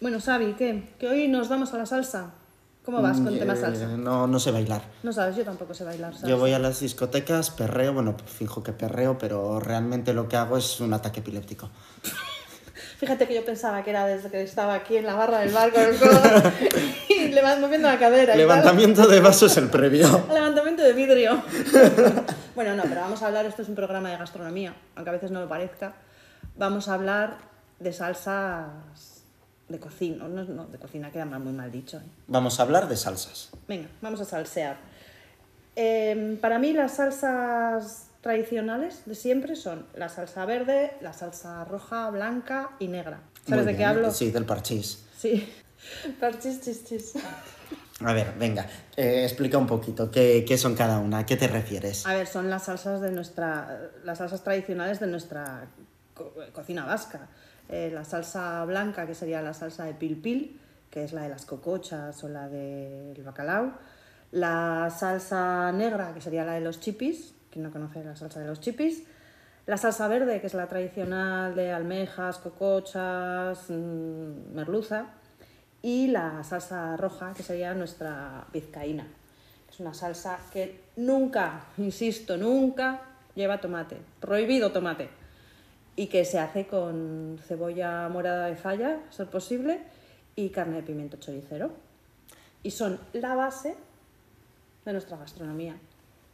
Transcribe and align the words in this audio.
Bueno, 0.00 0.20
Xavi, 0.20 0.54
¿qué? 0.54 0.94
Que 0.98 1.08
hoy 1.08 1.28
nos 1.28 1.48
vamos 1.48 1.72
a 1.74 1.78
la 1.78 1.86
salsa. 1.86 2.30
¿Cómo 2.84 3.02
vas 3.02 3.18
con 3.18 3.34
Mm, 3.34 3.38
tema 3.38 3.52
eh, 3.54 3.56
salsa? 3.56 3.86
No, 3.88 4.26
no 4.26 4.38
sé 4.40 4.50
bailar. 4.50 4.82
No 5.02 5.12
sabes, 5.12 5.36
yo 5.36 5.44
tampoco 5.44 5.74
sé 5.74 5.84
bailar, 5.84 6.14
¿sabes? 6.14 6.28
Yo 6.28 6.38
voy 6.38 6.52
a 6.52 6.58
las 6.58 6.80
discotecas, 6.80 7.50
perreo, 7.50 7.92
bueno, 7.92 8.16
fijo 8.26 8.62
que 8.62 8.72
perreo, 8.72 9.18
pero 9.18 9.60
realmente 9.60 10.14
lo 10.14 10.28
que 10.28 10.36
hago 10.36 10.56
es 10.56 10.80
un 10.80 10.94
ataque 10.94 11.20
epiléptico. 11.20 11.68
Fíjate 12.98 13.28
que 13.28 13.34
yo 13.34 13.44
pensaba 13.44 13.82
que 13.84 13.90
era 13.90 14.06
desde 14.06 14.30
que 14.30 14.42
estaba 14.42 14.74
aquí 14.74 14.96
en 14.96 15.06
la 15.06 15.14
barra 15.14 15.40
del 15.40 15.52
bar 15.52 15.72
con 15.72 15.82
el 15.82 15.96
codo 15.98 16.20
y 17.08 17.28
le 17.28 17.42
vas 17.42 17.60
moviendo 17.60 17.88
la 17.88 17.98
cadera. 17.98 18.34
Levantamiento 18.34 19.06
de 19.06 19.20
vaso 19.20 19.46
es 19.46 19.56
el 19.56 19.68
previo. 19.68 20.26
Levantamiento 20.32 20.82
de 20.82 20.92
vidrio. 20.94 21.42
bueno, 22.56 22.74
no, 22.74 22.82
pero 22.84 23.02
vamos 23.02 23.22
a 23.22 23.26
hablar, 23.26 23.46
esto 23.46 23.62
es 23.62 23.68
un 23.68 23.74
programa 23.74 24.10
de 24.10 24.16
gastronomía, 24.16 24.74
aunque 24.96 25.10
a 25.10 25.12
veces 25.12 25.30
no 25.30 25.40
lo 25.40 25.48
parezca. 25.48 25.94
Vamos 26.56 26.88
a 26.88 26.94
hablar 26.94 27.38
de 27.78 27.92
salsas 27.92 29.17
de 29.68 29.78
cocina, 29.78 30.26
no, 30.28 30.44
no, 30.44 30.66
de 30.66 30.78
cocina 30.78 31.10
queda 31.10 31.24
mal- 31.24 31.40
muy 31.40 31.52
mal 31.52 31.70
dicho. 31.70 31.98
¿eh? 31.98 32.02
Vamos 32.26 32.58
a 32.58 32.62
hablar 32.62 32.88
de 32.88 32.96
salsas. 32.96 33.50
Venga, 33.66 33.88
vamos 34.00 34.20
a 34.20 34.24
salsear. 34.24 34.76
Em, 35.76 36.36
para 36.38 36.58
mí 36.58 36.72
las 36.72 36.94
salsas 36.96 38.06
tradicionales 38.20 39.02
de 39.06 39.14
siempre 39.14 39.54
son 39.56 39.86
la 39.94 40.08
salsa 40.08 40.44
verde, 40.44 40.92
la 41.00 41.12
salsa 41.12 41.64
roja, 41.64 42.10
blanca 42.10 42.70
y 42.78 42.88
negra. 42.88 43.20
¿Sabes 43.46 43.66
de 43.66 43.76
qué 43.76 43.84
hablo? 43.84 44.10
Sí, 44.10 44.30
del 44.30 44.44
parchís. 44.44 45.04
Sí. 45.16 45.48
Parchis, 46.20 46.60
chis, 46.60 46.84
chis. 46.84 47.12
A 48.04 48.12
ver, 48.12 48.34
venga, 48.38 48.66
eh, 48.96 49.22
explica 49.24 49.56
un 49.58 49.66
poquito 49.66 50.10
qué, 50.10 50.44
qué 50.46 50.58
son 50.58 50.74
cada 50.74 50.98
una, 50.98 51.18
a 51.18 51.26
qué 51.26 51.36
te 51.36 51.46
refieres. 51.48 52.04
A 52.06 52.14
ver, 52.14 52.26
son 52.26 52.50
las 52.50 52.64
salsas 52.64 53.00
de 53.00 53.10
nuestra, 53.12 53.90
las 54.04 54.18
salsas 54.18 54.42
tradicionales 54.44 55.00
de 55.00 55.06
nuestra 55.06 55.66
co- 56.14 56.34
cocina 56.52 56.84
vasca. 56.84 57.28
Eh, 57.68 57.90
la 57.92 58.04
salsa 58.04 58.64
blanca, 58.64 59.06
que 59.06 59.14
sería 59.14 59.42
la 59.42 59.52
salsa 59.52 59.84
de 59.84 59.94
pil 59.94 60.16
pil, 60.20 60.60
que 60.90 61.04
es 61.04 61.12
la 61.12 61.22
de 61.22 61.28
las 61.28 61.44
cocochas 61.44 62.22
o 62.24 62.28
la 62.28 62.48
del 62.48 63.22
bacalao. 63.22 63.72
La 64.32 64.90
salsa 64.90 65.72
negra, 65.72 66.12
que 66.14 66.20
sería 66.20 66.44
la 66.44 66.54
de 66.54 66.60
los 66.60 66.80
chipis, 66.80 67.34
quien 67.50 67.64
no 67.64 67.70
conoce 67.70 68.04
la 68.04 68.16
salsa 68.16 68.40
de 68.40 68.46
los 68.46 68.60
chipis. 68.60 69.04
La 69.66 69.76
salsa 69.76 70.08
verde, 70.08 70.40
que 70.40 70.46
es 70.46 70.54
la 70.54 70.66
tradicional 70.66 71.54
de 71.54 71.72
almejas, 71.72 72.38
cocochas, 72.38 73.68
mm, 73.68 74.54
merluza. 74.54 75.06
Y 75.82 76.08
la 76.08 76.42
salsa 76.42 76.96
roja, 76.96 77.34
que 77.34 77.42
sería 77.42 77.74
nuestra 77.74 78.46
vizcaína. 78.52 79.06
Es 79.70 79.78
una 79.80 79.92
salsa 79.92 80.38
que 80.52 80.84
nunca, 80.96 81.66
insisto, 81.76 82.36
nunca 82.36 83.02
lleva 83.34 83.60
tomate. 83.60 83.98
Prohibido 84.20 84.72
tomate. 84.72 85.10
Y 85.98 86.06
que 86.06 86.24
se 86.24 86.38
hace 86.38 86.68
con 86.68 87.40
cebolla 87.44 88.08
morada 88.08 88.46
de 88.46 88.54
falla, 88.54 89.00
a 89.08 89.12
ser 89.12 89.26
posible, 89.26 89.80
y 90.36 90.50
carne 90.50 90.76
de 90.76 90.82
pimiento 90.84 91.16
choricero. 91.16 91.72
Y 92.62 92.70
son 92.70 93.00
la 93.12 93.34
base 93.34 93.74
de 94.84 94.92
nuestra 94.92 95.16
gastronomía. 95.16 95.76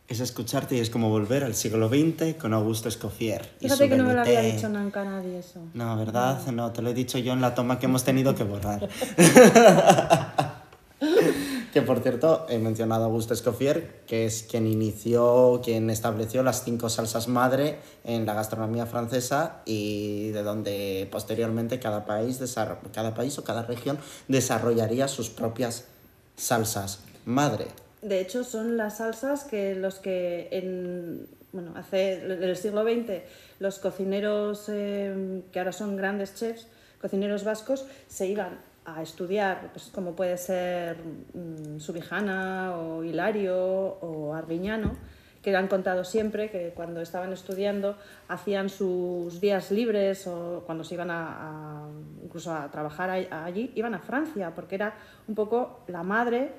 Es 0.07 0.21
escucharte 0.21 0.77
y 0.77 0.81
es 0.81 0.91
como 0.91 1.09
volver 1.09 1.45
al 1.45 1.55
siglo 1.55 1.89
XX 1.89 2.35
con 2.35 2.53
Augusto 2.53 2.91
Escoffier. 2.91 3.43
Fíjate 3.59 3.89
que 3.89 3.97
no 3.97 4.05
me 4.05 4.13
lo 4.13 4.21
había 4.21 4.43
dicho 4.43 4.69
nunca 4.69 5.03
nadie 5.03 5.39
eso. 5.39 5.61
No, 5.73 5.97
¿verdad? 5.97 6.47
No, 6.49 6.71
te 6.71 6.83
lo 6.83 6.91
he 6.91 6.95
dicho 6.95 7.17
yo 7.17 7.33
en 7.33 7.41
la 7.41 7.55
toma 7.55 7.79
que 7.79 7.87
hemos 7.87 8.05
tenido 8.05 8.35
que 8.35 8.45
borrar. 8.45 8.87
que 11.75 11.83
por 11.83 11.99
cierto, 11.99 12.47
he 12.49 12.59
mencionado 12.59 13.03
a 13.03 13.07
Augusto 13.07 13.35
Escoffier, 13.35 14.03
que 14.07 14.27
es 14.27 14.45
quien 14.45 14.69
inició, 14.69 15.61
quien 15.63 15.91
estableció 15.91 16.45
las 16.45 16.63
cinco 16.63 16.89
salsas 16.89 17.27
madre 17.27 17.79
en 18.05 18.25
la 18.27 18.35
gastronomía 18.35 18.87
francesa 18.87 19.61
y 19.65 20.31
de 20.31 20.45
donde 20.45 21.09
posteriormente 21.11 21.81
cada 21.81 22.07
país, 22.07 22.41
cada 22.93 23.15
país 23.15 23.37
o 23.39 23.45
cada 23.45 23.65
región 23.65 23.99
desarrollaría 24.29 25.09
sus 25.09 25.31
propias 25.31 25.87
salsas 26.37 27.01
madre. 27.25 27.67
De 28.03 28.21
hecho, 28.21 28.45
son 28.45 28.77
las 28.77 28.99
salsas 28.99 29.43
que 29.43 29.75
los 29.75 29.97
que 29.97 30.47
en, 30.53 31.27
bueno, 31.53 31.73
hace 31.75 32.23
el 32.23 32.57
siglo 32.57 32.85
XX 32.85 33.23
los 33.59 33.81
cocineros 33.81 34.67
eh, 34.69 35.43
que 35.51 35.59
ahora 35.59 35.73
son 35.73 35.97
grandes 35.97 36.37
chefs, 36.37 36.69
cocineros 37.01 37.43
vascos, 37.43 37.85
se 38.07 38.29
iban 38.29 38.61
a 38.85 39.03
estudiar, 39.03 39.71
pues 39.73 39.87
como 39.93 40.13
puede 40.15 40.37
ser 40.37 40.97
mm, 41.35 41.79
Subijana 41.81 42.77
o 42.77 43.03
Hilario 43.05 43.57
o 43.57 44.35
Arguiñano, 44.35 44.93
que 45.43 45.55
han 45.55 45.69
contado 45.69 46.05
siempre 46.05 46.51
que 46.51 46.73
cuando 46.75 47.01
estaban 47.03 47.33
estudiando 47.33 47.97
hacían 48.29 48.69
sus 48.71 49.41
días 49.41 49.71
libres 49.71 50.27
o 50.27 50.63
cuando 50.65 50.85
se 50.85 50.95
iban 50.95 51.11
a, 51.11 51.85
a- 51.87 51.89
incluso 52.25 52.53
a 52.53 52.71
trabajar 52.71 53.11
allí, 53.11 53.71
iban 53.75 53.95
a 53.95 53.99
Francia, 53.99 54.55
porque 54.55 54.75
era 54.77 54.95
un 55.29 55.35
poco 55.35 55.81
la 55.87 56.03
madre 56.03 56.53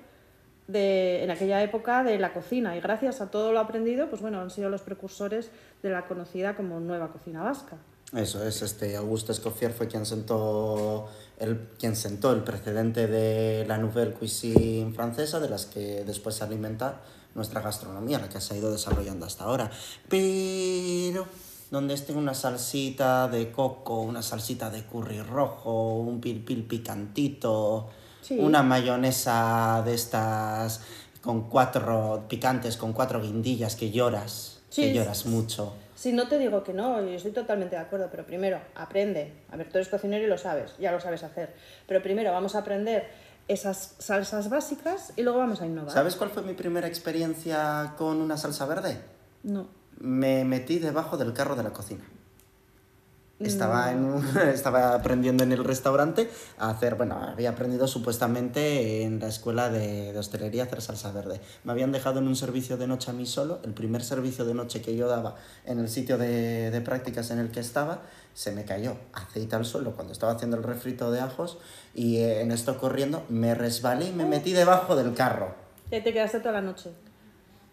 de, 0.67 1.23
en 1.23 1.31
aquella 1.31 1.61
época 1.63 2.03
de 2.03 2.17
la 2.19 2.33
cocina 2.33 2.75
y 2.75 2.81
gracias 2.81 3.21
a 3.21 3.29
todo 3.31 3.51
lo 3.51 3.59
aprendido, 3.59 4.07
pues 4.09 4.21
bueno, 4.21 4.39
han 4.39 4.49
sido 4.49 4.69
los 4.69 4.81
precursores 4.81 5.51
de 5.83 5.89
la 5.89 6.05
conocida 6.05 6.55
como 6.55 6.79
nueva 6.79 7.09
cocina 7.11 7.43
vasca. 7.43 7.77
Eso 8.13 8.45
es, 8.45 8.61
este 8.61 8.95
Augusto 8.95 9.31
Escoffier 9.31 9.73
fue 9.73 9.87
quien 9.87 10.05
sentó 10.05 11.07
el, 11.37 11.69
quien 11.79 11.95
sentó 11.95 12.31
el 12.31 12.43
precedente 12.43 13.07
de 13.07 13.65
la 13.67 13.77
nouvelle 13.77 14.13
cuisine 14.13 14.93
francesa, 14.93 15.39
de 15.39 15.49
las 15.49 15.65
que 15.65 16.03
después 16.05 16.35
se 16.35 16.43
alimenta 16.43 17.01
nuestra 17.33 17.61
gastronomía, 17.61 18.19
la 18.19 18.29
que 18.29 18.39
se 18.39 18.53
ha 18.53 18.57
ido 18.57 18.71
desarrollando 18.71 19.25
hasta 19.25 19.43
ahora. 19.45 19.69
Pero 20.07 21.27
donde 21.71 21.93
esté 21.95 22.13
una 22.13 22.33
salsita 22.33 23.27
de 23.27 23.51
coco, 23.51 24.01
una 24.01 24.21
salsita 24.21 24.69
de 24.69 24.83
curry 24.85 25.21
rojo, 25.21 25.97
un 25.97 26.21
pil 26.21 26.43
pil 26.43 26.63
picantito, 26.63 27.89
Sí. 28.21 28.37
una 28.39 28.63
mayonesa 28.63 29.83
de 29.85 29.93
estas 29.93 30.81
con 31.21 31.49
cuatro 31.49 32.25
picantes, 32.27 32.75
con 32.77 32.91
cuatro 32.93 33.21
guindillas 33.21 33.75
que 33.75 33.91
lloras, 33.91 34.61
Sí, 34.69 34.81
que 34.83 34.93
lloras 34.93 35.19
sí. 35.19 35.29
mucho. 35.29 35.73
Si 35.95 36.11
no 36.11 36.27
te 36.27 36.37
digo 36.37 36.63
que 36.63 36.73
no, 36.73 37.01
yo 37.01 37.15
estoy 37.15 37.31
totalmente 37.31 37.77
de 37.77 37.81
acuerdo, 37.81 38.09
pero 38.11 38.25
primero 38.25 38.59
aprende. 38.75 39.33
A 39.49 39.55
ver, 39.55 39.69
tú 39.69 39.77
eres 39.77 39.87
cocinero 39.87 40.23
y 40.23 40.27
lo 40.27 40.37
sabes, 40.37 40.75
ya 40.77 40.91
lo 40.91 40.99
sabes 40.99 41.23
hacer. 41.23 41.53
Pero 41.87 42.03
primero 42.03 42.31
vamos 42.33 42.55
a 42.55 42.59
aprender 42.59 43.07
esas 43.47 43.95
salsas 43.99 44.49
básicas 44.49 45.13
y 45.15 45.23
luego 45.23 45.39
vamos 45.39 45.61
a 45.61 45.65
innovar. 45.65 45.91
¿Sabes 45.91 46.15
cuál 46.15 46.31
fue 46.31 46.43
mi 46.43 46.53
primera 46.53 46.87
experiencia 46.87 47.93
con 47.97 48.21
una 48.21 48.37
salsa 48.37 48.65
verde? 48.65 48.99
No. 49.43 49.69
Me 49.97 50.43
metí 50.43 50.79
debajo 50.79 51.15
del 51.15 51.31
carro 51.31 51.55
de 51.55 51.63
la 51.63 51.71
cocina. 51.71 52.03
Estaba, 53.39 53.91
en 53.91 54.05
un- 54.05 54.25
estaba 54.53 54.93
aprendiendo 54.95 55.43
en 55.43 55.51
el 55.51 55.63
restaurante 55.63 56.29
a 56.57 56.69
hacer, 56.69 56.95
bueno, 56.95 57.15
había 57.21 57.49
aprendido 57.49 57.85
supuestamente 57.87 59.03
en 59.03 59.19
la 59.19 59.27
escuela 59.27 59.69
de, 59.69 60.13
de 60.13 60.17
hostelería 60.19 60.63
a 60.63 60.65
hacer 60.67 60.81
salsa 60.81 61.11
verde. 61.11 61.41
Me 61.65 61.73
habían 61.73 61.91
dejado 61.91 62.19
en 62.19 62.27
un 62.27 62.35
servicio 62.37 62.77
de 62.77 62.87
noche 62.87 63.11
a 63.11 63.13
mí 63.13 63.25
solo, 63.25 63.59
el 63.65 63.73
primer 63.73 64.03
servicio 64.03 64.45
de 64.45 64.53
noche 64.53 64.81
que 64.81 64.95
yo 64.95 65.07
daba 65.09 65.35
en 65.65 65.79
el 65.79 65.89
sitio 65.89 66.17
de, 66.17 66.71
de 66.71 66.81
prácticas 66.81 67.29
en 67.31 67.39
el 67.39 67.51
que 67.51 67.59
estaba, 67.59 68.03
se 68.33 68.51
me 68.53 68.63
cayó 68.63 68.95
aceite 69.13 69.55
al 69.55 69.65
suelo 69.65 69.95
cuando 69.95 70.13
estaba 70.13 70.31
haciendo 70.33 70.55
el 70.57 70.63
refrito 70.63 71.11
de 71.11 71.19
ajos 71.19 71.57
y 71.93 72.17
eh, 72.17 72.41
en 72.41 72.51
esto 72.51 72.77
corriendo 72.77 73.25
me 73.29 73.53
resbalé 73.53 74.07
y 74.09 74.13
me 74.13 74.25
metí 74.25 74.53
debajo 74.53 74.95
del 74.95 75.13
carro. 75.13 75.53
Y 75.91 76.01
te 76.01 76.13
quedaste 76.13 76.39
toda 76.39 76.53
la 76.53 76.61
noche. 76.61 76.91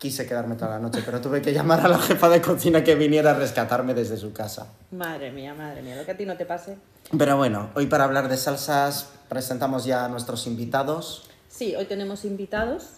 Quise 0.02 0.26
quedarme 0.26 0.56
toda 0.56 0.72
la 0.72 0.78
noche, 0.80 1.00
pero 1.06 1.20
tuve 1.20 1.40
que 1.40 1.52
llamar 1.52 1.78
a 1.78 1.86
la 1.86 1.96
jefa 1.96 2.28
de 2.28 2.42
cocina 2.42 2.82
que 2.82 2.96
viniera 2.96 3.30
a 3.30 3.34
rescatarme 3.34 3.94
desde 3.94 4.16
su 4.16 4.32
casa. 4.32 4.66
Madre 4.90 5.30
mía, 5.30 5.54
madre 5.54 5.80
mía, 5.80 5.94
lo 5.94 6.04
que 6.04 6.10
a 6.10 6.16
ti 6.16 6.26
no 6.26 6.36
te 6.36 6.44
pase. 6.44 6.76
Pero 7.16 7.36
bueno, 7.36 7.70
hoy 7.76 7.86
para 7.86 8.02
hablar 8.02 8.28
de 8.28 8.36
salsas 8.36 9.12
presentamos 9.28 9.84
ya 9.84 10.04
a 10.04 10.08
nuestros 10.08 10.48
invitados. 10.48 11.30
Sí, 11.48 11.76
hoy 11.76 11.84
tenemos 11.84 12.24
invitados. 12.24 12.94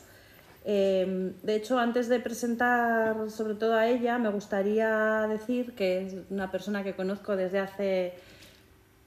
Eh, 0.65 1.35
de 1.43 1.55
hecho, 1.55 1.79
antes 1.79 2.09
de 2.09 2.21
presentar 2.21 3.31
sobre 3.31 3.55
todo 3.57 3.75
a 3.75 3.87
ella, 3.87 4.17
me 4.17 4.31
gustaría 4.31 5.27
decir 5.29 5.75
que 5.75 6.07
es 6.07 6.15
una 6.31 6.51
persona 6.51 6.83
que 6.85 6.97
conozco 6.97 7.37
desde 7.37 7.59
hace 7.59 8.15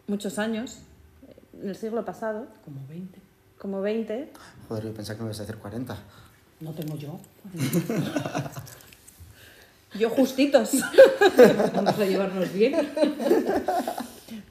muchos 0.06 0.38
años, 0.38 0.82
en 1.60 1.70
el 1.70 1.76
siglo 1.76 2.06
pasado, 2.06 2.46
Como 2.64 2.80
20. 2.88 3.20
como 3.58 3.82
20. 3.82 4.34
Joder, 4.70 4.84
yo 4.84 4.94
pensaba 4.94 5.18
que 5.18 5.24
me 5.24 5.30
ibas 5.30 5.40
a 5.40 5.44
decir 5.48 5.58
40. 5.58 5.98
No 6.60 6.72
tengo 6.72 6.98
yo. 6.98 7.20
Yo 9.98 10.10
justitos. 10.10 10.72
Vamos 11.74 11.98
a 11.98 12.06
llevarnos 12.06 12.54
bien. 12.54 12.76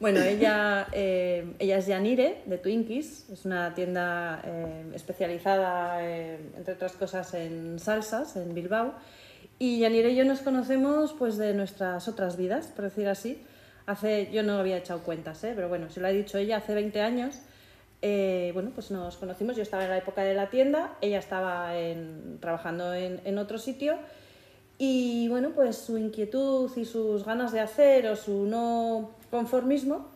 Bueno, 0.00 0.20
ella, 0.20 0.88
eh, 0.92 1.54
ella 1.58 1.78
es 1.78 1.86
Yanire 1.86 2.42
de 2.46 2.58
Twinkies, 2.58 3.30
es 3.30 3.44
una 3.44 3.74
tienda 3.74 4.42
eh, 4.44 4.92
especializada, 4.94 6.04
eh, 6.04 6.38
entre 6.56 6.74
otras 6.74 6.92
cosas, 6.92 7.32
en 7.34 7.78
salsas 7.78 8.36
en 8.36 8.54
Bilbao. 8.54 8.94
Y 9.58 9.78
Yanire 9.78 10.10
y 10.10 10.16
yo 10.16 10.24
nos 10.24 10.40
conocemos 10.40 11.14
pues 11.14 11.38
de 11.38 11.54
nuestras 11.54 12.08
otras 12.08 12.36
vidas, 12.36 12.66
por 12.66 12.84
decir 12.84 13.08
así. 13.08 13.42
Hace, 13.86 14.30
yo 14.32 14.42
no 14.42 14.58
había 14.58 14.76
echado 14.76 15.02
cuentas, 15.02 15.42
¿eh? 15.44 15.52
pero 15.54 15.68
bueno, 15.68 15.88
se 15.90 16.00
lo 16.00 16.08
ha 16.08 16.10
dicho 16.10 16.38
ella, 16.38 16.58
hace 16.58 16.74
20 16.74 17.00
años. 17.00 17.36
Eh, 18.08 18.52
bueno, 18.54 18.70
pues 18.72 18.92
nos 18.92 19.16
conocimos, 19.16 19.56
yo 19.56 19.62
estaba 19.62 19.82
en 19.84 19.90
la 19.90 19.98
época 19.98 20.22
de 20.22 20.32
la 20.34 20.48
tienda, 20.48 20.96
ella 21.00 21.18
estaba 21.18 21.76
en- 21.76 22.38
trabajando 22.40 22.94
en, 22.94 23.20
en 23.24 23.38
otro 23.38 23.58
sitio 23.58 23.96
y 24.78 25.26
bueno, 25.28 25.50
pues 25.54 25.76
su 25.76 25.98
inquietud 25.98 26.70
y 26.76 26.84
sus 26.84 27.24
ganas 27.24 27.50
de 27.50 27.58
hacer 27.60 28.06
o 28.06 28.14
su 28.14 28.44
no 28.46 29.10
conformismo 29.30 30.06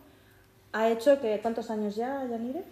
ha 0.71 0.89
hecho 0.89 1.19
que, 1.19 1.39
¿cuántos 1.41 1.69
años 1.69 1.95
ya, 1.97 2.25
Yanire? 2.29 2.63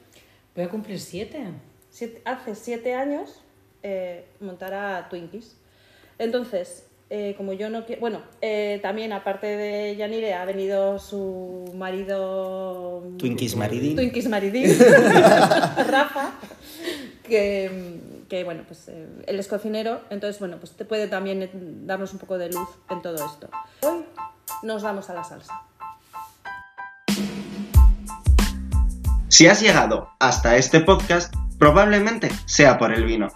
Voy 0.55 0.63
a 0.63 0.69
cumplir 0.69 0.99
siete. 1.01 1.47
Siete- 1.89 2.21
hace 2.23 2.55
siete 2.55 2.93
años 2.93 3.41
eh, 3.83 4.25
montara 4.39 5.07
Twinkies. 5.09 5.57
Entonces, 6.17 6.85
eh, 7.09 7.33
como 7.37 7.53
yo 7.53 7.69
no 7.69 7.85
quiero... 7.85 8.01
Bueno, 8.01 8.21
eh, 8.41 8.79
también 8.81 9.13
aparte 9.13 9.47
de 9.47 9.95
Yanire 9.95 10.35
ha 10.35 10.45
venido 10.45 10.99
su 10.99 11.71
marido... 11.75 13.03
Twinkies 13.17 13.55
Maridín. 13.55 13.95
Twinkies 13.95 14.29
Maridín, 14.29 14.77
Rafa, 15.87 16.33
que, 17.23 17.99
que, 18.29 18.43
bueno, 18.43 18.63
pues 18.67 18.87
eh, 18.89 19.07
él 19.25 19.39
es 19.39 19.47
cocinero, 19.47 20.01
entonces 20.11 20.39
bueno, 20.39 20.57
pues 20.57 20.73
te 20.73 20.85
puede 20.85 21.07
también 21.07 21.41
eh, 21.41 21.49
darnos 21.53 22.13
un 22.13 22.19
poco 22.19 22.37
de 22.37 22.49
luz 22.49 22.69
en 22.89 23.01
todo 23.01 23.15
esto. 23.15 23.49
Hoy 23.81 24.05
nos 24.61 24.83
vamos 24.83 25.09
a 25.09 25.15
la 25.15 25.23
salsa. 25.23 25.61
Si 29.29 29.47
has 29.47 29.61
llegado 29.61 30.09
hasta 30.19 30.57
este 30.57 30.79
podcast, 30.79 31.33
probablemente 31.57 32.29
sea 32.45 32.77
por 32.77 32.93
el 32.93 33.05
vino. 33.05 33.29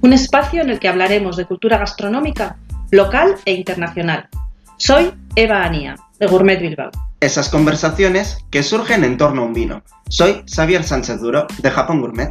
Un 0.00 0.12
espacio 0.12 0.60
en 0.60 0.68
el 0.68 0.80
que 0.80 0.88
hablaremos 0.88 1.36
de 1.36 1.46
cultura 1.46 1.78
gastronómica 1.78 2.58
local 2.90 3.36
e 3.44 3.52
internacional. 3.52 4.28
Soy 4.76 5.12
Eva 5.36 5.64
Anía, 5.64 5.96
de 6.18 6.26
Gourmet 6.26 6.60
Bilbao. 6.60 6.90
Esas 7.20 7.48
conversaciones 7.48 8.38
que 8.50 8.62
surgen 8.62 9.04
en 9.04 9.16
torno 9.16 9.42
a 9.42 9.44
un 9.46 9.54
vino. 9.54 9.82
Soy 10.08 10.44
Xavier 10.46 10.84
Sánchez 10.84 11.20
Duro, 11.20 11.46
de 11.62 11.70
Japón 11.70 12.00
Gourmet. 12.00 12.30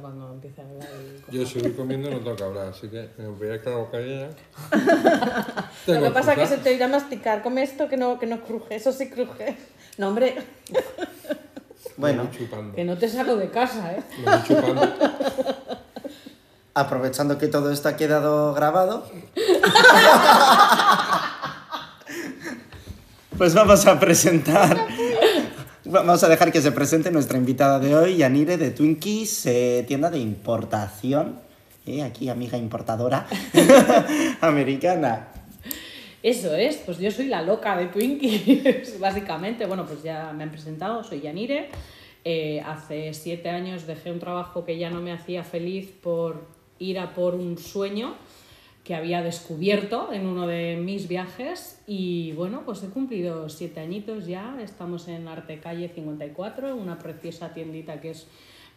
Cuando 0.00 0.32
empiece 0.32 0.60
a 0.60 0.64
hablar 0.64 0.88
y 1.30 1.36
Yo 1.36 1.46
si 1.46 1.60
voy 1.60 1.72
comiendo 1.72 2.10
no 2.10 2.18
tengo 2.18 2.36
que 2.36 2.42
hablar, 2.42 2.68
así 2.68 2.88
que 2.88 3.08
me 3.16 3.28
voy 3.28 3.48
a 3.48 3.62
quedar 3.62 3.78
bocadilla. 3.78 4.28
Lo 5.86 6.02
que 6.02 6.10
pasa 6.10 6.32
es 6.32 6.38
que 6.38 6.46
se 6.46 6.58
te 6.58 6.74
irá 6.74 6.86
a 6.86 6.88
masticar. 6.88 7.42
Come 7.42 7.62
esto 7.62 7.88
que 7.88 7.96
no, 7.96 8.18
que 8.18 8.26
no 8.26 8.40
cruje, 8.40 8.74
eso 8.74 8.92
sí 8.92 9.08
cruje. 9.08 9.56
No, 9.96 10.08
hombre, 10.08 10.36
Bueno. 11.96 12.28
Que 12.74 12.84
no 12.84 12.96
te 12.98 13.08
saco 13.08 13.36
de 13.36 13.50
casa, 13.50 13.92
¿eh? 13.92 14.02
Me 14.18 14.24
voy 14.24 14.42
chupando. 14.46 14.94
aprovechando 16.74 17.38
que 17.38 17.46
todo 17.48 17.70
esto 17.70 17.88
ha 17.88 17.96
quedado 17.96 18.52
grabado, 18.52 19.06
pues 23.38 23.54
vamos 23.54 23.86
a 23.86 23.98
presentar. 24.00 24.86
Vamos 25.84 26.24
a 26.24 26.28
dejar 26.28 26.50
que 26.50 26.62
se 26.62 26.72
presente 26.72 27.10
nuestra 27.10 27.36
invitada 27.36 27.78
de 27.78 27.94
hoy, 27.94 28.16
Yanire 28.16 28.56
de 28.56 28.70
Twinkies, 28.70 29.46
eh, 29.46 29.84
tienda 29.86 30.10
de 30.10 30.18
importación. 30.18 31.40
Eh, 31.86 32.02
aquí, 32.02 32.30
amiga 32.30 32.56
importadora 32.56 33.26
americana. 34.40 35.28
Eso 36.24 36.56
es, 36.56 36.78
pues 36.78 36.98
yo 36.98 37.10
soy 37.10 37.26
la 37.26 37.42
loca 37.42 37.76
de 37.76 37.88
Twinkies, 37.88 38.98
básicamente. 38.98 39.66
Bueno, 39.66 39.84
pues 39.84 40.02
ya 40.02 40.32
me 40.32 40.44
han 40.44 40.50
presentado, 40.50 41.04
soy 41.04 41.20
Yanire. 41.20 41.68
Eh, 42.24 42.62
hace 42.64 43.12
siete 43.12 43.50
años 43.50 43.86
dejé 43.86 44.10
un 44.10 44.20
trabajo 44.20 44.64
que 44.64 44.78
ya 44.78 44.88
no 44.88 45.02
me 45.02 45.12
hacía 45.12 45.44
feliz 45.44 45.92
por 46.02 46.48
ir 46.78 46.98
a 46.98 47.12
por 47.12 47.34
un 47.34 47.58
sueño 47.58 48.14
que 48.84 48.94
había 48.94 49.22
descubierto 49.22 50.14
en 50.14 50.26
uno 50.26 50.46
de 50.46 50.76
mis 50.76 51.08
viajes 51.08 51.82
y 51.86 52.32
bueno, 52.32 52.62
pues 52.64 52.82
he 52.82 52.88
cumplido 52.88 53.50
siete 53.50 53.80
añitos 53.80 54.26
ya, 54.26 54.56
estamos 54.62 55.08
en 55.08 55.28
Arte 55.28 55.60
Calle 55.60 55.90
54, 55.90 56.74
una 56.74 56.98
preciosa 56.98 57.52
tiendita 57.52 58.00
que 58.00 58.12
es 58.12 58.28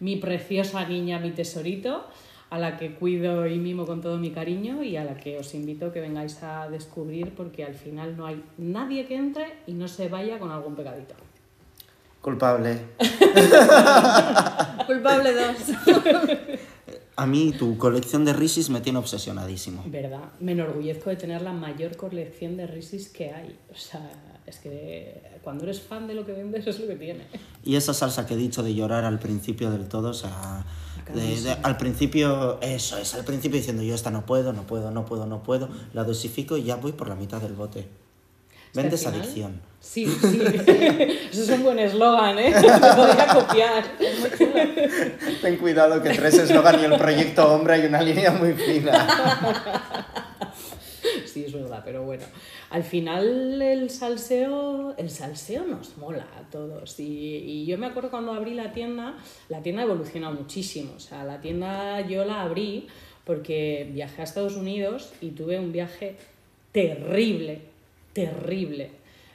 mi 0.02 0.18
preciosa 0.18 0.86
niña, 0.86 1.18
mi 1.20 1.32
tesorito, 1.32 2.08
a 2.50 2.58
la 2.58 2.78
que 2.78 2.96
cuido 2.96 3.46
y 3.48 3.58
mimo 3.58 3.86
con 3.86 4.02
todo 4.02 4.18
mi 4.18 4.32
cariño 4.32 4.84
y 4.84 4.96
a 4.98 5.04
la 5.04 5.18
que 5.18 5.38
os 5.38 5.54
invito 5.54 5.88
a 5.88 5.94
que 5.94 6.00
vengáis 6.00 6.42
a 6.44 6.70
descubrir 6.70 7.36
porque 7.36 7.66
al 7.66 7.74
final 7.74 8.16
no 8.16 8.26
hay 8.26 8.44
nadie 8.58 9.06
que 9.06 9.16
entre 9.16 9.54
y 9.68 9.74
no 9.74 9.88
se 9.88 10.08
vaya 10.08 10.40
con 10.40 10.52
algún 10.52 10.76
pecadito. 10.76 11.16
Culpable. 12.22 12.80
culpable 14.88 15.34
dos. 15.34 15.58
A 17.16 17.26
mí 17.26 17.54
tu 17.58 17.78
colección 17.78 18.26
de 18.26 18.34
Risis 18.34 18.70
me 18.70 18.80
tiene 18.80 19.00
obsesionadísimo. 19.00 19.84
¿Verdad? 19.88 20.32
Me 20.40 20.52
enorgullezco 20.52 21.10
de 21.10 21.16
tener 21.16 21.42
la 21.42 21.54
mayor 21.54 21.98
colección 21.98 22.58
de 22.58 22.68
Risis 22.68 23.10
que 23.10 23.32
hay. 23.32 23.58
O 23.72 23.76
sea, 23.76 24.10
es 24.46 24.60
que 24.60 25.40
cuando 25.42 25.64
eres 25.64 25.82
fan 25.82 26.08
de 26.08 26.14
lo 26.14 26.26
que 26.26 26.34
vendes 26.34 26.68
es 26.68 26.80
lo 26.80 26.88
que 26.88 26.96
tiene. 26.96 27.24
Y 27.64 27.76
esa 27.76 27.94
salsa 27.94 28.26
que 28.28 28.36
he 28.36 28.38
dicho 28.38 28.62
de 28.62 28.76
llorar 28.76 29.04
al 29.04 29.20
principio 29.20 29.72
del 29.72 29.88
todo, 29.88 30.10
o 30.10 30.14
sea, 30.14 30.66
de- 31.14 31.42
de- 31.42 31.58
al 31.64 31.78
principio, 31.78 32.60
eso 32.62 32.98
es, 32.98 33.14
al 33.16 33.24
principio 33.24 33.58
diciendo 33.58 33.84
yo 33.84 33.96
esta 33.96 34.12
no 34.12 34.26
puedo, 34.26 34.54
no 34.54 34.64
puedo, 34.64 34.92
no 34.92 35.06
puedo, 35.06 35.26
no 35.26 35.44
puedo, 35.44 35.70
la 35.94 36.04
dosifico 36.04 36.58
y 36.58 36.64
ya 36.64 36.76
voy 36.76 36.92
por 36.92 37.08
la 37.10 37.16
mitad 37.16 37.42
del 37.42 37.54
bote. 37.54 37.88
Vendes 38.74 39.08
adicción. 39.08 39.60
Sí, 39.80 40.06
sí. 40.06 40.42
Eso 41.32 41.44
es 41.44 41.50
un 41.50 41.64
buen 41.64 41.80
eslogan, 41.80 42.38
¿eh? 42.38 42.52
Te 42.62 42.62
podría 42.62 43.28
copiar. 43.34 43.84
Ten 45.42 45.58
cuidado 45.58 46.02
que 46.04 46.10
entre 46.10 46.28
ese 46.28 46.44
eslogan 46.44 46.80
y 46.82 46.86
el 46.86 46.98
proyecto 46.98 47.48
hombre 47.54 47.76
hay 47.76 47.86
una 47.86 48.02
línea 48.02 48.32
muy 48.32 48.54
fina. 48.54 49.08
Sí, 51.38 51.46
es 51.46 51.54
verdad, 51.54 51.84
pero 51.86 52.04
bueno. 52.04 52.24
Al 52.72 52.84
final 52.84 53.62
el 53.62 53.90
salseo, 53.90 54.96
el 54.98 55.10
salseo 55.10 55.66
nos 55.66 55.98
mola 55.98 56.28
a 56.36 56.50
todos. 56.50 57.00
Y, 57.00 57.04
y 57.04 57.66
yo 57.66 57.78
me 57.78 57.86
acuerdo 57.86 58.10
cuando 58.10 58.34
abrí 58.34 58.54
la 58.54 58.72
tienda, 58.72 59.18
la 59.50 59.62
tienda 59.62 59.84
ha 59.84 59.86
evolucionado 59.86 60.34
muchísimo. 60.34 60.94
O 60.96 61.00
sea, 61.00 61.24
la 61.24 61.40
tienda 61.40 62.02
yo 62.02 62.26
la 62.26 62.42
abrí 62.42 62.88
porque 63.24 63.88
viajé 63.94 64.22
a 64.22 64.24
Estados 64.24 64.56
Unidos 64.56 65.14
y 65.22 65.30
tuve 65.32 65.60
un 65.60 65.72
viaje 65.72 66.16
terrible, 66.72 67.62
terrible 68.14 68.92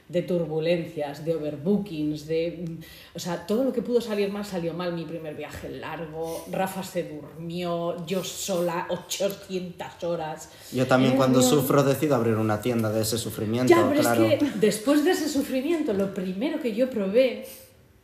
de 0.09 0.21
turbulencias, 0.21 1.25
de 1.25 1.35
overbookings, 1.35 2.27
de... 2.27 2.77
O 3.15 3.19
sea, 3.19 3.47
todo 3.47 3.63
lo 3.63 3.73
que 3.73 3.81
pudo 3.81 4.01
salir 4.01 4.29
mal 4.31 4.45
salió 4.45 4.73
mal. 4.73 4.93
Mi 4.93 5.05
primer 5.05 5.35
viaje 5.35 5.69
largo, 5.69 6.45
Rafa 6.51 6.83
se 6.83 7.03
durmió, 7.03 8.05
yo 8.05 8.23
sola 8.23 8.87
800 8.89 10.03
horas. 10.03 10.49
Yo 10.71 10.85
también 10.87 11.15
cuando 11.15 11.41
sufro 11.41 11.83
decido 11.83 12.15
abrir 12.15 12.35
una 12.35 12.61
tienda 12.61 12.91
de 12.91 13.01
ese 13.01 13.17
sufrimiento, 13.17 13.69
ya, 13.69 13.87
pero 13.89 14.01
claro. 14.01 14.23
es 14.25 14.39
que 14.39 14.51
después 14.59 15.03
de 15.03 15.11
ese 15.11 15.29
sufrimiento, 15.29 15.93
lo 15.93 16.13
primero 16.13 16.61
que 16.61 16.75
yo 16.75 16.89
probé 16.89 17.45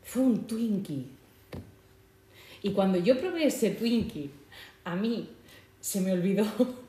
fue 0.03 0.23
un 0.23 0.47
Twinkie. 0.47 1.07
Y 2.61 2.71
cuando 2.71 2.97
yo 2.97 3.19
probé 3.19 3.47
ese 3.47 3.71
Twinkie, 3.71 4.31
a 4.83 4.95
mí 4.95 5.29
se 5.79 6.01
me 6.01 6.11
olvidó 6.11 6.45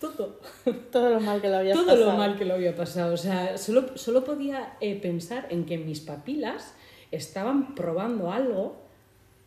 todo. 0.00 0.40
Todo 0.90 1.10
lo 1.10 1.20
mal 1.20 1.40
que 1.40 1.48
lo 1.48 1.58
había 1.58 1.74
todo 1.74 1.86
pasado. 1.86 2.10
lo 2.10 2.16
mal 2.16 2.38
que 2.38 2.44
lo 2.44 2.54
había 2.54 2.74
pasado. 2.74 3.14
O 3.14 3.16
sea, 3.16 3.58
solo, 3.58 3.96
solo 3.96 4.24
podía 4.24 4.76
eh, 4.80 4.98
pensar 5.00 5.46
en 5.50 5.66
que 5.66 5.78
mis 5.78 6.00
papilas 6.00 6.74
estaban 7.10 7.74
probando 7.74 8.32
algo 8.32 8.76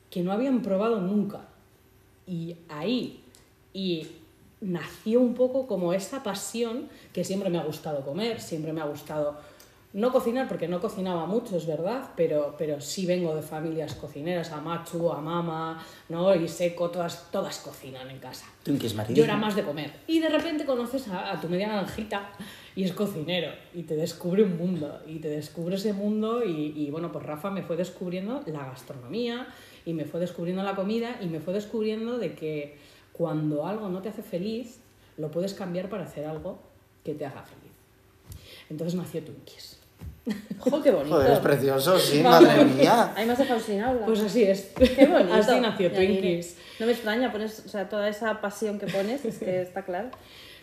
que 0.09 0.21
no 0.21 0.31
habían 0.31 0.61
probado 0.61 1.01
nunca. 1.01 1.41
Y 2.27 2.55
ahí, 2.69 3.23
y 3.73 4.07
nació 4.61 5.19
un 5.19 5.33
poco 5.33 5.67
como 5.67 5.93
esa 5.93 6.23
pasión 6.23 6.87
que 7.11 7.23
siempre 7.23 7.49
me 7.49 7.57
ha 7.57 7.63
gustado 7.63 8.05
comer, 8.05 8.39
siempre 8.39 8.71
me 8.71 8.81
ha 8.81 8.85
gustado 8.85 9.37
no 9.93 10.11
cocinar, 10.11 10.47
porque 10.47 10.67
no 10.67 10.81
cocinaba 10.81 11.27
mucho, 11.27 11.55
es 11.55 11.67
verdad, 11.67 12.09
pero, 12.17 12.55
pero 12.57 12.81
sí 12.81 13.05
vengo 13.05 13.35
de 13.35 13.43
familias 13.43 13.93
cocineras, 13.93 14.51
a 14.51 14.59
Machu, 14.59 15.11
a 15.11 15.21
Mama, 15.21 15.85
¿no? 16.09 16.33
Y 16.33 16.47
Seco, 16.47 16.89
todas, 16.89 17.29
todas 17.31 17.59
cocinan 17.59 18.09
en 18.09 18.17
casa. 18.17 18.47
Twinkies 18.63 18.95
Maridín. 18.95 19.15
Yo 19.15 19.23
era 19.23 19.37
más 19.37 19.55
de 19.55 19.61
comer. 19.61 19.91
Y 20.07 20.19
de 20.19 20.29
repente 20.29 20.65
conoces 20.65 21.07
a, 21.09 21.31
a 21.31 21.39
tu 21.39 21.47
media 21.47 21.67
naranjita 21.67 22.31
y 22.75 22.83
es 22.85 22.93
cocinero 22.93 23.51
y 23.75 23.83
te 23.83 23.95
descubre 23.95 24.41
un 24.41 24.57
mundo. 24.57 24.99
Y 25.05 25.19
te 25.19 25.27
descubre 25.27 25.75
ese 25.75 25.93
mundo 25.93 26.43
y, 26.43 26.73
y, 26.75 26.89
bueno, 26.89 27.11
pues 27.11 27.23
Rafa 27.23 27.51
me 27.51 27.61
fue 27.61 27.77
descubriendo 27.77 28.41
la 28.47 28.65
gastronomía 28.65 29.47
y 29.85 29.93
me 29.93 30.05
fue 30.05 30.19
descubriendo 30.19 30.63
la 30.63 30.75
comida 30.75 31.19
y 31.21 31.27
me 31.27 31.39
fue 31.39 31.53
descubriendo 31.53 32.17
de 32.17 32.33
que 32.33 32.77
cuando 33.11 33.67
algo 33.67 33.89
no 33.89 34.01
te 34.01 34.09
hace 34.09 34.23
feliz, 34.23 34.79
lo 35.17 35.29
puedes 35.29 35.53
cambiar 35.53 35.87
para 35.87 36.05
hacer 36.05 36.25
algo 36.25 36.57
que 37.03 37.13
te 37.13 37.27
haga 37.27 37.43
feliz. 37.43 37.71
Entonces 38.71 38.95
nació 38.95 39.23
Twinkies. 39.23 39.82
¡Jo, 40.59 40.81
qué 40.81 40.91
bonito! 40.91 41.15
Joder, 41.15 41.31
es 41.33 41.39
precioso, 41.39 41.99
sí, 41.99 42.21
madre 42.21 42.63
mía. 42.65 43.13
Ahí 43.15 43.25
me 43.25 43.33
has 43.33 43.39
dejado 43.39 43.59
sin 43.59 43.81
habla. 43.81 44.05
Pues 44.05 44.21
así 44.21 44.43
es. 44.43 44.71
Qué 44.75 45.05
bonito. 45.05 45.33
Así 45.33 45.59
nació. 45.59 45.91
Twinkies. 45.91 46.55
No 46.79 46.85
me 46.85 46.93
extraña, 46.93 47.31
pones, 47.31 47.63
o 47.65 47.69
sea, 47.69 47.89
toda 47.89 48.07
esa 48.07 48.39
pasión 48.39 48.79
que 48.79 48.87
pones, 48.87 49.25
es 49.25 49.39
que 49.39 49.61
está 49.61 49.83
claro. 49.83 50.09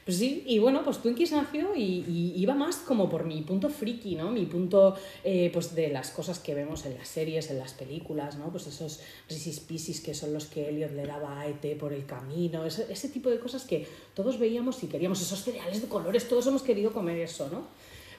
Pues 0.05 0.17
sí, 0.17 0.43
y 0.47 0.59
bueno, 0.59 0.83
pues 0.83 0.99
Twinkies 1.03 1.33
nació 1.33 1.77
y, 1.77 2.05
y 2.09 2.33
iba 2.37 2.55
más 2.55 2.77
como 2.77 3.09
por 3.11 3.25
mi 3.25 3.43
punto 3.43 3.69
friki, 3.69 4.17
¿no? 4.17 4.31
Mi 4.31 4.47
punto, 4.47 4.97
eh, 5.23 5.51
pues 5.53 5.75
de 5.75 5.89
las 5.91 6.11
cosas 6.11 6.39
que 6.39 6.55
vemos 6.55 6.87
en 6.87 6.97
las 6.97 7.07
series, 7.07 7.51
en 7.51 7.59
las 7.59 7.75
películas, 7.75 8.37
¿no? 8.37 8.51
Pues 8.51 8.67
esos 8.67 9.01
Reese's 9.29 9.61
Pieces 9.61 10.01
que 10.01 10.15
son 10.15 10.33
los 10.33 10.47
que 10.47 10.71
Elliot 10.71 10.93
le 10.93 11.07
daba 11.07 11.39
a 11.39 11.47
ET 11.47 11.79
por 11.79 11.93
el 11.93 12.07
camino, 12.07 12.65
ese, 12.65 12.91
ese 12.91 13.11
tipo 13.11 13.29
de 13.29 13.39
cosas 13.39 13.65
que 13.65 13.87
todos 14.15 14.39
veíamos 14.39 14.83
y 14.83 14.87
queríamos, 14.87 15.21
esos 15.21 15.45
cereales 15.45 15.83
de 15.83 15.89
colores, 15.89 16.27
todos 16.27 16.47
hemos 16.47 16.63
querido 16.63 16.93
comer 16.93 17.19
eso, 17.19 17.51
¿no? 17.53 17.69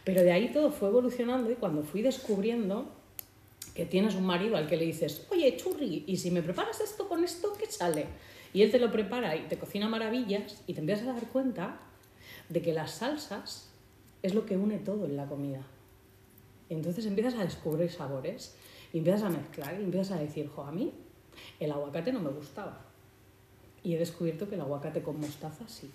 Pero 0.04 0.24
de 0.24 0.32
ahí 0.32 0.52
todo 0.52 0.72
fue 0.72 0.90
evolucionando 0.90 1.52
y 1.52 1.56
cuando 1.56 1.84
fui 1.84 2.02
descubriendo 2.02 2.92
que 3.76 3.86
tienes 3.86 4.16
un 4.16 4.26
marido 4.26 4.58
al 4.58 4.68
que 4.68 4.78
le 4.78 4.86
dices, 4.86 5.28
oye, 5.30 5.56
churri, 5.58 6.04
y 6.08 6.18
si 6.18 6.32
me 6.32 6.42
preparas 6.42 6.82
esto 6.82 7.08
con 7.08 7.24
esto, 7.24 7.54
¿qué 7.58 7.68
sale? 7.68 8.06
Y 8.54 8.64
él 8.64 8.72
te 8.72 8.80
lo 8.80 8.92
prepara 8.92 9.36
y 9.36 9.48
te 9.48 9.58
cocina 9.58 9.88
maravillas 9.88 10.62
y 10.68 10.74
te 10.74 10.82
empiezas 10.82 11.08
a 11.08 11.14
dar 11.14 11.28
cuenta 11.28 11.80
de 12.50 12.62
que 12.62 12.74
las 12.74 12.92
salsas 12.92 13.70
es 14.24 14.34
lo 14.34 14.46
que 14.46 14.58
une 14.58 14.78
todo 14.78 15.06
en 15.06 15.16
la 15.16 15.26
comida. 15.26 15.62
Entonces 16.70 17.06
empiezas 17.06 17.36
a 17.36 17.44
descubrir 17.44 17.92
sabores 17.92 18.56
y 18.94 18.98
empiezas 18.98 19.24
a 19.24 19.30
mezclar 19.30 19.80
y 19.80 19.84
empiezas 19.84 20.18
a 20.18 20.22
decir, 20.22 20.50
jo, 20.50 20.64
a 20.64 20.72
mí 20.72 20.92
el 21.60 21.72
aguacate 21.72 22.12
no 22.12 22.20
me 22.20 22.30
gustaba. 22.30 22.82
Y 23.84 23.96
he 23.96 23.98
descubierto 23.98 24.50
que 24.50 24.56
el 24.56 24.62
aguacate 24.62 25.02
con 25.02 25.20
mostaza 25.20 25.68
sí. 25.68 25.90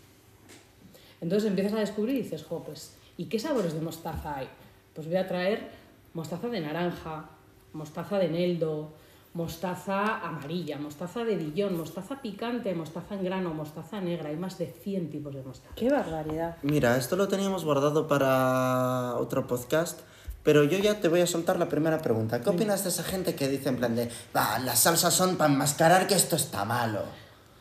Entonces 1.21 1.49
empiezas 1.49 1.75
a 1.75 1.81
descubrir 1.81 2.17
y 2.17 2.23
dices, 2.23 2.43
jo, 2.45 2.63
pues, 2.63 2.97
¿y 3.17 3.27
qué 3.27 3.39
sabores 3.39 3.75
de 3.75 3.81
mostaza 3.81 4.37
hay? 4.37 4.49
Pues 4.95 5.07
voy 5.07 5.17
a 5.17 5.27
traer 5.27 5.71
mostaza 6.15 6.49
de 6.49 6.61
naranja, 6.61 7.25
mostaza 7.73 8.19
de 8.19 8.27
eneldo, 8.27 8.93
mostaza 9.35 10.19
amarilla, 10.27 10.79
mostaza 10.79 11.23
de 11.25 11.37
Dijon, 11.37 11.77
mostaza 11.77 12.23
picante, 12.23 12.75
mostaza 12.75 13.15
en 13.15 13.25
grano, 13.25 13.53
mostaza 13.53 14.01
negra. 14.01 14.31
Hay 14.31 14.37
más 14.37 14.57
de 14.59 14.67
100 14.67 15.11
tipos 15.11 15.35
de 15.35 15.43
mostaza. 15.43 15.75
Qué 15.75 15.91
barbaridad. 15.91 16.57
Mira, 16.63 16.97
esto 16.97 17.17
lo 17.17 17.29
teníamos 17.29 17.65
guardado 17.65 18.09
para 18.09 19.15
otro 19.19 19.47
podcast, 19.47 20.01
pero 20.43 20.65
yo 20.65 20.79
ya 20.79 21.01
te 21.01 21.09
voy 21.09 21.21
a 21.21 21.27
soltar 21.27 21.59
la 21.59 21.69
primera 21.69 21.99
pregunta. 21.99 22.41
¿Qué 22.41 22.49
opinas 22.49 22.83
de 22.85 22.89
esa 22.89 23.03
gente 23.03 23.35
que 23.35 23.49
dice 23.49 23.69
en 23.69 23.77
plan 23.77 23.95
de, 23.95 24.11
va, 24.35 24.59
las 24.61 24.79
salsas 24.81 25.13
son 25.13 25.37
para 25.37 25.53
enmascarar 25.53 26.07
que 26.07 26.15
esto 26.15 26.37
está 26.37 26.65
malo? 26.65 27.01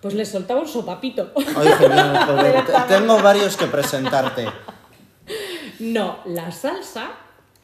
Pues 0.01 0.13
les 0.13 0.29
soltaba 0.29 0.61
un 0.61 0.67
sopapito. 0.67 1.31
Ay, 1.35 1.67
genial, 1.77 2.25
joder, 2.27 2.65
te- 2.65 2.95
tengo 2.99 3.21
varios 3.21 3.57
que 3.57 3.65
presentarte. 3.65 4.45
No, 5.79 6.19
la 6.25 6.51
salsa 6.51 7.11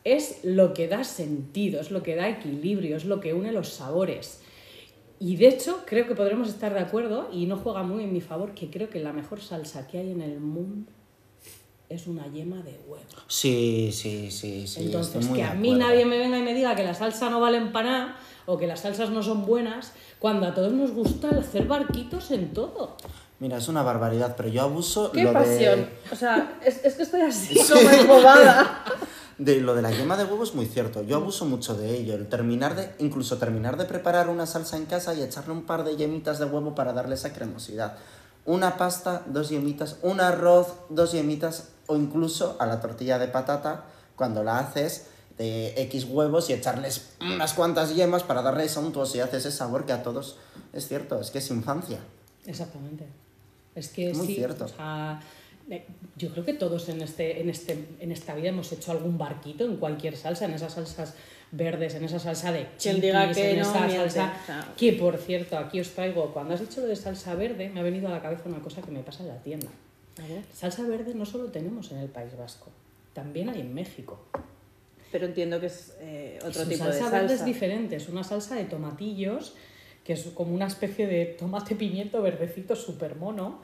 es 0.03 0.44
lo 0.44 0.74
que 0.74 0.88
da 0.88 1.03
sentido, 1.03 1.80
es 1.80 1.91
lo 1.91 2.03
que 2.03 2.15
da 2.15 2.30
equilibrio, 2.30 2.98
es 2.98 3.06
lo 3.06 3.20
que 3.20 3.34
une 3.34 3.51
los 3.51 3.70
sabores. 3.70 4.41
Y 5.20 5.36
de 5.36 5.50
hecho, 5.50 5.84
creo 5.86 6.08
que 6.08 6.15
podremos 6.15 6.50
estar 6.50 6.74
de 6.74 6.80
acuerdo, 6.80 7.30
y 7.32 7.46
no 7.46 7.58
juega 7.58 7.84
muy 7.84 8.03
en 8.03 8.12
mi 8.12 8.22
favor, 8.22 8.56
que 8.56 8.72
creo 8.72 8.89
que 8.89 9.00
la 9.00 9.13
mejor 9.13 9.41
salsa 9.41 9.88
que 9.88 10.00
hay 10.00 10.12
en 10.12 10.22
el 10.22 10.39
mundo 10.39 10.91
es 11.89 12.08
una 12.08 12.25
yema 12.32 12.62
de 12.63 12.80
huevo. 12.88 13.03
Sí, 13.27 13.91
sí, 13.91 14.32
sí, 14.32 14.65
sí. 14.65 14.86
Entonces, 14.86 15.27
que 15.27 15.44
a 15.44 15.53
mí 15.53 15.74
nadie 15.74 16.06
me 16.06 16.18
venga 16.18 16.39
y 16.39 16.41
me 16.41 16.53
diga 16.53 16.75
que 16.75 16.84
la 16.84 16.94
salsa 16.94 17.30
no 17.30 17.39
vale 17.39 17.60
para 17.68 17.89
nada 17.89 18.18
o 18.46 18.58
que 18.58 18.65
las 18.65 18.80
salsas 18.80 19.12
no 19.12 19.22
son 19.22 19.46
buenas, 19.46 19.94
cuando 20.18 20.48
a 20.48 20.53
todos 20.53 20.74
nos 20.74 20.91
gusta 20.91 21.30
hacer 21.30 21.68
barquitos 21.68 22.32
en 22.32 22.53
todo. 22.53 22.98
Mira, 23.41 23.57
es 23.57 23.67
una 23.67 23.81
barbaridad, 23.81 24.36
pero 24.38 24.50
yo 24.50 24.62
abuso 24.62 25.12
Qué 25.12 25.24
lo 25.24 25.33
pasión. 25.33 25.79
de... 25.79 26.00
O 26.12 26.15
sea, 26.15 26.60
es, 26.63 26.86
es 26.86 26.93
que 26.93 27.01
estoy 27.01 27.21
así 27.21 27.60
como 27.69 27.89
embobada. 27.89 28.86
De 29.39 29.60
lo 29.60 29.74
de 29.74 29.81
la 29.81 29.89
yema 29.89 30.15
de 30.15 30.25
huevo 30.25 30.43
es 30.43 30.53
muy 30.53 30.67
cierto. 30.67 31.01
Yo 31.01 31.15
abuso 31.15 31.45
mucho 31.45 31.74
de 31.74 31.98
ello. 31.98 32.13
El 32.13 32.29
terminar 32.29 32.75
de, 32.75 32.93
incluso 33.00 33.39
terminar 33.39 33.77
de 33.77 33.86
preparar 33.86 34.29
una 34.29 34.45
salsa 34.45 34.77
en 34.77 34.86
casa 34.86 35.15
y 35.15 35.24
echarle 35.24 35.53
un 35.53 35.63
par 35.63 35.83
de 35.83 35.98
yemitas 35.98 36.38
de 36.38 36.45
huevo 36.45 36.75
para 36.75 36.93
darle 36.93 37.15
esa 37.15 37.33
cremosidad. 37.33 37.98
Una 38.45 38.77
pasta, 38.77 39.24
dos 39.25 39.50
yemitas, 39.50 39.98
un 40.03 40.21
arroz, 40.21 40.75
dos 40.89 41.12
yemitas, 41.12 41.69
o 41.88 41.95
incluso 41.95 42.57
a 42.60 42.67
la 42.67 42.79
tortilla 42.79 43.17
de 43.17 43.27
patata, 43.27 43.86
cuando 44.15 44.43
la 44.43 44.60
haces 44.60 45.07
de 45.39 45.81
X 45.81 46.05
huevos 46.07 46.51
y 46.51 46.53
echarles 46.53 47.15
unas 47.19 47.55
cuantas 47.55 47.95
yemas 47.95 48.21
para 48.21 48.43
darle 48.43 48.65
esa 48.65 48.81
untuosidad, 48.81 49.33
ese 49.33 49.51
sabor 49.51 49.88
que 49.88 49.93
a 49.93 50.03
todos 50.03 50.38
es 50.74 50.88
cierto, 50.88 51.19
es 51.19 51.31
que 51.31 51.39
es 51.39 51.50
infancia. 51.50 51.98
Exactamente. 52.45 53.21
Es 53.75 53.90
que 53.90 54.13
Muy 54.13 54.28
sí, 54.28 54.36
cierto. 54.36 54.66
o 54.66 54.68
sea, 54.68 55.22
yo 56.18 56.30
creo 56.32 56.44
que 56.46 56.54
todos 56.54 56.90
en, 56.90 57.01
este, 57.01 57.42
en, 57.42 57.50
este, 57.50 57.86
en 58.00 58.12
esta 58.12 58.36
vida 58.36 58.50
hemos 58.50 58.72
hecho 58.72 58.92
algún 58.92 59.18
barquito 59.18 59.63
en 59.66 59.78
cualquier 59.78 60.18
salsa, 60.18 60.46
en 60.46 60.54
esas 60.54 60.74
salsas 60.74 61.16
verdes, 61.51 61.96
en 61.96 62.04
esa 62.04 62.20
salsa 62.20 62.51
de 62.51 62.68
diga 63.00 63.32
que 63.32 63.51
en 63.51 63.60
no, 63.60 63.62
esa 63.63 63.86
miente. 63.86 64.10
salsa... 64.10 64.34
Que, 64.78 64.94
por 64.94 65.18
cierto, 65.18 65.58
aquí 65.58 65.80
os 65.80 65.90
traigo, 65.92 66.34
cuando 66.34 66.54
has 66.54 66.62
dicho 66.62 66.82
lo 66.82 66.88
de 66.88 66.96
salsa 66.96 67.36
verde, 67.36 67.70
me 67.70 67.80
ha 67.80 67.84
venido 67.84 68.08
a 68.08 68.12
la 68.12 68.22
cabeza 68.22 68.44
una 68.46 68.60
cosa 68.60 68.82
que 68.82 68.92
me 68.92 69.01
pasa 69.01 69.24
en 69.24 69.30
la 69.30 69.38
tienda. 69.42 69.68
a 70.18 70.28
ver. 70.28 70.44
Salsa 70.54 70.84
verde 70.84 71.13
no 71.13 71.25
solo 71.25 71.46
tenemos 71.46 71.92
en 71.92 72.00
el 72.00 72.10
País 72.10 72.36
Vasco, 72.38 72.70
también 73.13 73.50
hay 73.50 73.62
en 73.62 73.74
México. 73.74 74.25
Pero 75.12 75.25
entiendo 75.25 75.60
que 75.60 75.66
es 75.66 75.94
eh, 76.00 76.40
otro 76.42 76.63
tipo 76.63 76.86
de 76.86 76.92
salsa 76.94 77.00
salsa. 77.00 77.20
verde 77.22 77.34
es 77.34 77.46
diferente, 77.46 77.96
es 77.98 78.08
una 78.08 78.24
salsa 78.24 78.56
de 78.56 78.63
tomatillos, 78.66 79.56
que 80.03 80.13
es 80.13 80.25
como 80.34 80.53
una 80.53 80.67
especie 80.67 81.08
de 81.08 81.25
tomate 81.25 81.75
pimiento 81.75 82.22
verdecito 82.22 82.75
súper 82.75 83.15
mono, 83.15 83.60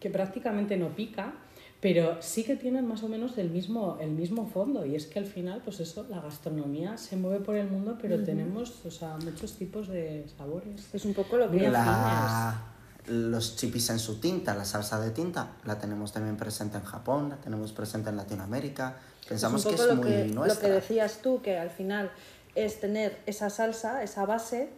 que 0.00 0.10
prácticamente 0.10 0.76
no 0.76 0.88
pica, 0.90 1.34
pero 1.80 2.22
sí 2.22 2.44
que 2.44 2.56
tienen 2.56 2.86
más 2.86 3.02
o 3.02 3.08
menos 3.08 3.36
el 3.38 3.50
mismo, 3.50 3.98
el 4.00 4.10
mismo 4.10 4.46
fondo. 4.48 4.86
Y 4.86 4.94
es 4.94 5.06
que 5.06 5.18
al 5.18 5.26
final, 5.26 5.62
pues 5.64 5.80
eso, 5.80 6.06
la 6.08 6.20
gastronomía 6.20 6.96
se 6.96 7.16
mueve 7.16 7.44
por 7.44 7.56
el 7.56 7.68
mundo, 7.68 7.98
pero 8.00 8.22
tenemos 8.22 8.84
o 8.86 8.90
sea, 8.90 9.16
muchos 9.16 9.54
tipos 9.54 9.88
de 9.88 10.24
sabores. 10.38 10.88
Es 10.94 11.04
un 11.04 11.12
poco 11.14 11.36
lo 11.36 11.50
que... 11.50 11.68
La- 11.68 12.68
los 13.08 13.56
chipis 13.56 13.90
en 13.90 13.98
su 13.98 14.20
tinta, 14.20 14.54
la 14.54 14.64
salsa 14.64 15.00
de 15.00 15.10
tinta, 15.10 15.56
la 15.64 15.76
tenemos 15.78 16.12
también 16.12 16.36
presente 16.36 16.76
en 16.76 16.84
Japón, 16.84 17.30
la 17.30 17.36
tenemos 17.36 17.72
presente 17.72 18.10
en 18.10 18.16
Latinoamérica. 18.16 18.96
Pensamos 19.28 19.60
es 19.62 19.66
un 19.66 19.70
que 19.72 19.76
poco 19.76 19.90
es 19.90 19.96
lo 19.96 20.02
muy 20.02 20.12
que, 20.12 20.28
lo 20.28 20.34
nuestra. 20.34 20.68
que 20.68 20.74
decías 20.74 21.18
tú, 21.20 21.42
que 21.42 21.58
al 21.58 21.70
final 21.70 22.12
es 22.54 22.78
tener 22.80 23.18
esa 23.26 23.50
salsa, 23.50 24.04
esa 24.04 24.24
base, 24.24 24.68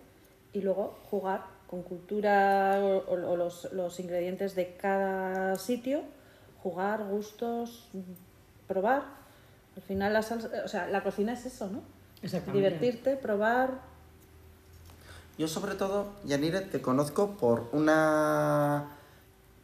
y 0.55 0.63
luego 0.63 0.99
jugar 1.11 1.45
con 1.67 1.83
cultura 1.83 2.79
o, 2.81 2.97
o- 2.99 3.33
o 3.33 3.37
los, 3.37 3.71
los 3.73 4.01
ingredientes 4.01 4.55
de 4.55 4.77
cada 4.77 5.57
sitio, 5.57 6.03
jugar, 6.63 7.05
gustos, 7.05 7.89
mm, 7.93 8.01
probar. 8.69 9.03
Al 9.77 9.83
final 9.83 10.13
la 10.13 10.23
salsa, 10.23 10.49
o 10.65 10.69
sea, 10.69 10.87
la 10.87 11.03
cocina 11.03 11.33
es 11.33 11.45
eso, 11.47 11.69
¿no? 11.69 11.83
Exactamente. 12.23 12.59
Divertirte, 12.69 13.17
probar. 13.17 13.81
Yo 15.37 15.49
sobre 15.49 15.75
todo, 15.75 16.13
Yanire, 16.25 16.61
te 16.61 16.81
conozco 16.81 17.33
por 17.33 17.69
una 17.73 18.85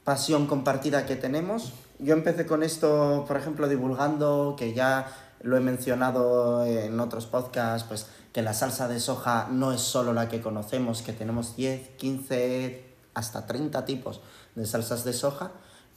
pasión 0.05 0.47
compartida 0.49 1.07
que 1.07 1.15
tenemos. 1.15 1.73
Yo 2.01 2.15
empecé 2.15 2.45
con 2.47 2.63
esto, 2.65 3.25
por 3.29 3.37
ejemplo, 3.37 3.69
divulgando, 3.69 4.57
que 4.59 4.75
ya 4.75 5.07
lo 5.41 5.57
he 5.57 5.61
mencionado 5.61 6.65
en 6.65 6.99
otros 7.01 7.27
podcasts, 7.27 7.87
pues 7.89 8.07
que 8.33 8.43
la 8.43 8.55
salsa 8.55 8.89
de 8.89 9.01
soja 9.01 9.49
no 9.51 9.73
es 9.73 9.81
solo 9.81 10.13
la 10.13 10.29
que 10.29 10.41
conocemos, 10.41 11.03
que 11.03 11.13
tenemos 11.13 11.57
10, 11.57 11.89
15, 11.97 12.85
hasta 13.15 13.47
30 13.47 13.85
tipos 13.85 14.21
de 14.55 14.67
salsas 14.67 15.05
de 15.05 15.13
soja. 15.13 15.53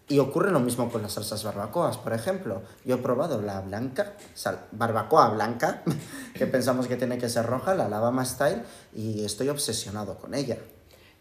Y 0.10 0.20
ocurre 0.20 0.52
lo 0.52 0.60
mismo 0.60 0.92
con 0.92 1.02
las 1.02 1.14
salsas 1.14 1.44
barbacoas, 1.46 1.98
por 1.98 2.12
ejemplo. 2.14 2.62
Yo 2.84 2.96
he 2.96 2.98
probado 2.98 3.42
la 3.42 3.62
blanca, 3.62 4.14
sal- 4.34 4.66
barbacoa 4.74 5.30
blanca, 5.30 5.82
que 6.34 6.46
pensamos 6.46 6.88
que 6.88 6.98
tiene 6.98 7.18
que 7.18 7.30
ser 7.30 7.46
roja, 7.46 7.74
la 7.74 7.86
Alabama 7.86 8.26
Style, 8.26 8.64
y 8.94 9.24
estoy 9.24 9.48
obsesionado 9.48 10.18
con 10.18 10.34
ella. 10.34 10.58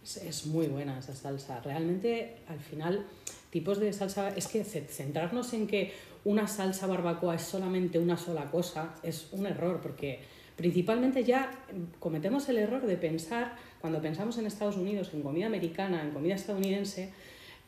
Es, 0.03 0.17
es 0.17 0.47
muy 0.47 0.67
buena 0.67 0.99
esa 0.99 1.15
salsa. 1.15 1.61
Realmente, 1.61 2.43
al 2.49 2.59
final, 2.59 3.07
tipos 3.51 3.79
de 3.79 3.93
salsa, 3.93 4.31
es 4.31 4.49
que 4.49 4.65
ce- 4.65 4.89
centrarnos 4.89 5.53
en 5.53 5.69
que 5.69 5.95
una 6.25 6.47
salsa 6.47 6.87
barbacoa 6.87 7.35
es 7.35 7.43
solamente 7.43 7.99
una 7.99 8.17
sola 8.17 8.51
cosa 8.51 8.95
es 9.03 9.29
un 9.33 9.47
error, 9.47 9.81
porque 9.81 10.21
principalmente 10.57 11.25
ya 11.25 11.51
cometemos 11.99 12.49
el 12.49 12.59
error 12.59 12.87
de 12.87 12.97
pensar, 12.97 13.57
cuando 13.81 14.01
pensamos 14.01 14.39
en 14.39 14.47
Estados 14.47 14.77
Unidos, 14.77 15.11
en 15.13 15.23
comida 15.23 15.47
americana, 15.47 16.03
en 16.03 16.11
comida 16.11 16.35
estadounidense, 16.35 17.13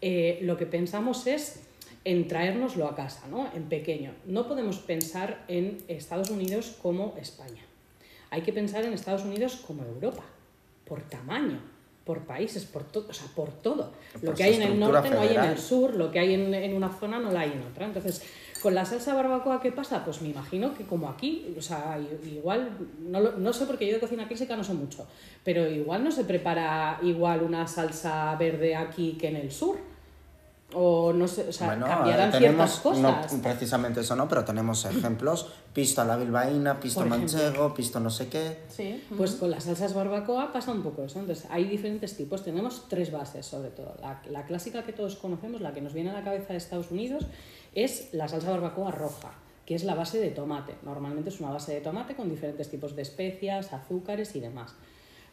eh, 0.01 0.39
lo 0.43 0.57
que 0.57 0.67
pensamos 0.67 1.27
es 1.27 1.63
en 2.05 2.29
traérnoslo 2.29 2.87
a 2.87 2.95
casa, 2.95 3.27
¿no? 3.29 3.51
en 3.55 3.65
pequeño. 3.65 4.13
No 4.27 4.47
podemos 4.47 4.79
pensar 4.79 5.45
en 5.49 5.79
Estados 5.89 6.31
Unidos 6.31 6.77
como 6.83 7.17
España. 7.21 7.63
Hay 8.31 8.43
que 8.43 8.53
pensar 8.53 8.85
en 8.85 8.93
Estados 8.93 9.25
Unidos 9.25 9.57
como 9.67 9.85
Europa, 9.85 10.25
por 10.85 11.03
tamaño, 11.03 11.61
por 12.05 12.21
países, 12.27 12.65
por, 12.67 12.85
to- 12.85 13.07
o 13.09 13.13
sea, 13.15 13.27
por 13.35 13.51
todo. 13.51 13.93
Por 14.13 14.25
Lo 14.25 14.35
que 14.35 14.43
hay 14.45 14.55
en 14.55 14.63
el 14.63 14.79
norte 14.81 15.09
no 15.11 15.21
hay 15.23 15.29
en 15.29 15.35
el 15.53 15.59
sur, 15.59 15.95
lo 15.97 16.11
que 16.11 16.19
hay 16.19 16.35
en, 16.35 16.53
en 16.55 16.75
una 16.75 16.91
zona 16.91 17.19
no 17.19 17.31
la 17.33 17.41
hay 17.41 17.53
en 17.53 17.63
otra. 17.63 17.87
Entonces, 17.87 18.23
con 18.63 18.75
la 18.75 18.85
salsa 18.85 19.15
barbacoa, 19.15 19.61
¿qué 19.61 19.73
pasa? 19.73 20.05
Pues 20.05 20.21
me 20.23 20.29
imagino 20.29 20.75
que 20.75 20.85
como 20.85 21.09
aquí, 21.09 21.55
o 21.59 21.63
sea, 21.63 21.99
igual, 22.31 22.71
no, 23.01 23.21
lo- 23.21 23.33
no 23.33 23.53
sé 23.53 23.65
porque 23.67 23.87
yo 23.87 23.95
de 23.95 24.01
cocina 24.01 24.29
clásica 24.29 24.57
no 24.57 24.65
sé 24.65 24.75
mucho, 24.75 25.07
pero 25.43 25.67
igual 25.69 26.05
no 26.05 26.11
se 26.11 26.25
prepara 26.25 26.99
igual 27.03 27.43
una 27.43 27.67
salsa 27.67 28.35
verde 28.37 28.77
aquí 28.77 29.17
que 29.19 29.29
en 29.29 29.37
el 29.37 29.51
sur. 29.51 29.77
O 30.73 31.13
no 31.13 31.29
sé, 31.29 31.47
o 31.49 31.53
sea, 31.53 31.69
Bueno, 31.69 31.87
cambiarán 31.87 32.31
eh, 32.31 32.33
tenemos, 32.33 32.81
ciertas 32.83 33.01
no 33.01 33.21
cosas. 33.23 33.41
precisamente 33.41 34.01
eso 34.01 34.17
no, 34.17 34.27
pero 34.29 34.45
tenemos 34.45 34.85
ejemplos. 34.87 35.53
Pisto 35.73 36.01
a 36.01 36.05
la 36.05 36.17
bilbaína, 36.17 36.81
pisto 36.81 37.01
Por 37.01 37.09
ejemplo. 37.09 37.33
manchego, 37.39 37.75
pisto 37.75 38.01
no 38.01 38.11
sé 38.11 38.29
qué. 38.29 38.59
Sí. 38.69 39.05
Pues 39.17 39.33
con 39.37 39.51
las 39.53 39.65
salsas 39.65 39.95
barbacoa 39.95 40.53
pasa 40.53 40.73
un 40.73 40.83
poco 40.83 41.05
eso. 41.05 41.21
Entonces, 41.21 41.47
hay 41.51 41.65
diferentes 41.65 42.17
tipos. 42.17 42.43
Tenemos 42.43 42.89
tres 42.89 43.13
bases, 43.13 43.47
sobre 43.47 43.71
todo. 43.71 43.95
La, 44.01 44.21
la 44.31 44.47
clásica 44.47 44.83
que 44.83 44.93
todos 44.93 45.15
conocemos, 45.17 45.61
la 45.61 45.73
que 45.73 45.81
nos 45.81 45.93
viene 45.93 46.11
a 46.11 46.15
la 46.15 46.25
cabeza 46.25 46.49
de 46.55 46.57
Estados 46.57 46.91
Unidos, 46.91 47.25
es 47.75 48.09
la 48.13 48.27
salsa 48.27 48.51
barbacoa 48.51 48.91
roja, 48.91 49.33
que 49.67 49.77
es 49.77 49.85
la 49.85 49.95
base 49.95 50.19
de 50.19 50.31
tomate. 50.31 50.75
Normalmente 50.83 51.31
es 51.31 51.39
una 51.41 51.51
base 51.51 51.73
de 51.73 51.83
tomate 51.83 52.17
con 52.17 52.29
diferentes 52.29 52.69
tipos 52.69 52.97
de 52.97 53.03
especias, 53.03 53.73
azúcares 53.73 54.35
y 54.35 54.41
demás. 54.41 54.75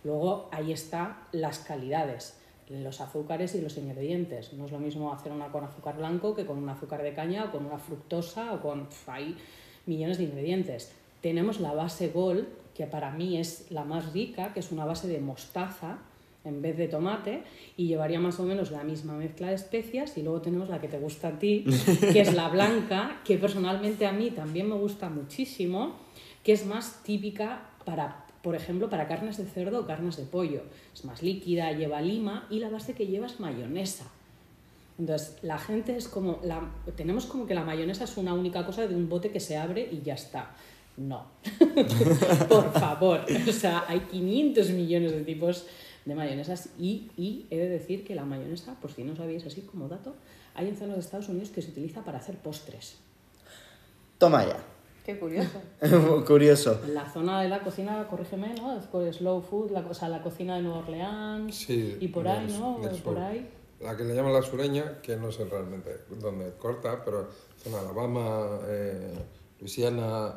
Luego, 0.03 0.50
ahí 0.51 0.71
están 0.71 1.17
las 1.31 1.59
calidades, 1.59 2.35
los 2.72 3.01
azúcares 3.01 3.56
y 3.56 3.62
los 3.62 3.78
ingredientes. 3.78 4.54
No 4.54 4.66
es 4.66 4.72
lo 4.72 4.80
mismo 4.80 5.13
hacer 5.13 5.32
una 5.32 5.51
con 5.51 5.63
azúcar 5.63 5.98
blanco 5.98 6.36
que 6.36 6.46
con 6.46 6.58
un 6.58 6.70
azúcar 6.70 7.04
de 7.04 7.13
caña 7.13 7.46
o 7.46 7.51
con 7.51 7.66
una 7.66 7.78
fructosa 7.78 8.54
o 8.54 8.62
con... 8.62 8.88
pf, 8.88 9.12
Hay 9.12 9.38
millones 9.86 10.18
de 10.18 10.25
ingredientes. 10.25 10.94
Tenemos 11.22 11.60
la 11.60 11.74
base 11.74 12.10
Gold, 12.10 12.48
que 12.74 12.88
para 12.88 13.12
mí 13.12 13.38
es 13.38 13.70
la 13.70 13.84
más 13.84 14.13
rica, 14.13 14.54
que 14.54 14.60
es 14.60 14.72
una 14.72 14.86
base 14.86 15.08
de 15.08 15.20
mostaza 15.20 16.00
en 16.44 16.62
vez 16.62 16.78
de 16.78 16.88
tomate 16.88 17.44
y 17.78 17.88
llevaría 17.88 18.20
más 18.20 18.40
o 18.40 18.44
menos 18.44 18.72
la 18.72 18.84
misma 18.84 19.13
mezcla 19.13 19.50
de 19.50 19.56
especias 19.56 20.18
y 20.18 20.24
luego 20.24 20.42
tenemos 20.42 20.70
la 20.70 20.82
que 20.82 20.88
te 20.88 20.98
gusta 20.98 21.30
a 21.30 21.40
ti, 21.40 21.66
que 22.12 22.22
es 22.22 22.34
la 22.34 22.50
blanca, 22.50 23.22
que 23.24 23.38
personalmente 23.38 24.06
a 24.06 24.12
mí 24.12 24.32
también 24.32 24.68
me 24.68 24.75
gusta 24.75 25.10
muchísimo, 25.10 25.96
que 26.44 26.54
es 26.54 26.66
más 26.66 27.04
típica 27.04 27.70
para, 27.86 28.25
por 28.41 28.55
ejemplo, 28.55 28.89
para 28.89 29.07
carnes 29.07 29.38
de 29.38 29.45
cerdo 29.45 29.81
o 29.81 29.86
carnes 29.86 30.17
de 30.17 30.24
pollo. 30.24 30.63
Es 30.93 31.05
más 31.05 31.21
líquida, 31.21 31.71
lleva 31.71 32.01
lima 32.01 32.48
y 32.50 32.60
la 32.60 32.69
base 32.69 32.93
que 32.93 33.07
lleva 33.07 33.27
es 33.27 33.39
mayonesa. 33.39 34.05
Entonces, 34.98 35.38
la 35.41 35.57
gente 35.57 35.95
es 35.95 36.07
como, 36.07 36.39
la, 36.43 36.71
tenemos 36.95 37.25
como 37.25 37.48
que 37.48 37.55
la 37.55 37.63
mayonesa 37.63 38.03
es 38.03 38.17
una 38.17 38.33
única 38.33 38.65
cosa 38.65 38.88
de 38.88 38.95
un 38.95 39.10
bote 39.10 39.31
que 39.31 39.39
se 39.39 39.57
abre 39.57 39.88
y 39.91 40.01
ya 40.01 40.13
está. 40.13 40.51
No, 40.98 41.25
por 42.50 42.71
favor. 42.74 43.25
O 43.48 43.51
sea, 43.51 43.86
hay 43.88 44.01
500 44.01 44.69
millones 44.71 45.12
de 45.13 45.21
tipos 45.21 45.65
de 46.05 46.15
mayonesas 46.15 46.69
y, 46.77 47.10
y 47.17 47.45
he 47.50 47.57
de 47.57 47.69
decir 47.69 48.03
que 48.03 48.15
la 48.15 48.25
mayonesa, 48.25 48.75
por 48.79 48.91
si 48.91 49.03
no 49.03 49.15
sabíais 49.15 49.45
así 49.45 49.62
como 49.62 49.88
dato, 49.88 50.15
hay 50.53 50.67
en 50.67 50.75
zonas 50.75 50.95
de 50.95 51.01
Estados 51.01 51.29
Unidos 51.29 51.50
que 51.50 51.62
se 51.62 51.71
utiliza 51.71 52.03
para 52.03 52.17
hacer 52.17 52.36
postres. 52.38 52.98
Toma 54.17 54.45
ya. 54.45 54.57
Qué 55.05 55.17
curioso. 55.17 55.60
Curioso. 56.27 56.79
En 56.84 56.93
la 56.93 57.10
zona 57.10 57.41
de 57.41 57.50
la 57.50 57.62
cocina, 57.62 58.08
corrígeme, 58.08 58.53
¿no? 58.55 58.77
Es 58.77 58.86
por 58.86 59.12
slow 59.12 59.41
food, 59.41 59.72
la, 59.72 59.79
o 59.79 59.93
sea, 59.93 60.10
la 60.10 60.22
cocina 60.22 60.55
de 60.58 60.62
Nueva 60.62 60.79
Orleans 60.79 61.55
Sí, 61.55 61.98
y 62.00 62.08
por 62.10 62.27
ahí, 62.27 62.48
¿no? 62.60 62.79
Por 63.03 63.17
ahí. 63.17 63.50
La 63.79 63.98
que 63.98 64.03
le 64.03 64.13
llaman 64.13 64.34
la 64.34 64.43
sureña, 64.43 65.01
que 65.01 65.17
no 65.17 65.31
sé 65.31 65.46
realmente 65.46 66.01
dónde 66.20 66.53
corta, 66.60 67.03
pero 67.03 67.27
zona 67.58 67.77
de 67.77 67.84
Alabama, 67.86 68.60
eh, 68.67 69.13
Luisiana, 69.60 70.36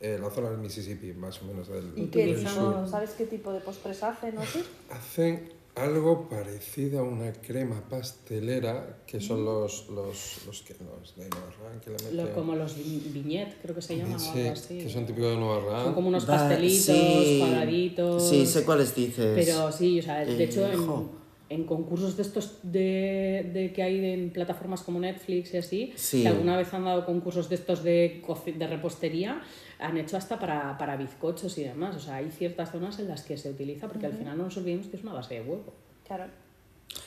eh, 0.00 0.18
la 0.18 0.30
zona 0.30 0.48
del 0.50 0.58
Mississippi, 0.58 1.12
más 1.12 1.42
o 1.42 1.44
menos 1.44 1.68
del, 1.68 1.92
¿Y 1.96 2.06
qué 2.06 2.34
sur. 2.46 2.88
sabes 2.88 3.10
qué 3.10 3.26
tipo 3.26 3.52
de 3.52 3.60
postres 3.60 4.02
hacen 4.02 4.38
o 4.38 4.46
sí? 4.46 4.64
Hacen 4.90 5.52
algo 5.82 6.28
parecido 6.28 7.00
a 7.00 7.02
una 7.02 7.32
crema 7.32 7.82
pastelera, 7.88 9.02
que 9.06 9.20
son 9.20 9.44
los, 9.44 9.88
los, 9.88 10.40
los, 10.46 10.62
que, 10.62 10.74
los 10.74 11.16
de 11.16 11.28
Nueva 11.28 11.46
Orleans, 11.46 11.82
que 11.84 11.90
le 11.90 11.96
meten... 11.96 12.16
Lo- 12.16 12.34
como 12.34 12.54
los 12.56 12.76
vi- 12.76 13.02
viñet, 13.12 13.60
creo 13.62 13.74
que 13.74 13.82
se 13.82 13.96
llaman 13.96 14.14
o 14.14 14.18
Sí, 14.18 14.40
algo 14.40 14.52
así. 14.52 14.78
que 14.78 14.88
son 14.90 15.06
típicos 15.06 15.30
de 15.30 15.36
Nueva 15.36 15.56
Orleans. 15.58 15.84
Son 15.84 15.94
como 15.94 16.08
unos 16.08 16.24
pastelitos, 16.24 16.84
sí. 16.96 17.38
cuadraditos. 17.40 18.28
Sí, 18.28 18.46
sé 18.46 18.64
cuáles 18.64 18.94
dices. 18.94 19.32
Pero 19.34 19.72
sí, 19.72 20.00
o 20.00 20.02
sea, 20.02 20.24
de 20.24 20.36
Eh, 20.36 20.44
hecho, 20.44 20.66
en, 20.66 21.08
en 21.50 21.64
concursos 21.64 22.16
de 22.16 22.22
estos 22.22 22.58
de, 22.62 23.50
de 23.54 23.72
que 23.72 23.82
hay 23.82 24.04
en 24.12 24.30
plataformas 24.30 24.82
como 24.82 25.00
Netflix 25.00 25.54
y 25.54 25.56
así, 25.56 25.92
Sí. 25.96 26.22
que 26.22 26.28
alguna 26.28 26.56
vez 26.56 26.72
han 26.74 26.84
dado 26.84 27.06
concursos 27.06 27.48
de 27.48 27.54
estos 27.54 27.82
de, 27.82 28.22
coci- 28.26 28.54
de 28.56 28.66
repostería, 28.66 29.40
han 29.78 29.96
hecho 29.96 30.16
hasta 30.16 30.38
para, 30.38 30.76
para 30.76 30.96
bizcochos 30.96 31.56
y 31.58 31.64
demás. 31.64 31.96
O 31.96 32.00
sea, 32.00 32.16
hay 32.16 32.30
ciertas 32.30 32.70
zonas 32.70 32.98
en 32.98 33.08
las 33.08 33.22
que 33.22 33.36
se 33.38 33.48
utiliza, 33.50 33.88
porque 33.88 34.06
al 34.06 34.12
final 34.12 34.36
no 34.36 34.44
nos 34.44 34.56
olvidemos 34.58 34.88
que 34.88 34.96
es 34.98 35.02
una 35.02 35.14
base 35.14 35.34
de 35.34 35.40
huevo. 35.40 35.72
Claro. 36.06 36.24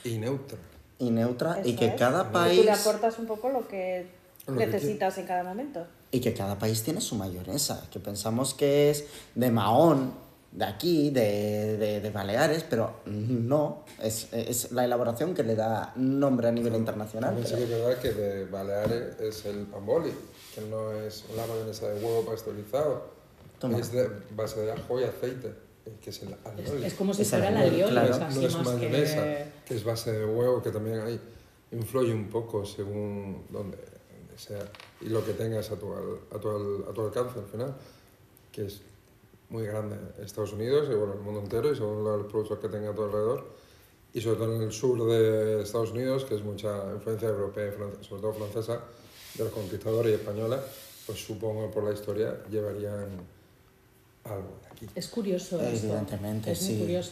Y 0.03 0.17
neutra. 0.17 0.57
Y 1.00 1.10
neutra, 1.10 1.62
y 1.65 1.75
que 1.75 1.88
es. 1.88 1.93
cada 1.95 2.21
Y 2.21 2.25
Tú 2.27 2.31
país. 2.31 2.65
le 2.65 2.71
aportas 2.71 3.19
un 3.19 3.25
poco 3.25 3.50
lo 3.50 3.67
que 3.67 4.05
Lo 4.48 4.55
que 4.57 4.65
necesitas 4.67 5.17
en 5.17 5.25
cada 5.25 5.43
momento. 5.43 5.86
Y 6.12 6.19
que 6.19 6.33
cada 6.33 6.57
país 6.60 6.83
tiene 6.83 7.00
su 7.01 7.15
mayonesa, 7.15 7.88
que 7.91 8.00
pensamos 8.00 8.53
que 8.53 8.89
es 8.91 9.07
de 9.36 9.50
Mahón, 9.51 10.13
de 10.51 10.65
aquí, 10.65 11.10
de, 11.12 11.77
de, 11.77 12.01
de 12.01 12.10
Baleares, 12.10 12.65
pero 12.70 12.96
no, 13.05 13.86
es, 14.01 14.27
es 14.34 14.72
la 14.74 14.84
elaboración 14.86 15.34
que 15.34 15.43
le 15.43 15.55
da 15.55 15.93
nombre 15.96 16.50
a 16.50 16.51
nivel 16.51 16.75
internacional. 16.75 17.36
También 17.36 17.48
sí 17.48 17.53
pero- 17.55 17.67
que 17.67 17.74
es 17.74 17.79
verdad 17.81 18.01
que 18.01 18.12
de 18.12 18.46
Baleares 18.46 19.20
es 19.22 19.46
el 19.46 19.65
pamboli, 19.67 20.12
que 20.53 20.62
no 20.62 20.91
es 20.93 21.24
una 21.34 21.46
mayonesa 21.48 21.88
de 21.89 22.03
huevo 22.03 22.25
pasteurizado. 22.25 23.05
Toma. 23.60 23.77
Es 23.77 23.91
de 23.91 24.10
base 24.36 24.60
de 24.62 24.72
ajo 24.74 25.00
y 25.00 25.03
aceite, 25.03 25.53
eh, 25.86 25.93
que 26.01 26.10
es 26.10 26.22
el 26.24 26.29
Es, 26.29 26.38
alioli. 26.46 26.86
es 26.86 26.93
como 26.96 27.13
si 27.13 27.22
Es 27.22 27.29
fuera 27.29 27.51
la 27.51 27.60
alioli, 27.62 27.91
claro. 27.91 28.12
o 28.13 28.17
sea, 28.17 28.29
no 28.29 28.41
es 28.41 28.55
mayonesa, 28.58 29.24
que... 29.24 29.46
que... 29.65 29.75
es 29.75 29.84
base 29.84 30.12
de 30.12 30.25
huevo, 30.25 30.62
que 30.62 30.72
también 30.72 31.00
ahí 31.00 31.20
influye 31.72 32.13
un 32.13 32.27
poco 32.29 32.65
según 32.65 33.46
donde, 33.50 33.77
donde 33.77 34.38
sea 34.38 34.60
y 35.00 35.05
lo 35.10 35.24
que 35.25 35.31
tengas 35.34 35.72
a 35.72 35.75
tu, 35.77 35.93
al- 35.93 36.20
a, 36.36 36.39
tu, 36.41 36.50
al- 36.50 36.89
a 36.89 36.93
tu 36.93 37.01
alcance 37.05 37.39
al 37.39 37.46
final, 37.46 37.74
que 38.51 38.65
es 38.65 38.81
muy 39.51 39.65
grande 39.65 39.98
Estados 40.24 40.53
Unidos 40.53 40.88
y 40.89 40.96
bueno, 40.96 41.13
el 41.13 41.20
mundo 41.20 41.41
entero 41.41 41.72
y 41.72 41.75
según 41.75 42.03
los 42.03 42.25
productos 42.27 42.57
que 42.59 42.70
tenga 42.70 42.92
a 42.92 42.96
tu 42.96 43.03
alrededor 43.03 43.46
y 44.14 44.22
sobre 44.22 44.37
todo 44.37 44.55
en 44.55 44.61
el 44.61 44.72
sur 44.72 45.05
de 45.07 45.61
Estados 45.61 45.92
Unidos, 45.92 46.25
que 46.25 46.35
es 46.35 46.44
mucha 46.44 46.92
influencia 46.94 47.27
europea 47.29 47.68
y 47.68 47.72
fran- 47.72 48.01
sobre 48.03 48.22
todo 48.22 48.33
francesa, 48.33 48.81
de 49.35 49.44
los 49.46 49.53
conquistadores 49.53 50.11
y 50.11 50.16
españoles, 50.16 50.59
pues 51.05 51.20
supongo 51.25 51.70
por 51.72 51.83
la 51.83 51.94
historia 51.94 52.44
llevarían 52.50 53.07
algo 54.25 54.59
de 54.61 54.68
aquí. 54.72 54.87
Es 54.96 55.07
curioso 55.07 55.59
esto. 55.61 55.87
Evidentemente, 55.87 56.51
es 56.51 56.61
muy 56.64 56.72
sí. 56.74 56.79
curioso. 56.79 57.11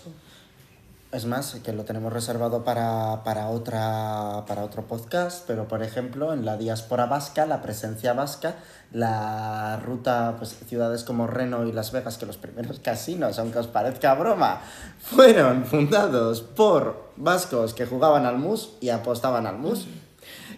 Es 1.11 1.25
más, 1.25 1.55
que 1.63 1.73
lo 1.73 1.85
tenemos 1.85 2.13
reservado 2.13 2.63
para, 2.63 3.23
para, 3.23 3.47
otra, 3.47 4.43
para 4.47 4.63
otro 4.63 4.83
podcast, 4.83 5.43
pero 5.47 5.67
por 5.67 5.81
ejemplo, 5.81 6.33
en 6.33 6.45
la 6.45 6.55
diáspora 6.55 7.07
vasca, 7.07 7.47
la 7.47 7.63
presencia 7.63 8.13
vasca, 8.13 8.57
la 8.91 9.79
ruta, 9.83 10.35
pues 10.37 10.55
ciudades 10.67 11.03
como 11.03 11.25
Reno 11.25 11.65
y 11.65 11.71
Las 11.71 11.91
Vegas, 11.91 12.19
que 12.19 12.27
los 12.27 12.37
primeros 12.37 12.79
casinos, 12.83 13.39
aunque 13.39 13.57
os 13.57 13.65
parezca 13.65 14.13
broma, 14.13 14.61
fueron 14.99 15.65
fundados 15.65 16.41
por 16.41 17.09
vascos 17.15 17.73
que 17.73 17.87
jugaban 17.87 18.27
al 18.27 18.37
mus 18.37 18.73
y 18.79 18.89
apostaban 18.89 19.47
al 19.47 19.57
mus. 19.57 19.87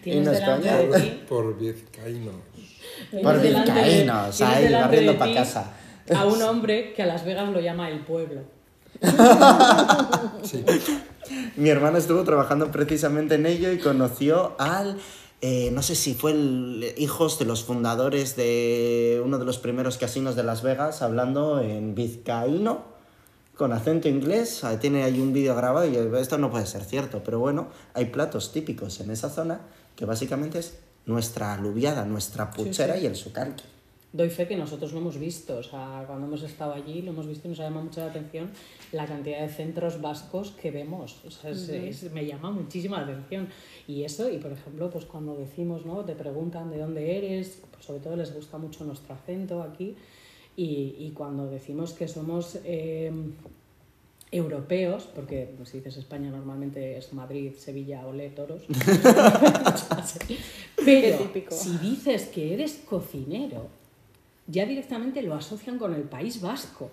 Tienes 0.02 0.26
no 0.26 0.32
es 0.32 0.40
delante 0.40 0.68
coña. 0.68 0.76
de 0.76 1.00
ti 1.00 1.24
Por 1.30 1.56
vizcaínos. 1.58 2.34
Por 3.22 3.40
vizcaínos, 3.40 4.40
ahí, 4.42 4.70
barriendo 4.70 5.12
de 5.12 5.18
pa' 5.18 5.24
ti 5.24 5.34
casa. 5.34 5.72
A 6.14 6.26
un 6.26 6.42
hombre 6.42 6.92
que 6.92 7.04
a 7.04 7.06
Las 7.06 7.24
Vegas 7.24 7.48
lo 7.48 7.60
llama 7.60 7.88
el 7.88 8.00
pueblo. 8.04 8.42
Sí. 10.42 10.64
Mi 11.56 11.68
hermano 11.68 11.98
estuvo 11.98 12.24
trabajando 12.24 12.70
precisamente 12.70 13.36
en 13.36 13.46
ello 13.46 13.70
y 13.72 13.78
conoció 13.78 14.54
al, 14.58 14.98
eh, 15.40 15.70
no 15.72 15.82
sé 15.82 15.94
si 15.94 16.14
fue 16.14 16.32
el 16.32 16.94
hijos 16.96 17.38
de 17.38 17.44
los 17.44 17.64
fundadores 17.64 18.36
de 18.36 19.22
uno 19.24 19.38
de 19.38 19.44
los 19.44 19.58
primeros 19.58 19.98
casinos 19.98 20.34
de 20.34 20.42
Las 20.42 20.62
Vegas, 20.62 21.02
hablando 21.02 21.60
en 21.60 21.94
vizcaíno, 21.94 22.82
con 23.56 23.72
acento 23.72 24.08
inglés. 24.08 24.62
Tiene 24.80 25.04
ahí 25.04 25.20
un 25.20 25.32
vídeo 25.32 25.54
grabado 25.54 25.86
y 25.86 25.96
esto 26.18 26.38
no 26.38 26.50
puede 26.50 26.66
ser 26.66 26.84
cierto, 26.84 27.22
pero 27.24 27.38
bueno, 27.38 27.68
hay 27.94 28.06
platos 28.06 28.52
típicos 28.52 29.00
en 29.00 29.10
esa 29.10 29.30
zona 29.30 29.60
que 29.94 30.04
básicamente 30.04 30.58
es 30.58 30.78
nuestra 31.06 31.54
aluviada, 31.54 32.04
nuestra 32.04 32.50
puchera 32.50 32.96
y 32.96 33.06
el 33.06 33.16
sucalqui. 33.16 33.64
Doy 34.12 34.28
fe 34.28 34.46
que 34.46 34.56
nosotros 34.56 34.92
lo 34.92 34.98
hemos 34.98 35.16
visto, 35.18 35.56
o 35.56 35.62
sea, 35.62 36.04
cuando 36.06 36.26
hemos 36.26 36.42
estado 36.42 36.74
allí 36.74 37.00
lo 37.00 37.12
hemos 37.12 37.26
visto 37.26 37.48
y 37.48 37.50
nos 37.50 37.58
llama 37.58 37.82
mucho 37.82 38.00
la 38.00 38.08
atención 38.08 38.50
la 38.92 39.06
cantidad 39.06 39.40
de 39.40 39.48
centros 39.48 40.02
vascos 40.02 40.50
que 40.50 40.70
vemos. 40.70 41.16
O 41.26 41.30
sea, 41.30 41.50
es- 41.50 41.60
es- 41.88 42.12
me 42.12 42.26
llama 42.26 42.50
muchísima 42.50 42.98
la 43.00 43.10
atención. 43.12 43.48
Y 43.88 44.02
eso, 44.04 44.30
y 44.30 44.36
por 44.36 44.52
ejemplo, 44.52 44.90
pues 44.90 45.06
cuando 45.06 45.34
decimos, 45.36 45.86
¿no? 45.86 46.04
Te 46.04 46.14
preguntan 46.14 46.70
de 46.70 46.78
dónde 46.78 47.16
eres, 47.16 47.62
pues 47.70 47.86
sobre 47.86 48.00
todo 48.00 48.16
les 48.16 48.34
gusta 48.34 48.58
mucho 48.58 48.84
nuestro 48.84 49.14
acento 49.14 49.62
aquí. 49.62 49.96
Y, 50.56 50.94
y 50.98 51.12
cuando 51.14 51.46
decimos 51.48 51.94
que 51.94 52.06
somos 52.06 52.58
eh, 52.64 53.10
europeos, 54.30 55.08
porque 55.14 55.54
pues, 55.56 55.70
si 55.70 55.78
dices 55.78 55.96
España 55.96 56.30
normalmente 56.30 56.98
es 56.98 57.14
Madrid, 57.14 57.52
Sevilla, 57.56 58.06
Olé, 58.06 58.28
Toros. 58.28 58.64
Pero 60.84 61.30
si 61.50 61.78
dices 61.78 62.24
que 62.26 62.52
eres 62.54 62.82
cocinero, 62.86 63.68
ya 64.46 64.66
directamente 64.66 65.22
lo 65.22 65.34
asocian 65.34 65.78
con 65.78 65.94
el 65.94 66.02
País 66.02 66.40
Vasco. 66.40 66.90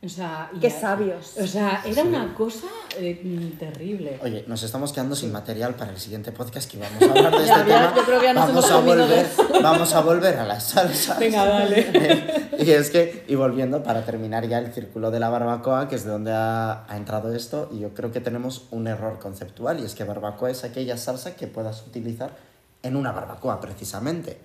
O 0.00 0.08
sea, 0.08 0.48
Qué 0.60 0.70
ya- 0.70 0.80
sabios. 0.80 1.36
O 1.38 1.46
sea, 1.46 1.82
era 1.84 2.04
una 2.04 2.32
cosa 2.32 2.68
eh, 2.96 3.20
mm, 3.20 3.58
terrible. 3.58 4.20
Oye, 4.22 4.44
nos 4.46 4.62
estamos 4.62 4.92
quedando 4.92 5.16
sin 5.16 5.32
material 5.32 5.74
para 5.74 5.90
el 5.90 5.98
siguiente 5.98 6.30
podcast 6.30 6.70
que 6.70 6.78
vamos 6.78 7.02
a 7.02 7.06
hablar 7.06 7.32
de 7.32 7.38
este 7.42 7.48
ya, 7.48 7.64
tema. 7.64 7.94
yo 7.96 8.04
creo 8.04 8.20
que 8.20 8.26
ya 8.26 8.32
nos 8.32 8.46
vamos, 8.46 8.70
hemos 8.70 8.70
a 8.70 8.80
volver, 8.86 9.26
vamos 9.62 9.94
a 9.94 10.00
volver 10.02 10.36
a 10.36 10.46
las 10.46 10.62
salsas. 10.68 11.18
Venga, 11.18 11.44
dale. 11.44 12.50
y 12.60 12.70
es 12.70 12.90
que, 12.90 13.24
y 13.26 13.34
volviendo 13.34 13.82
para 13.82 14.04
terminar 14.04 14.46
ya 14.46 14.58
el 14.60 14.72
círculo 14.72 15.10
de 15.10 15.18
la 15.18 15.30
barbacoa, 15.30 15.88
que 15.88 15.96
es 15.96 16.04
de 16.04 16.10
donde 16.12 16.30
ha, 16.32 16.84
ha 16.88 16.96
entrado 16.96 17.34
esto, 17.34 17.68
y 17.72 17.80
yo 17.80 17.92
creo 17.92 18.12
que 18.12 18.20
tenemos 18.20 18.68
un 18.70 18.86
error 18.86 19.18
conceptual, 19.18 19.80
y 19.80 19.84
es 19.84 19.96
que 19.96 20.04
barbacoa 20.04 20.50
es 20.52 20.62
aquella 20.62 20.96
salsa 20.96 21.34
que 21.34 21.48
puedas 21.48 21.84
utilizar 21.84 22.36
en 22.84 22.94
una 22.94 23.10
barbacoa, 23.10 23.60
precisamente. 23.60 24.38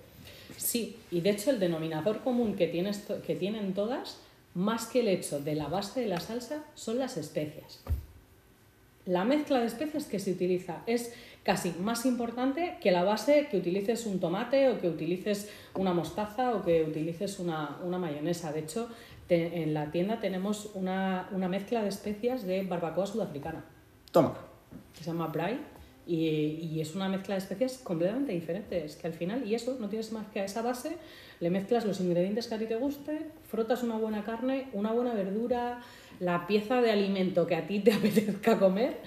Sí, 0.56 0.96
y 1.10 1.20
de 1.20 1.30
hecho 1.30 1.50
el 1.50 1.60
denominador 1.60 2.20
común 2.20 2.54
que, 2.56 2.66
tienes 2.68 3.06
que 3.26 3.34
tienen 3.34 3.74
todas, 3.74 4.18
más 4.54 4.86
que 4.86 5.00
el 5.00 5.08
hecho 5.08 5.40
de 5.40 5.54
la 5.54 5.68
base 5.68 6.00
de 6.00 6.06
la 6.06 6.20
salsa, 6.20 6.64
son 6.74 6.98
las 6.98 7.16
especias. 7.16 7.80
La 9.06 9.24
mezcla 9.24 9.58
de 9.60 9.66
especias 9.66 10.06
que 10.06 10.18
se 10.18 10.32
utiliza 10.32 10.82
es 10.86 11.12
casi 11.42 11.72
más 11.80 12.06
importante 12.06 12.78
que 12.80 12.90
la 12.90 13.04
base 13.04 13.48
que 13.50 13.58
utilices 13.58 14.06
un 14.06 14.18
tomate 14.18 14.70
o 14.70 14.80
que 14.80 14.88
utilices 14.88 15.50
una 15.74 15.92
mostaza 15.92 16.54
o 16.54 16.62
que 16.64 16.82
utilices 16.84 17.38
una, 17.38 17.76
una 17.84 17.98
mayonesa. 17.98 18.50
De 18.52 18.60
hecho, 18.60 18.88
te- 19.26 19.62
en 19.62 19.74
la 19.74 19.90
tienda 19.90 20.20
tenemos 20.20 20.70
una, 20.74 21.28
una 21.32 21.48
mezcla 21.48 21.82
de 21.82 21.90
especias 21.90 22.46
de 22.46 22.62
barbacoa 22.62 23.06
sudafricana 23.06 23.62
Toma. 24.10 24.34
que 24.94 25.00
se 25.04 25.10
llama 25.10 25.26
Brai 25.26 25.58
y, 26.06 26.26
y 26.26 26.80
es 26.80 26.94
una 26.94 27.08
mezcla 27.08 27.34
de 27.34 27.40
especies 27.40 27.78
completamente 27.78 28.32
diferente. 28.32 28.84
Es 28.84 28.96
que 28.96 29.06
al 29.06 29.14
final, 29.14 29.46
y 29.46 29.54
eso, 29.54 29.76
no 29.80 29.88
tienes 29.88 30.12
más 30.12 30.26
que 30.28 30.40
a 30.40 30.44
esa 30.44 30.62
base, 30.62 30.96
le 31.40 31.50
mezclas 31.50 31.84
los 31.84 32.00
ingredientes 32.00 32.46
que 32.46 32.54
a 32.54 32.58
ti 32.58 32.66
te 32.66 32.76
guste, 32.76 33.30
frotas 33.42 33.82
una 33.82 33.96
buena 33.96 34.24
carne, 34.24 34.68
una 34.72 34.92
buena 34.92 35.14
verdura, 35.14 35.80
la 36.20 36.46
pieza 36.46 36.80
de 36.80 36.90
alimento 36.90 37.46
que 37.46 37.56
a 37.56 37.66
ti 37.66 37.80
te 37.80 37.92
apetezca 37.94 38.58
comer 38.58 38.98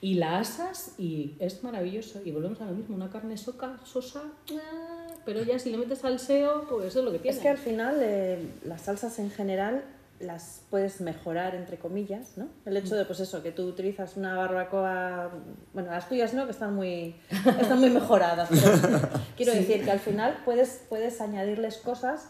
y 0.00 0.14
la 0.14 0.38
asas 0.38 0.94
y 0.98 1.34
es 1.38 1.62
maravilloso. 1.62 2.20
Y 2.24 2.30
volvemos 2.30 2.60
a 2.60 2.66
lo 2.66 2.72
mismo, 2.72 2.94
una 2.94 3.10
carne 3.10 3.36
soca, 3.36 3.80
sosa, 3.84 4.24
ah, 4.52 5.06
pero 5.24 5.42
ya 5.42 5.58
si 5.58 5.70
le 5.70 5.78
metes 5.78 5.98
salseo, 5.98 6.66
pues 6.68 6.86
eso 6.86 7.00
es 7.00 7.04
lo 7.04 7.12
que 7.12 7.18
tiene. 7.18 7.36
Es 7.36 7.42
que 7.42 7.48
al 7.48 7.58
final 7.58 7.98
eh, 8.00 8.38
las 8.64 8.82
salsas 8.82 9.18
en 9.18 9.30
general 9.30 9.84
las 10.20 10.62
puedes 10.70 11.00
mejorar 11.00 11.54
entre 11.54 11.78
comillas, 11.78 12.36
¿no? 12.36 12.48
El 12.64 12.76
hecho 12.76 12.94
de 12.96 13.04
pues 13.04 13.20
eso, 13.20 13.42
que 13.42 13.52
tú 13.52 13.64
utilizas 13.64 14.16
una 14.16 14.34
barbacoa, 14.34 15.30
bueno, 15.72 15.90
las 15.90 16.08
tuyas 16.08 16.34
no, 16.34 16.46
que 16.46 16.52
están 16.52 16.74
muy, 16.74 17.16
están 17.60 17.78
muy 17.78 17.90
mejoradas, 17.90 18.48
pero 18.48 19.00
quiero 19.36 19.52
decir 19.52 19.84
que 19.84 19.90
al 19.90 20.00
final 20.00 20.38
puedes, 20.44 20.82
puedes 20.88 21.20
añadirles 21.20 21.78
cosas, 21.78 22.28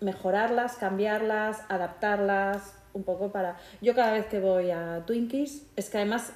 mejorarlas, 0.00 0.76
cambiarlas, 0.76 1.62
adaptarlas, 1.68 2.74
un 2.92 3.04
poco 3.04 3.30
para... 3.30 3.56
Yo 3.80 3.94
cada 3.94 4.12
vez 4.12 4.26
que 4.26 4.40
voy 4.40 4.70
a 4.70 5.04
Twinkies, 5.06 5.66
es 5.76 5.88
que 5.88 5.98
además, 5.98 6.32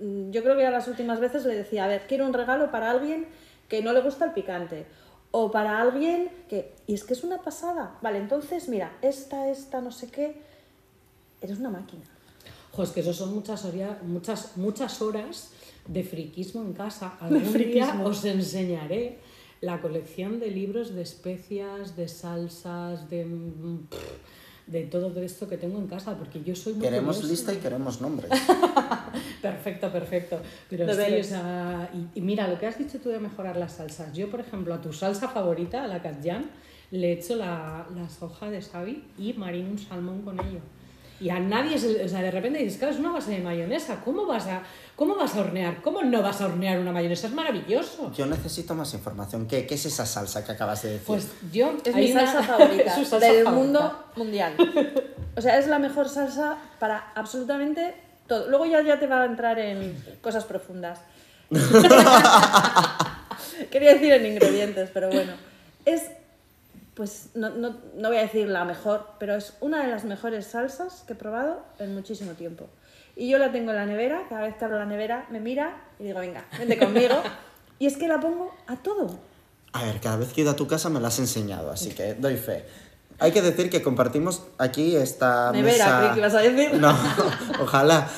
mm, 0.00 0.30
yo 0.30 0.42
creo 0.42 0.56
que 0.56 0.66
a 0.66 0.70
las 0.70 0.88
últimas 0.88 1.20
veces 1.20 1.44
le 1.44 1.54
decía, 1.54 1.84
a 1.84 1.88
ver, 1.88 2.02
quiero 2.06 2.26
un 2.26 2.32
regalo 2.32 2.70
para 2.70 2.90
alguien 2.90 3.26
que 3.68 3.82
no 3.82 3.92
le 3.92 4.00
gusta 4.00 4.24
el 4.24 4.32
picante. 4.32 4.86
O 5.36 5.50
para 5.50 5.80
alguien 5.80 6.30
que... 6.48 6.72
Y 6.86 6.94
es 6.94 7.02
que 7.02 7.12
es 7.14 7.24
una 7.24 7.38
pasada. 7.42 7.98
Vale, 8.02 8.18
entonces, 8.18 8.68
mira, 8.68 8.96
esta, 9.02 9.48
esta, 9.50 9.80
no 9.80 9.90
sé 9.90 10.06
qué. 10.08 10.40
Eres 11.40 11.58
una 11.58 11.70
máquina. 11.70 12.04
Jo, 12.70 12.84
es 12.84 12.90
que 12.90 13.00
eso 13.00 13.12
son 13.12 13.34
muchas, 13.34 13.64
horia- 13.64 13.98
muchas, 14.04 14.56
muchas 14.56 15.02
horas 15.02 15.50
de 15.88 16.04
friquismo 16.04 16.62
en 16.62 16.72
casa. 16.72 17.16
Algún 17.20 17.52
día 17.52 18.00
os 18.04 18.24
enseñaré 18.24 19.18
la 19.60 19.80
colección 19.80 20.38
de 20.38 20.52
libros 20.52 20.94
de 20.94 21.02
especias, 21.02 21.96
de 21.96 22.06
salsas, 22.06 23.10
de, 23.10 23.24
mm, 23.24 23.86
pff, 23.90 24.68
de 24.68 24.82
todo 24.84 25.20
esto 25.20 25.48
que 25.48 25.56
tengo 25.58 25.78
en 25.78 25.88
casa, 25.88 26.16
porque 26.16 26.44
yo 26.44 26.54
soy 26.54 26.74
muy 26.74 26.82
Queremos 26.82 27.16
curiosa. 27.16 27.32
lista 27.32 27.52
y 27.54 27.56
queremos 27.56 28.00
nombres. 28.00 28.30
Perfecto, 29.50 29.90
perfecto. 29.92 30.40
Pero 30.70 30.84
sí, 30.90 30.96
Deberes. 30.96 31.26
o 31.26 31.28
sea, 31.30 31.90
y, 31.94 32.18
y 32.18 32.20
mira, 32.22 32.48
lo 32.48 32.58
que 32.58 32.66
has 32.66 32.78
dicho 32.78 32.98
tú 32.98 33.08
de 33.10 33.18
mejorar 33.20 33.56
las 33.56 33.72
salsas. 33.72 34.12
Yo, 34.12 34.30
por 34.30 34.40
ejemplo, 34.40 34.74
a 34.74 34.80
tu 34.80 34.92
salsa 34.92 35.28
favorita, 35.28 35.84
a 35.84 35.86
la 35.86 36.00
katjan, 36.02 36.50
le 36.90 37.12
echo 37.12 37.36
la, 37.36 37.86
la 37.94 38.08
soja 38.08 38.50
de 38.50 38.60
sabi 38.62 39.04
y 39.18 39.32
marino 39.34 39.70
un 39.70 39.78
salmón 39.78 40.22
con 40.22 40.38
ello. 40.40 40.60
Y 41.20 41.30
a 41.30 41.38
nadie, 41.38 41.78
se, 41.78 42.04
o 42.04 42.08
sea, 42.08 42.20
de 42.22 42.30
repente 42.30 42.58
dices, 42.58 42.76
claro, 42.78 42.92
es 42.92 42.98
una 43.00 43.12
base 43.12 43.30
de 43.30 43.38
mayonesa. 43.38 44.00
¿Cómo 44.04 44.26
vas, 44.26 44.46
a, 44.48 44.62
¿Cómo 44.96 45.14
vas 45.14 45.34
a 45.36 45.40
hornear? 45.40 45.80
¿Cómo 45.80 46.02
no 46.02 46.20
vas 46.22 46.40
a 46.40 46.46
hornear 46.46 46.78
una 46.80 46.90
mayonesa? 46.90 47.28
Es 47.28 47.32
maravilloso. 47.32 48.12
Yo 48.12 48.26
necesito 48.26 48.74
más 48.74 48.92
información. 48.94 49.46
¿Qué, 49.46 49.64
qué 49.64 49.74
es 49.76 49.86
esa 49.86 50.04
salsa 50.06 50.44
que 50.44 50.52
acabas 50.52 50.82
de 50.82 50.90
decir? 50.90 51.06
Pues 51.06 51.28
yo... 51.52 51.72
Es 51.84 51.94
mi 51.94 52.10
una- 52.10 52.26
salsa 52.26 52.42
favorita 52.42 52.90
salsa 52.94 53.18
del 53.20 53.44
favorita. 53.44 53.50
mundo 53.50 54.04
mundial. 54.16 54.54
O 55.36 55.40
sea, 55.40 55.58
es 55.58 55.68
la 55.68 55.78
mejor 55.78 56.08
salsa 56.08 56.58
para 56.80 57.12
absolutamente 57.14 57.94
todo. 58.26 58.48
Luego 58.48 58.66
ya, 58.66 58.82
ya 58.82 58.98
te 58.98 59.06
va 59.06 59.22
a 59.22 59.26
entrar 59.26 59.58
en 59.58 59.96
cosas 60.20 60.44
profundas. 60.44 61.00
Quería 63.70 63.94
decir 63.94 64.12
en 64.12 64.26
ingredientes, 64.26 64.90
pero 64.92 65.10
bueno. 65.10 65.32
Es, 65.84 66.10
pues 66.94 67.30
no, 67.34 67.50
no, 67.50 67.76
no 67.96 68.08
voy 68.08 68.18
a 68.18 68.22
decir 68.22 68.48
la 68.48 68.64
mejor, 68.64 69.06
pero 69.18 69.34
es 69.34 69.54
una 69.60 69.82
de 69.82 69.90
las 69.90 70.04
mejores 70.04 70.46
salsas 70.46 71.04
que 71.06 71.12
he 71.12 71.16
probado 71.16 71.64
en 71.78 71.94
muchísimo 71.94 72.32
tiempo. 72.32 72.68
Y 73.16 73.28
yo 73.28 73.38
la 73.38 73.52
tengo 73.52 73.70
en 73.70 73.76
la 73.76 73.86
nevera, 73.86 74.26
cada 74.28 74.42
vez 74.42 74.56
que 74.56 74.64
abro 74.64 74.78
la 74.78 74.86
nevera 74.86 75.26
me 75.30 75.40
mira 75.40 75.76
y 75.98 76.04
digo, 76.04 76.20
venga, 76.20 76.46
vente 76.58 76.78
conmigo. 76.78 77.22
Y 77.78 77.86
es 77.86 77.96
que 77.96 78.08
la 78.08 78.20
pongo 78.20 78.54
a 78.66 78.76
todo. 78.76 79.18
A 79.72 79.84
ver, 79.84 80.00
cada 80.00 80.16
vez 80.16 80.32
que 80.32 80.40
he 80.40 80.44
ido 80.44 80.52
a 80.52 80.56
tu 80.56 80.66
casa 80.66 80.88
me 80.88 81.00
la 81.00 81.08
has 81.08 81.18
enseñado, 81.18 81.70
así 81.70 81.90
que 81.90 82.14
doy 82.14 82.36
fe. 82.36 82.64
Hay 83.20 83.30
que 83.30 83.42
decir 83.42 83.70
que 83.70 83.80
compartimos 83.80 84.42
aquí 84.58 84.96
esta 84.96 85.52
Nevera, 85.52 85.84
mesa... 85.84 85.98
creí 86.00 86.10
que 86.12 86.18
ibas 86.18 86.34
a 86.34 86.40
decir. 86.40 86.74
No, 86.74 86.96
ojalá, 87.62 88.08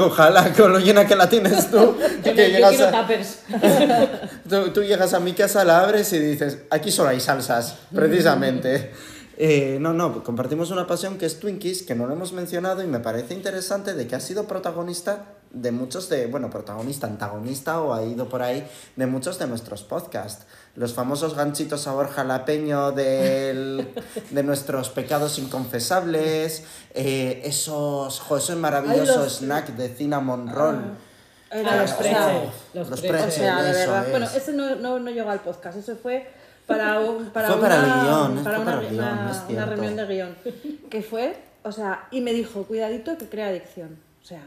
ojalá, 0.00 0.52
con 0.56 0.72
lo 0.72 0.78
llena 0.78 1.06
que 1.06 1.16
la 1.16 1.28
tienes 1.28 1.70
tú. 1.70 1.96
Que 2.22 2.34
yo 2.34 2.42
llegas 2.44 2.80
a-. 2.80 3.06
Tú, 4.48 4.70
tú 4.70 4.82
llegas 4.82 5.14
a 5.14 5.20
mi 5.20 5.32
casa, 5.32 5.64
la 5.64 5.80
abres 5.80 6.12
y 6.12 6.18
dices, 6.18 6.58
aquí 6.70 6.92
solo 6.92 7.08
hay 7.08 7.20
salsas, 7.20 7.76
precisamente. 7.94 8.92
Eh, 9.36 9.78
no, 9.80 9.92
no, 9.92 10.22
compartimos 10.22 10.70
una 10.70 10.86
pasión 10.86 11.18
que 11.18 11.26
es 11.26 11.40
Twinkies, 11.40 11.82
que 11.82 11.94
no 11.94 12.06
lo 12.06 12.12
hemos 12.14 12.32
mencionado 12.32 12.82
y 12.82 12.86
me 12.86 13.00
parece 13.00 13.34
interesante 13.34 13.94
de 13.94 14.06
que 14.06 14.14
ha 14.14 14.20
sido 14.20 14.44
protagonista 14.46 15.24
de 15.50 15.70
muchos 15.72 16.08
de, 16.08 16.26
bueno, 16.26 16.50
protagonista, 16.50 17.06
antagonista 17.06 17.80
o 17.80 17.94
ha 17.94 18.02
ido 18.04 18.28
por 18.28 18.42
ahí 18.42 18.66
de 18.96 19.06
muchos 19.06 19.38
de 19.38 19.46
nuestros 19.46 19.82
podcasts. 19.82 20.46
Los 20.76 20.94
famosos 20.94 21.34
ganchitos 21.36 21.82
sabor 21.82 22.08
jalapeño 22.10 22.90
del, 22.92 23.92
de 24.30 24.42
nuestros 24.42 24.88
pecados 24.90 25.38
inconfesables, 25.38 26.64
eh, 26.94 27.42
esos, 27.44 28.20
jo, 28.20 28.36
esos 28.36 28.56
maravillosos 28.56 29.16
los- 29.16 29.36
snack 29.38 29.68
de 29.76 29.88
cinnamon 29.88 30.48
roll. 30.52 30.78
Era- 31.50 31.72
Ah, 31.72 31.82
los 31.82 31.92
o 31.92 32.02
sea, 32.02 32.42
los 32.74 32.88
Los 32.90 32.98
O 32.98 33.02
pretzels. 33.02 33.34
sea, 33.34 33.62
de 33.62 33.70
eso 33.82 33.96
es. 33.96 34.10
Bueno, 34.10 34.26
ese 34.34 34.52
no, 34.54 34.74
no, 34.74 34.98
no 34.98 35.10
llegó 35.12 35.30
al 35.30 35.40
podcast, 35.40 35.78
eso 35.78 35.94
fue 36.02 36.26
para, 36.66 37.00
un, 37.00 37.26
para 37.30 37.48
Fue 37.48 37.60
para 37.60 37.78
una, 37.78 37.86
el 37.94 38.00
guion, 38.34 38.44
para 38.44 38.56
fue 38.56 38.62
una, 38.64 38.74
para 38.74 38.86
el 38.88 38.94
guion, 38.94 39.04
una- 39.04 39.30
es 39.30 39.42
una 39.50 39.66
reunión 39.66 39.96
de 39.96 40.06
guion. 40.06 40.36
Que 40.90 41.02
fue, 41.02 41.36
o 41.62 41.72
sea, 41.72 42.08
y 42.10 42.20
me 42.20 42.32
dijo, 42.32 42.64
cuidadito 42.64 43.16
que 43.18 43.26
crea 43.28 43.48
adicción. 43.48 43.98
O 44.22 44.26
sea, 44.26 44.42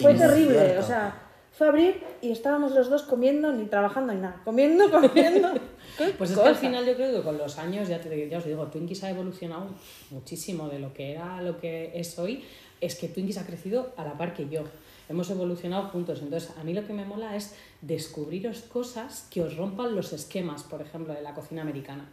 fue 0.00 0.12
Y 0.12 0.16
terrible. 0.18 0.78
O 0.78 0.82
sea, 0.82 1.14
fue 1.56 1.68
abrir 1.68 2.02
y 2.20 2.30
estábamos 2.30 2.72
los 2.72 2.88
dos 2.88 3.02
comiendo 3.02 3.52
ni 3.52 3.64
trabajando 3.66 4.12
ni 4.12 4.20
nada. 4.20 4.40
Comiendo, 4.44 4.90
comiendo. 4.90 5.52
¿Qué 5.98 6.14
Pues 6.16 6.30
es 6.30 6.38
que 6.38 6.46
al 6.46 6.54
final 6.54 6.86
yo 6.86 6.94
creo 6.94 7.12
que 7.16 7.22
con 7.22 7.36
los 7.38 7.58
años, 7.58 7.88
ya, 7.88 8.00
te, 8.00 8.28
ya 8.28 8.38
os 8.38 8.44
digo, 8.44 8.66
Twinkies 8.66 9.02
ha 9.04 9.10
evolucionado 9.10 9.66
muchísimo 10.10 10.68
de 10.68 10.78
lo 10.78 10.94
que 10.94 11.12
era 11.12 11.38
a 11.38 11.42
lo 11.42 11.58
que 11.58 11.90
es 11.94 12.16
hoy. 12.18 12.44
Es 12.80 12.94
que 12.94 13.08
Twinkies 13.08 13.38
ha 13.38 13.46
crecido 13.46 13.92
a 13.96 14.04
la 14.04 14.12
par 14.16 14.34
que 14.34 14.48
yo. 14.48 14.62
Hemos 15.08 15.30
evolucionado 15.30 15.88
juntos. 15.88 16.20
Entonces, 16.22 16.50
a 16.58 16.64
mí 16.64 16.74
lo 16.74 16.86
que 16.86 16.92
me 16.92 17.04
mola 17.04 17.34
es 17.36 17.54
descubriros 17.80 18.60
cosas 18.60 19.26
que 19.30 19.42
os 19.42 19.56
rompan 19.56 19.94
los 19.94 20.12
esquemas, 20.12 20.62
por 20.62 20.82
ejemplo, 20.82 21.14
de 21.14 21.22
la 21.22 21.34
cocina 21.34 21.62
americana. 21.62 22.08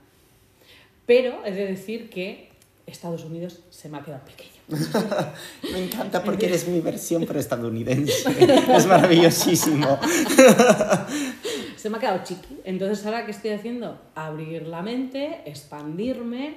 Pero 1.05 1.45
he 1.45 1.51
de 1.51 1.67
decir 1.67 2.09
que 2.09 2.49
Estados 2.87 3.25
Unidos 3.25 3.59
se 3.69 3.89
me 3.89 3.97
ha 3.97 4.03
quedado 4.03 4.23
pequeño. 4.25 4.51
Me 5.71 5.83
encanta 5.83 6.23
porque 6.23 6.47
eres 6.47 6.67
mi 6.67 6.79
versión 6.81 7.25
pero 7.25 7.39
estadounidense. 7.39 8.29
Es 8.75 8.87
maravillosísimo. 8.87 9.99
Se 11.75 11.89
me 11.89 11.97
ha 11.97 11.99
quedado 11.99 12.23
chiqui. 12.23 12.61
Entonces, 12.63 13.05
¿ahora 13.05 13.25
qué 13.25 13.31
estoy 13.31 13.51
haciendo? 13.51 13.99
Abrir 14.15 14.65
la 14.65 14.81
mente, 14.81 15.43
expandirme, 15.45 16.55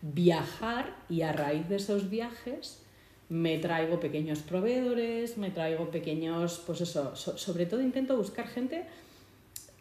viajar 0.00 0.96
y 1.10 1.20
a 1.20 1.32
raíz 1.32 1.68
de 1.68 1.76
esos 1.76 2.08
viajes 2.08 2.78
me 3.30 3.58
traigo 3.58 3.98
pequeños 4.00 4.40
proveedores, 4.40 5.38
me 5.38 5.50
traigo 5.50 5.90
pequeños, 5.90 6.60
pues 6.66 6.82
eso, 6.82 7.16
so- 7.16 7.38
sobre 7.38 7.64
todo 7.64 7.80
intento 7.80 8.16
buscar 8.16 8.46
gente 8.48 8.84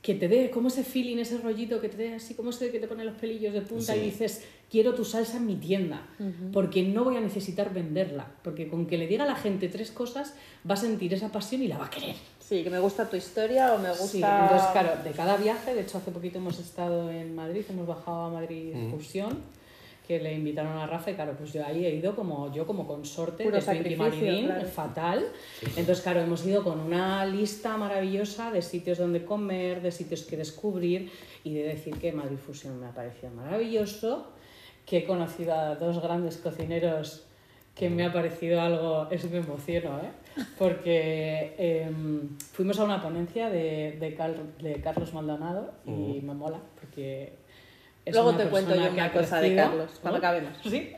que 0.01 0.15
te 0.15 0.29
dé 0.29 0.49
como 0.49 0.69
ese 0.69 0.83
feeling, 0.85 1.17
ese 1.17 1.39
rollito, 1.39 1.81
que 1.81 1.89
te 1.89 1.97
dé 1.97 2.13
así 2.15 2.33
como 2.33 2.51
ese 2.51 2.71
que 2.71 2.79
te 2.79 2.87
pone 2.87 3.03
los 3.03 3.15
pelillos 3.15 3.53
de 3.53 3.59
punta 3.61 3.93
Sí. 3.93 3.99
y 3.99 4.03
dices, 4.05 4.45
quiero 4.71 4.93
tu 4.93 5.03
salsa 5.03 5.37
en 5.37 5.45
mi 5.45 5.55
tienda, 5.57 6.07
porque 6.53 6.83
no 6.83 7.03
voy 7.03 7.17
a 7.17 7.21
necesitar 7.21 7.73
venderla, 7.73 8.27
porque 8.43 8.69
con 8.69 8.85
que 8.85 8.97
le 8.97 9.07
diga 9.07 9.25
a 9.25 9.27
la 9.27 9.35
gente 9.35 9.67
tres 9.67 9.91
cosas 9.91 10.35
va 10.69 10.75
a 10.75 10.77
sentir 10.77 11.13
esa 11.13 11.31
pasión 11.33 11.61
y 11.63 11.67
la 11.67 11.77
va 11.79 11.87
a 11.87 11.89
querer. 11.89 12.15
Sí, 12.39 12.63
que 12.63 12.69
me 12.69 12.79
gusta 12.79 13.09
tu 13.09 13.17
historia 13.17 13.73
o 13.73 13.77
me 13.79 13.89
gusta... 13.89 14.05
Sí, 14.07 14.21
entonces, 14.23 14.69
claro, 14.71 15.03
de 15.03 15.11
cada 15.11 15.35
viaje, 15.37 15.75
de 15.75 15.81
hecho, 15.81 15.97
hace 15.97 16.11
poquito 16.11 16.37
hemos 16.37 16.59
estado 16.59 17.11
en 17.11 17.35
Madrid, 17.35 17.63
hemos 17.69 17.85
bajado 17.85 18.23
a 18.25 18.29
Madrid 18.29 18.71
excursión, 18.75 19.37
que 20.09 20.19
le 20.19 20.33
invitaron 20.33 20.75
a 20.75 20.87
Rafa, 20.87 21.11
y 21.11 21.13
claro, 21.13 21.35
pues 21.37 21.53
yo 21.53 21.63
ahí 21.63 21.85
he 21.85 21.93
ido 21.93 22.15
como 22.15 22.51
yo 22.51 22.65
como 22.65 22.87
consorte 22.87 23.43
Puro 23.43 23.57
de 23.57 23.61
sacrificio, 23.61 24.03
Marilyn, 24.05 24.45
claro. 24.47 24.65
fatal. 24.67 25.25
Entonces, 25.77 26.01
claro, 26.01 26.21
hemos 26.21 26.43
ido 26.47 26.63
con 26.63 26.79
una 26.79 27.23
lista 27.27 27.77
maravillosa 27.77 28.51
de 28.51 28.63
sitios 28.63 28.97
donde 28.97 29.23
comer, 29.23 29.83
de 29.83 29.91
sitios 29.91 30.23
que 30.23 30.35
descubrir, 30.35 31.11
y 31.43 31.53
de 31.53 31.63
decir 31.63 31.93
que 31.97 32.11
Madrid 32.11 32.37
Fusión 32.37 32.79
me 32.79 32.87
ha 32.87 32.91
parecido 32.91 33.31
maravilloso, 33.33 34.31
que 34.83 34.97
he 34.97 35.03
conocido 35.05 35.53
a 35.53 35.75
dos 35.75 36.01
grandes 36.01 36.37
cocineros 36.37 37.27
que 37.75 37.91
me 37.91 38.03
ha 38.03 38.11
parecido 38.11 38.59
algo, 38.59 39.07
eso 39.11 39.29
me 39.31 39.37
emociono, 39.37 39.99
¿eh? 39.99 40.43
porque 40.57 41.53
em, 41.59 42.35
fuimos 42.51 42.79
a 42.79 42.83
una 42.83 42.99
ponencia 43.01 43.49
de, 43.51 43.95
de, 43.99 44.15
Cal- 44.15 44.53
de 44.59 44.81
Carlos 44.81 45.13
Maldonado 45.13 45.71
y 45.85 46.19
me 46.21 46.33
mola, 46.33 46.59
porque 46.79 47.33
es 48.05 48.13
Luego 48.13 48.33
te 48.35 48.45
cuento 48.45 48.75
yo 48.75 48.83
que 48.83 48.89
una 48.89 49.11
cosa 49.11 49.41
de 49.41 49.47
crecido, 49.49 49.67
Carlos, 49.69 49.91
cuando 50.01 50.19
¿no? 50.19 50.27
acabemos. 50.27 50.57
Sí. 50.63 50.91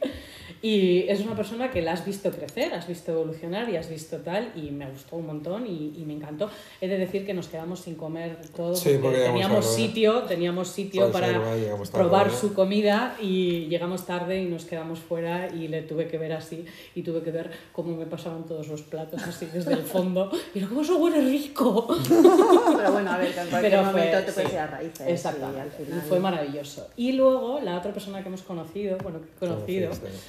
Y 0.64 1.10
es 1.10 1.20
una 1.22 1.36
persona 1.36 1.72
que 1.72 1.82
la 1.82 1.94
has 1.94 2.06
visto 2.06 2.30
crecer, 2.30 2.72
has 2.76 2.88
visto 2.88 3.12
evolucionar 3.14 3.68
y 3.68 3.78
has 3.78 3.90
visto 3.90 4.18
tal, 4.18 4.52
y 4.56 4.70
me 4.70 4.88
gustó 4.88 5.16
un 5.16 5.26
montón 5.26 5.66
y, 5.66 5.92
y 5.98 6.04
me 6.06 6.14
encantó. 6.14 6.52
He 6.80 6.88
de 6.88 7.00
decir 7.00 7.26
que 7.26 7.34
nos 7.34 7.48
quedamos 7.48 7.80
sin 7.80 7.96
comer 7.96 8.38
todo 8.56 8.76
Sí, 8.76 9.00
porque 9.02 9.18
llegamos 9.18 9.34
teníamos 9.42 9.66
sitio, 9.74 10.22
teníamos 10.24 10.68
sitio 10.68 11.12
para 11.12 11.32
tarde, 11.34 11.68
probar 11.92 12.28
¿eh? 12.28 12.32
su 12.40 12.54
comida 12.54 13.16
y 13.20 13.66
llegamos 13.70 14.06
tarde 14.06 14.40
y 14.40 14.46
nos 14.46 14.66
quedamos 14.66 15.00
fuera 15.00 15.48
y 15.52 15.68
le 15.68 15.82
tuve 15.82 16.08
que 16.08 16.20
ver 16.20 16.34
así 16.34 16.64
y 16.94 17.02
tuve 17.02 17.24
que 17.24 17.32
ver 17.32 17.50
cómo 17.72 17.96
me 17.96 18.06
pasaban 18.06 18.46
todos 18.46 18.68
los 18.68 18.84
platos 18.84 19.24
así 19.24 19.48
desde 19.52 19.74
el 19.74 19.82
fondo. 19.82 20.30
Y 20.54 20.60
era 20.60 20.68
como 20.68 20.82
eso 20.82 20.96
huele 21.00 21.22
rico. 21.22 21.88
Pero 22.78 22.92
bueno, 22.92 23.12
a 23.12 23.18
ver, 23.18 23.34
que 23.34 23.40
en 23.42 23.48
cualquier 23.48 23.72
Pero 23.72 23.84
fue- 23.86 23.92
momento 23.94 24.18
te 24.20 24.28
sí. 24.28 24.32
puedes 24.36 24.54
ir 24.54 24.60
a 24.60 24.68
raíces. 24.68 25.08
Exactamente. 25.08 25.58
y 25.58 25.62
al 25.62 25.72
final- 25.88 26.02
fue 26.08 26.20
maravilloso. 26.20 26.88
Y 27.02 27.14
luego 27.14 27.60
la 27.62 27.80
otra 27.80 27.92
persona 27.92 28.22
que 28.22 28.28
hemos 28.28 28.44
conocido, 28.44 28.96
bueno, 29.00 29.22
que 29.22 29.26
he 29.26 29.50
conocido, 29.50 29.90
Conociste. 29.90 30.20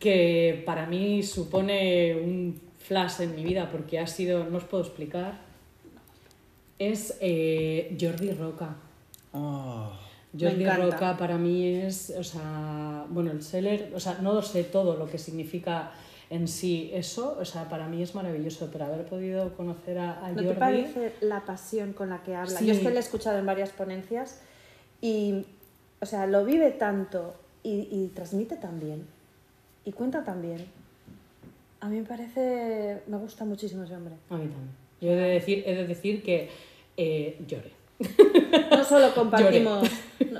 que 0.00 0.64
para 0.66 0.84
mí 0.84 1.22
supone 1.22 2.16
un 2.16 2.60
flash 2.76 3.20
en 3.20 3.36
mi 3.36 3.44
vida 3.44 3.70
porque 3.70 4.00
ha 4.00 4.06
sido, 4.08 4.42
no 4.50 4.56
os 4.56 4.64
puedo 4.64 4.82
explicar, 4.82 5.38
es 6.76 7.16
eh, 7.20 7.96
Jordi 8.00 8.32
Roca. 8.32 8.74
Oh, 9.32 9.92
Jordi. 10.36 10.64
Roca 10.64 11.16
para 11.16 11.38
mí 11.38 11.64
es, 11.68 12.12
o 12.18 12.24
sea, 12.24 13.06
bueno, 13.10 13.30
el 13.30 13.40
seller, 13.40 13.92
o 13.94 14.00
sea, 14.00 14.18
no 14.20 14.42
sé 14.42 14.64
todo 14.64 14.96
lo 14.96 15.08
que 15.08 15.18
significa 15.18 15.92
en 16.30 16.48
sí 16.48 16.90
eso, 16.92 17.38
o 17.40 17.44
sea, 17.44 17.68
para 17.68 17.86
mí 17.86 18.02
es 18.02 18.16
maravilloso, 18.16 18.68
pero 18.72 18.86
haber 18.86 19.06
podido 19.06 19.54
conocer 19.54 20.00
a, 20.00 20.18
a 20.18 20.30
¿No 20.30 20.34
Jordi... 20.34 20.48
te 20.48 20.54
parece 20.54 21.14
la 21.20 21.44
pasión 21.44 21.92
con 21.92 22.10
la 22.10 22.24
que 22.24 22.34
habla? 22.34 22.58
Sí. 22.58 22.66
Yo 22.66 22.72
es 22.72 22.80
que 22.80 22.90
le 22.90 22.96
he 22.96 22.98
escuchado 22.98 23.38
en 23.38 23.46
varias 23.46 23.70
ponencias 23.70 24.40
y, 25.00 25.44
o 26.00 26.06
sea, 26.06 26.26
lo 26.26 26.44
vive 26.44 26.70
tanto 26.70 27.34
y, 27.62 27.88
y 27.90 28.12
transmite 28.14 28.56
tan 28.56 28.80
bien 28.80 29.06
y 29.84 29.92
cuenta 29.92 30.22
tan 30.22 30.42
bien. 30.42 30.66
A 31.80 31.88
mí 31.88 32.00
me 32.00 32.06
parece, 32.06 33.02
me 33.06 33.16
gusta 33.16 33.44
muchísimo 33.44 33.84
ese 33.84 33.96
hombre. 33.96 34.14
A 34.28 34.34
mí 34.34 34.46
también. 34.48 34.70
Yo 35.00 35.12
he 35.12 35.16
de 35.16 35.28
decir, 35.30 35.62
he 35.66 35.74
de 35.74 35.86
decir 35.86 36.22
que 36.22 36.50
eh, 36.96 37.40
lloré. 37.46 37.72
No 38.70 38.84
solo 38.84 39.14
compartimos 39.14 39.88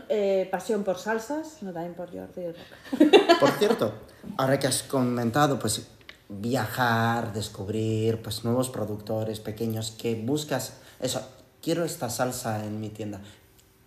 eh, 0.08 0.48
pasión 0.50 0.84
por 0.84 0.98
salsas, 0.98 1.62
no 1.62 1.72
también 1.72 1.94
por 1.94 2.10
Jordi. 2.10 2.54
Por 3.40 3.50
cierto, 3.52 3.94
ahora 4.36 4.58
que 4.58 4.66
has 4.66 4.82
comentado, 4.82 5.58
pues 5.58 5.88
viajar, 6.28 7.32
descubrir, 7.32 8.20
pues 8.20 8.44
nuevos 8.44 8.68
productores 8.68 9.40
pequeños, 9.40 9.92
que 9.92 10.14
buscas 10.14 10.80
eso, 11.00 11.26
quiero 11.62 11.84
esta 11.84 12.10
salsa 12.10 12.64
en 12.64 12.80
mi 12.80 12.90
tienda. 12.90 13.20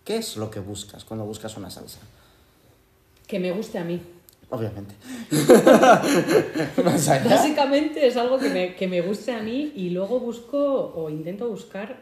¿Qué 0.04 0.16
es 0.16 0.36
lo 0.36 0.50
que 0.50 0.60
buscas 0.60 1.04
cuando 1.04 1.24
buscas 1.24 1.56
una 1.56 1.70
salsa? 1.70 1.98
Que 3.26 3.38
me 3.38 3.52
guste 3.52 3.78
a 3.78 3.84
mí. 3.84 4.00
Obviamente. 4.50 4.94
Básicamente 7.28 8.06
es 8.06 8.16
algo 8.16 8.38
que 8.38 8.48
me, 8.50 8.74
que 8.74 8.86
me 8.86 9.00
guste 9.00 9.32
a 9.32 9.40
mí 9.40 9.72
y 9.76 9.90
luego 9.90 10.20
busco 10.20 10.92
o 10.94 11.08
intento 11.10 11.48
buscar. 11.48 11.96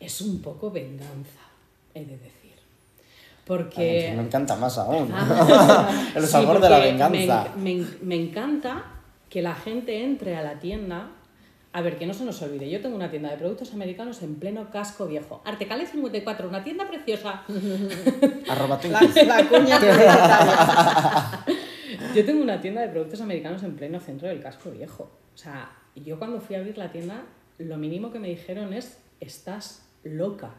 Es 0.00 0.20
un 0.20 0.40
poco 0.40 0.70
venganza, 0.70 1.40
he 1.94 2.00
de 2.00 2.16
decir. 2.18 2.52
Porque. 3.44 4.12
Me 4.16 4.22
encanta 4.22 4.56
más 4.56 4.78
aún. 4.78 5.10
Ah, 5.12 6.10
El 6.14 6.22
sí, 6.24 6.28
sabor 6.32 6.60
de 6.60 6.70
la 6.70 6.78
venganza. 6.78 7.52
Me, 7.56 7.74
me- 7.76 7.86
me 8.02 8.14
encanta 8.16 8.84
que 9.30 9.42
la 9.42 9.54
gente 9.54 10.02
entre 10.04 10.36
a 10.36 10.42
la 10.42 10.58
tienda. 10.58 11.10
A 11.78 11.80
ver, 11.80 11.96
que 11.96 12.06
no 12.06 12.12
se 12.12 12.24
nos 12.24 12.42
olvide, 12.42 12.68
yo 12.68 12.80
tengo 12.80 12.96
una 12.96 13.08
tienda 13.08 13.30
de 13.30 13.36
productos 13.36 13.72
americanos 13.72 14.20
en 14.24 14.34
pleno 14.34 14.68
casco 14.68 15.06
viejo. 15.06 15.40
Artecale 15.44 15.86
54, 15.86 16.48
una 16.48 16.64
tienda 16.64 16.88
preciosa. 16.88 17.44
Arroba 18.48 18.80
La, 18.82 18.98
Twinkies. 18.98 19.26
la 19.28 19.48
cuña. 19.48 19.78
Yo 22.16 22.24
tengo 22.24 22.42
una 22.42 22.60
tienda 22.60 22.80
de 22.80 22.88
productos 22.88 23.20
americanos 23.20 23.62
en 23.62 23.76
pleno 23.76 24.00
centro 24.00 24.26
del 24.26 24.42
casco 24.42 24.72
viejo. 24.72 25.04
O 25.32 25.38
sea, 25.38 25.70
yo 25.94 26.18
cuando 26.18 26.40
fui 26.40 26.56
a 26.56 26.58
abrir 26.58 26.76
la 26.78 26.90
tienda, 26.90 27.22
lo 27.58 27.76
mínimo 27.76 28.10
que 28.10 28.18
me 28.18 28.28
dijeron 28.28 28.72
es, 28.72 28.98
estás 29.20 29.88
loca. 30.02 30.54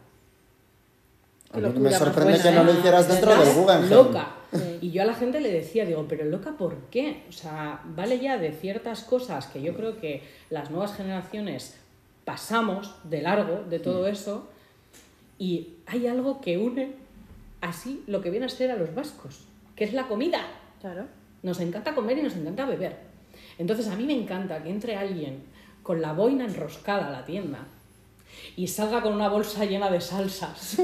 Me 1.53 1.91
sorprende 1.91 2.33
buena, 2.33 2.43
que 2.43 2.51
no 2.51 2.63
lo 2.63 2.71
¿eh? 2.71 2.75
hicieras 2.77 3.07
dentro 3.07 3.35
del 3.35 3.53
Guggenheim. 3.53 3.89
loca. 3.89 4.35
Y 4.81 4.91
yo 4.91 5.03
a 5.03 5.05
la 5.05 5.13
gente 5.13 5.41
le 5.41 5.51
decía, 5.51 5.85
digo, 5.85 6.05
pero 6.07 6.25
loca, 6.25 6.51
¿por 6.57 6.75
qué? 6.89 7.23
O 7.29 7.31
sea, 7.31 7.81
vale 7.85 8.19
ya 8.19 8.37
de 8.37 8.51
ciertas 8.51 9.03
cosas 9.03 9.45
que 9.47 9.61
yo 9.61 9.75
creo 9.75 9.99
que 9.99 10.23
las 10.49 10.71
nuevas 10.71 10.95
generaciones 10.95 11.75
pasamos 12.25 12.95
de 13.03 13.21
largo 13.21 13.63
de 13.69 13.79
todo 13.79 14.07
eso 14.07 14.49
y 15.37 15.75
hay 15.85 16.07
algo 16.07 16.41
que 16.41 16.57
une 16.57 16.93
así 17.61 18.03
lo 18.07 18.21
que 18.21 18.31
viene 18.31 18.47
a 18.47 18.49
ser 18.49 18.71
a 18.71 18.75
los 18.75 18.93
vascos, 18.95 19.45
que 19.75 19.83
es 19.83 19.93
la 19.93 20.07
comida. 20.07 20.41
Claro. 20.81 21.05
Nos 21.43 21.59
encanta 21.59 21.93
comer 21.93 22.17
y 22.17 22.23
nos 22.23 22.35
encanta 22.35 22.65
beber. 22.65 22.97
Entonces 23.57 23.87
a 23.87 23.95
mí 23.95 24.05
me 24.05 24.13
encanta 24.13 24.63
que 24.63 24.69
entre 24.69 24.95
alguien 24.95 25.43
con 25.83 26.01
la 26.01 26.13
boina 26.13 26.45
enroscada 26.45 27.07
a 27.07 27.11
la 27.11 27.25
tienda 27.25 27.67
y 28.55 28.67
salga 28.67 29.01
con 29.01 29.13
una 29.13 29.29
bolsa 29.29 29.65
llena 29.65 29.89
de 29.89 30.01
salsas, 30.01 30.77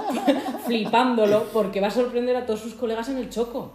flipándolo 0.66 1.44
porque 1.52 1.80
va 1.80 1.88
a 1.88 1.90
sorprender 1.90 2.36
a 2.36 2.46
todos 2.46 2.60
sus 2.60 2.74
colegas 2.74 3.08
en 3.08 3.18
el 3.18 3.30
choco. 3.30 3.72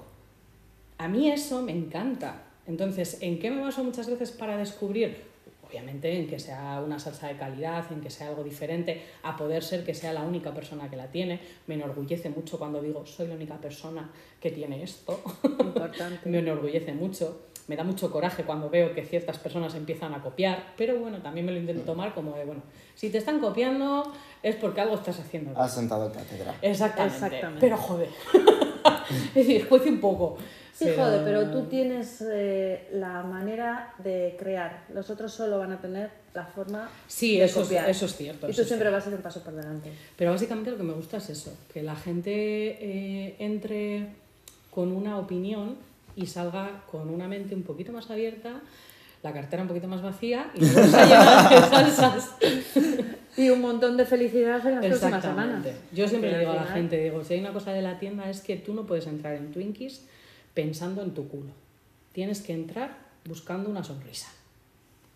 A 0.98 1.08
mí 1.08 1.30
eso 1.30 1.62
me 1.62 1.72
encanta. 1.72 2.44
Entonces, 2.66 3.20
¿en 3.22 3.40
qué 3.40 3.52
me 3.52 3.62
baso 3.62 3.84
muchas 3.84 4.10
veces 4.10 4.32
para 4.32 4.58
descubrir? 4.58 5.26
Obviamente 5.68 6.18
en 6.18 6.28
que 6.28 6.40
sea 6.40 6.82
una 6.84 6.98
salsa 6.98 7.28
de 7.28 7.36
calidad, 7.36 7.92
en 7.92 8.00
que 8.00 8.10
sea 8.10 8.30
algo 8.30 8.44
diferente, 8.44 9.02
a 9.24 9.36
poder 9.36 9.64
ser 9.64 9.84
que 9.84 9.94
sea 9.94 10.14
la 10.14 10.24
única 10.24 10.54
persona 10.54 10.90
que 10.90 10.96
la 10.96 11.12
tiene. 11.12 11.40
Me 11.68 11.76
enorgullece 11.76 12.30
mucho 12.30 12.58
cuando 12.58 12.82
digo, 12.82 13.06
soy 13.06 13.28
la 13.28 13.36
única 13.36 13.58
persona 13.60 14.10
que 14.40 14.52
tiene 14.52 14.82
esto. 14.82 15.22
Importante. 15.44 16.30
me 16.30 16.40
enorgullece 16.40 16.94
mucho. 16.94 17.47
Me 17.68 17.76
da 17.76 17.84
mucho 17.84 18.10
coraje 18.12 18.44
cuando 18.44 18.70
veo 18.70 18.94
que 18.96 19.04
ciertas 19.06 19.38
personas 19.38 19.76
empiezan 19.76 20.14
a 20.14 20.22
copiar, 20.22 20.74
pero 20.78 20.98
bueno, 21.00 21.18
también 21.20 21.46
me 21.46 21.52
lo 21.52 21.58
intento 21.60 21.84
tomar 21.84 22.14
como 22.14 22.34
de, 22.36 22.46
bueno, 22.46 22.62
si 22.96 23.10
te 23.10 23.18
están 23.18 23.40
copiando 23.40 24.12
es 24.42 24.56
porque 24.56 24.80
algo 24.82 24.96
estás 24.96 25.20
haciendo. 25.20 25.58
Has 25.60 25.76
sentado 25.76 26.12
cátedra. 26.12 26.56
Exactamente. 26.62 27.16
Exactamente. 27.16 27.60
Pero 27.60 27.78
joder. 27.78 28.10
es 29.30 29.34
decir, 29.36 29.68
juece 29.68 29.90
un 29.90 30.00
poco. 30.00 30.38
Sí, 30.74 30.86
joder, 30.96 31.24
pero 31.24 31.50
tú 31.50 31.64
tienes 31.64 32.24
eh, 32.32 32.88
la 32.94 33.24
manera 33.24 33.94
de 33.98 34.36
crear. 34.40 34.86
Los 34.94 35.10
otros 35.10 35.34
solo 35.34 35.58
van 35.58 35.72
a 35.72 35.82
tener 35.82 36.12
la 36.36 36.46
forma 36.46 36.88
Sí, 37.08 37.40
de 37.40 37.46
eso 37.46 37.62
es- 37.62 37.66
copiar. 37.68 37.90
eso 37.90 38.06
es 38.06 38.16
cierto, 38.16 38.48
Y 38.48 38.52
eso 38.52 38.58
tú 38.58 38.62
es 38.62 38.68
siempre 38.68 38.90
vas 38.92 39.04
a 39.06 39.10
ir 39.10 39.16
un 39.16 39.22
paso 39.24 39.44
por 39.44 39.54
delante. 39.56 39.92
Pero 40.16 40.32
básicamente 40.32 40.70
lo 40.70 40.78
que 40.78 40.84
me 40.84 40.94
gusta 40.94 41.18
es 41.18 41.32
eso, 41.32 41.52
que 41.74 41.82
la 41.82 41.96
gente 41.96 42.32
eh, 42.80 43.36
entre 43.40 44.08
con 44.70 44.92
una 44.92 45.18
opinión 45.18 45.76
y 46.18 46.26
salga 46.26 46.84
con 46.92 47.10
una 47.10 47.28
mente 47.28 47.56
un 47.56 47.64
poquito 47.64 47.94
más 47.94 48.10
abierta, 48.10 48.62
la 49.24 49.32
cartera 49.32 49.62
un 49.62 49.68
poquito 49.70 49.88
más 49.88 50.02
vacía 50.02 50.52
y 50.56 50.66
la 50.66 50.74
bolsa 50.74 51.06
llena 51.06 51.50
de 51.50 51.92
salsas. 51.92 52.32
Y 53.38 53.50
un 53.52 53.62
montón 53.62 53.98
de 53.98 54.06
felicidad 54.06 54.66
en 54.66 54.76
las 54.76 54.86
próximas 54.86 55.22
semanas. 55.24 55.64
Yo 55.94 56.08
siempre 56.08 56.32
le 56.32 56.40
digo 56.40 56.52
a 56.52 56.56
la 56.56 56.66
gente, 56.66 56.98
digo, 56.98 57.24
si 57.24 57.36
hay 57.36 57.40
una 57.40 57.54
cosa 57.54 57.72
de 57.72 57.84
la 57.84 58.00
tienda 58.00 58.30
es 58.30 58.42
que 58.42 58.58
tú 58.58 58.74
no 58.74 58.88
puedes 58.88 59.06
entrar 59.06 59.36
en 59.36 59.52
Twinkies 59.52 60.02
pensando 60.56 61.04
en 61.04 61.14
tu 61.14 61.28
culo. 61.28 61.52
Tienes 62.14 62.42
que 62.42 62.54
entrar 62.54 62.98
buscando 63.26 63.70
una 63.70 63.84
sonrisa. 63.84 64.30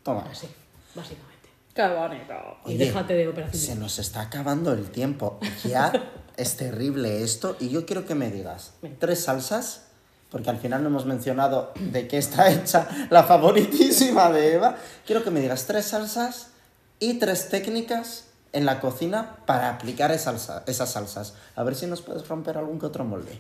Toma. 0.04 0.28
Así, 0.30 0.48
básicamente. 0.94 1.50
Qué 1.74 1.88
bonito. 1.88 2.60
Y 2.66 2.76
Oye, 2.76 2.78
déjate 2.78 3.14
de 3.16 3.28
operación. 3.28 3.60
Se 3.60 3.76
nos 3.76 3.98
está 3.98 4.22
acabando 4.22 4.72
el 4.72 4.92
tiempo. 4.92 5.40
Ya 5.64 5.92
es 6.38 6.58
terrible 6.58 7.24
esto. 7.24 7.58
Y 7.60 7.70
yo 7.70 7.88
quiero 7.88 8.06
que 8.06 8.14
me 8.14 8.30
digas 8.30 8.74
tres 9.00 9.24
salsas, 9.24 9.91
porque 10.32 10.50
al 10.50 10.58
final 10.58 10.82
no 10.82 10.90
hemos 10.90 11.06
mencionado 11.06 11.72
de 11.80 12.08
qué 12.08 12.18
está 12.18 12.50
hecha 12.52 12.88
la 13.12 13.24
favoritísima 13.24 14.32
de 14.32 14.54
Eva. 14.54 14.78
Quiero 15.06 15.24
que 15.24 15.30
me 15.30 15.40
digas 15.42 15.68
tres 15.68 15.86
salsas 15.86 16.52
y 17.00 17.16
tres 17.20 17.50
técnicas 17.50 18.28
en 18.54 18.66
la 18.66 18.80
cocina 18.80 19.38
para 19.46 19.70
aplicar 19.70 20.12
esa 20.12 20.32
salsa- 20.34 20.64
esas 20.68 20.92
salsas. 20.92 21.36
A 21.56 21.64
ver 21.64 21.76
si 21.76 21.86
nos 21.86 22.02
puedes 22.02 22.28
romper 22.28 22.58
algún 22.58 22.80
que 22.80 22.86
otro 22.88 23.04
molde. 23.06 23.32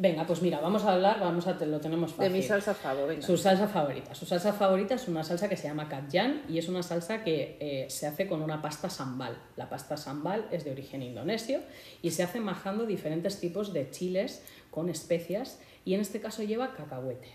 Venga, 0.00 0.24
pues 0.28 0.42
mira, 0.42 0.60
vamos 0.60 0.84
a 0.84 0.92
hablar, 0.92 1.18
vamos 1.18 1.48
a, 1.48 1.58
te- 1.58 1.66
lo 1.66 1.80
tenemos 1.80 2.12
De 2.12 2.16
fácil. 2.18 2.32
mi 2.32 2.42
salsa 2.42 2.72
favor, 2.72 3.08
venga. 3.08 3.26
Su 3.26 3.36
salsa 3.36 3.66
favorita. 3.66 4.14
Su 4.14 4.26
salsa 4.26 4.52
favorita 4.52 4.94
es 4.94 5.08
una 5.08 5.24
salsa 5.24 5.48
que 5.48 5.56
se 5.56 5.66
llama 5.66 5.88
katjan 5.88 6.42
y 6.48 6.58
es 6.58 6.68
una 6.68 6.84
salsa 6.84 7.24
que 7.24 7.56
eh, 7.60 7.90
se 7.90 8.06
hace 8.06 8.28
con 8.28 8.40
una 8.40 8.62
pasta 8.62 8.88
sambal. 8.90 9.36
La 9.56 9.68
pasta 9.68 9.96
sambal 9.96 10.46
es 10.52 10.64
de 10.64 10.70
origen 10.70 11.02
indonesio 11.02 11.60
y 12.00 12.12
se 12.12 12.22
hace 12.22 12.38
majando 12.38 12.86
diferentes 12.86 13.40
tipos 13.40 13.72
de 13.72 13.90
chiles 13.90 14.42
con 14.70 14.88
especias 14.88 15.58
y 15.88 15.94
en 15.94 16.02
este 16.02 16.20
caso 16.20 16.42
lleva 16.42 16.74
cacahuete. 16.74 17.28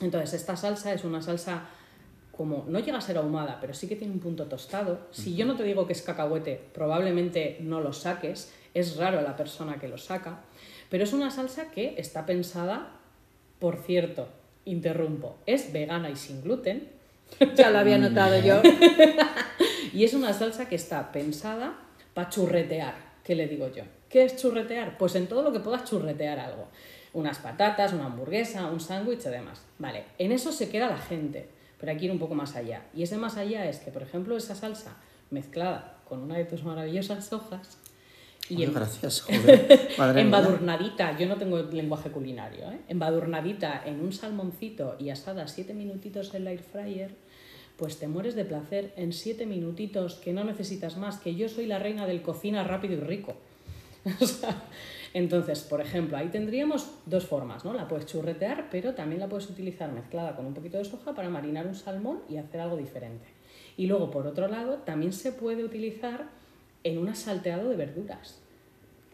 Entonces, 0.00 0.40
esta 0.40 0.56
salsa 0.56 0.94
es 0.94 1.04
una 1.04 1.20
salsa 1.20 1.68
como 2.34 2.64
no 2.66 2.78
llega 2.78 2.96
a 2.96 3.02
ser 3.02 3.18
ahumada, 3.18 3.58
pero 3.60 3.74
sí 3.74 3.86
que 3.86 3.94
tiene 3.94 4.14
un 4.14 4.20
punto 4.20 4.46
tostado. 4.46 5.00
Si 5.10 5.36
yo 5.36 5.44
no 5.44 5.54
te 5.54 5.64
digo 5.64 5.86
que 5.86 5.92
es 5.92 6.00
cacahuete, 6.00 6.58
probablemente 6.72 7.58
no 7.60 7.82
lo 7.82 7.92
saques. 7.92 8.54
Es 8.72 8.96
raro 8.96 9.20
la 9.20 9.36
persona 9.36 9.78
que 9.78 9.86
lo 9.86 9.98
saca. 9.98 10.44
Pero 10.88 11.04
es 11.04 11.12
una 11.12 11.30
salsa 11.30 11.70
que 11.70 11.96
está 11.98 12.24
pensada, 12.24 12.88
por 13.58 13.82
cierto, 13.82 14.28
interrumpo, 14.64 15.36
es 15.44 15.70
vegana 15.70 16.08
y 16.08 16.16
sin 16.16 16.40
gluten. 16.40 16.88
Ya 17.54 17.68
lo 17.68 17.80
había 17.80 17.98
notado 17.98 18.40
yo. 18.40 18.62
Y 19.92 20.04
es 20.04 20.14
una 20.14 20.32
salsa 20.32 20.70
que 20.70 20.76
está 20.76 21.12
pensada 21.12 21.78
para 22.14 22.30
churretear, 22.30 22.94
¿qué 23.24 23.34
le 23.34 23.46
digo 23.46 23.68
yo? 23.74 23.82
¿Qué 24.08 24.24
es 24.24 24.36
churretear? 24.36 24.96
Pues 24.96 25.16
en 25.16 25.26
todo 25.26 25.42
lo 25.42 25.52
que 25.52 25.60
puedas 25.60 25.84
churretear 25.84 26.38
algo. 26.38 26.68
Unas 27.12 27.38
patatas, 27.38 27.92
una 27.92 28.06
hamburguesa, 28.06 28.66
un 28.66 28.80
sándwich 28.80 29.24
y 29.26 29.30
demás. 29.30 29.62
Vale, 29.78 30.04
en 30.18 30.32
eso 30.32 30.52
se 30.52 30.68
queda 30.68 30.88
la 30.88 30.98
gente, 30.98 31.48
pero 31.80 31.92
hay 31.92 31.98
que 31.98 32.04
ir 32.06 32.10
un 32.12 32.18
poco 32.18 32.34
más 32.34 32.54
allá. 32.56 32.82
Y 32.94 33.02
ese 33.02 33.16
más 33.16 33.36
allá 33.36 33.68
es 33.68 33.78
que, 33.78 33.90
por 33.90 34.02
ejemplo, 34.02 34.36
esa 34.36 34.54
salsa 34.54 34.96
mezclada 35.30 35.96
con 36.08 36.20
una 36.22 36.36
de 36.36 36.44
tus 36.44 36.64
maravillosas 36.64 37.32
hojas 37.32 37.78
y 38.48 38.56
en- 38.64 38.72
embadurnadita, 40.20 41.16
yo 41.18 41.26
no 41.26 41.36
tengo 41.36 41.58
lenguaje 41.58 42.10
culinario, 42.10 42.70
¿eh? 42.72 42.78
embadurnadita 42.88 43.82
en 43.84 44.00
un 44.00 44.12
salmoncito 44.12 44.96
y 44.98 45.10
asada 45.10 45.46
siete 45.48 45.74
minutitos 45.74 46.32
en 46.34 46.44
la 46.44 46.50
air 46.52 46.62
fryer, 46.62 47.14
pues 47.76 47.98
te 47.98 48.08
mueres 48.08 48.34
de 48.34 48.44
placer 48.44 48.92
en 48.96 49.12
siete 49.12 49.44
minutitos, 49.46 50.14
que 50.14 50.32
no 50.32 50.44
necesitas 50.44 50.96
más, 50.96 51.18
que 51.18 51.34
yo 51.34 51.48
soy 51.48 51.66
la 51.66 51.78
reina 51.78 52.06
del 52.06 52.22
cocina 52.22 52.64
rápido 52.64 52.94
y 52.94 53.00
rico. 53.00 53.34
O 54.20 54.26
sea, 54.26 54.62
Entonces, 55.14 55.60
por 55.60 55.80
ejemplo, 55.80 56.16
ahí 56.16 56.28
tendríamos 56.28 56.90
dos 57.06 57.26
formas, 57.26 57.64
¿no? 57.64 57.72
La 57.72 57.88
puedes 57.88 58.06
churretear, 58.06 58.68
pero 58.70 58.94
también 58.94 59.20
la 59.20 59.28
puedes 59.28 59.48
utilizar 59.48 59.90
mezclada 59.92 60.36
con 60.36 60.46
un 60.46 60.54
poquito 60.54 60.78
de 60.78 60.84
soja 60.84 61.14
para 61.14 61.28
marinar 61.28 61.66
un 61.66 61.74
salmón 61.74 62.20
y 62.28 62.36
hacer 62.36 62.60
algo 62.60 62.76
diferente. 62.76 63.26
Y 63.76 63.86
luego, 63.86 64.10
por 64.10 64.26
otro 64.26 64.48
lado, 64.48 64.78
también 64.78 65.12
se 65.12 65.32
puede 65.32 65.64
utilizar 65.64 66.26
en 66.84 66.98
un 66.98 67.14
salteado 67.14 67.70
de 67.70 67.76
verduras. 67.76 68.40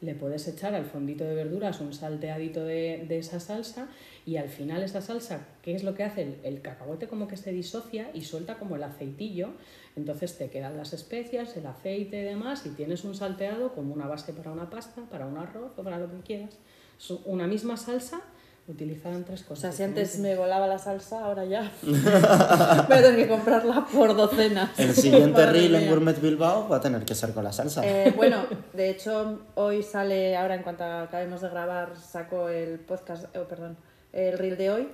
Le 0.00 0.14
puedes 0.14 0.46
echar 0.48 0.74
al 0.74 0.84
fondito 0.84 1.24
de 1.24 1.34
verduras 1.34 1.80
un 1.80 1.92
salteadito 1.94 2.64
de, 2.64 3.04
de 3.08 3.18
esa 3.18 3.40
salsa 3.40 3.88
y 4.26 4.36
al 4.36 4.48
final 4.48 4.82
esa 4.82 5.00
salsa, 5.00 5.46
¿qué 5.62 5.74
es 5.74 5.84
lo 5.84 5.94
que 5.94 6.02
hace? 6.02 6.22
El, 6.22 6.36
el 6.42 6.60
cacahuete 6.60 7.06
como 7.08 7.28
que 7.28 7.36
se 7.36 7.52
disocia 7.52 8.10
y 8.12 8.22
suelta 8.22 8.58
como 8.58 8.76
el 8.76 8.82
aceitillo, 8.82 9.50
entonces 9.96 10.36
te 10.36 10.50
quedan 10.50 10.76
las 10.76 10.92
especias, 10.92 11.56
el 11.56 11.66
aceite 11.66 12.20
y 12.20 12.24
demás 12.24 12.66
y 12.66 12.70
tienes 12.70 13.04
un 13.04 13.14
salteado 13.14 13.72
como 13.74 13.94
una 13.94 14.06
base 14.06 14.32
para 14.32 14.50
una 14.52 14.68
pasta, 14.70 15.02
para 15.10 15.26
un 15.26 15.36
arroz 15.38 15.72
o 15.76 15.82
para 15.82 15.98
lo 15.98 16.10
que 16.10 16.20
quieras. 16.20 16.58
Es 16.98 17.10
una 17.24 17.46
misma 17.46 17.76
salsa 17.76 18.20
utilizada 18.66 19.14
en 19.14 19.24
tres 19.24 19.42
O 19.42 19.48
cosas. 19.48 19.60
sea, 19.60 19.72
si 19.72 19.82
antes 19.82 20.18
me 20.18 20.36
volaba 20.36 20.66
la 20.66 20.78
salsa, 20.78 21.24
ahora 21.24 21.44
ya. 21.44 21.70
Voy 21.82 21.96
a 21.96 23.02
tener 23.02 23.16
que 23.16 23.28
comprarla 23.28 23.86
por 23.92 24.16
docenas. 24.16 24.78
El 24.78 24.94
siguiente 24.94 25.46
reel 25.46 25.74
en. 25.74 25.88
Gourmet 25.90 26.18
Bilbao 26.20 26.68
va 26.68 26.76
a 26.76 26.80
tener 26.80 27.04
que 27.04 27.14
ser 27.14 27.32
con 27.32 27.44
la 27.44 27.52
salsa. 27.52 27.82
Eh, 27.84 28.12
bueno, 28.16 28.46
de 28.72 28.90
hecho, 28.90 29.40
hoy 29.54 29.82
sale, 29.82 30.36
ahora 30.36 30.54
en 30.54 30.62
cuanto 30.62 30.84
acabemos 30.84 31.42
de 31.42 31.48
grabar, 31.50 31.96
saco 31.96 32.48
el 32.48 32.78
podcast, 32.80 33.26
oh, 33.36 33.44
perdón, 33.44 33.76
el 34.12 34.38
reel 34.38 34.56
de 34.56 34.70
hoy. 34.70 34.88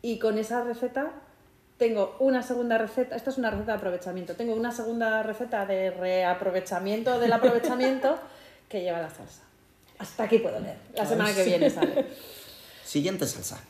Y 0.00 0.18
con 0.18 0.38
esa 0.38 0.62
receta 0.64 1.12
tengo 1.82 2.14
una 2.20 2.44
segunda 2.44 2.78
receta, 2.78 3.16
esta 3.16 3.30
es 3.30 3.38
una 3.38 3.50
receta 3.50 3.72
de 3.72 3.78
aprovechamiento, 3.78 4.36
tengo 4.36 4.54
una 4.54 4.70
segunda 4.70 5.20
receta 5.24 5.66
de 5.66 5.90
reaprovechamiento 5.90 7.18
del 7.18 7.32
aprovechamiento 7.32 8.20
que 8.68 8.82
lleva 8.82 9.00
la 9.00 9.10
salsa. 9.10 9.42
Hasta 9.98 10.22
aquí 10.22 10.38
puedo 10.38 10.60
leer. 10.60 10.76
La 10.94 11.04
semana 11.04 11.34
que 11.34 11.42
viene 11.42 11.68
sale. 11.78 12.06
Siguiente 12.84 13.26
salsa. 13.26 13.60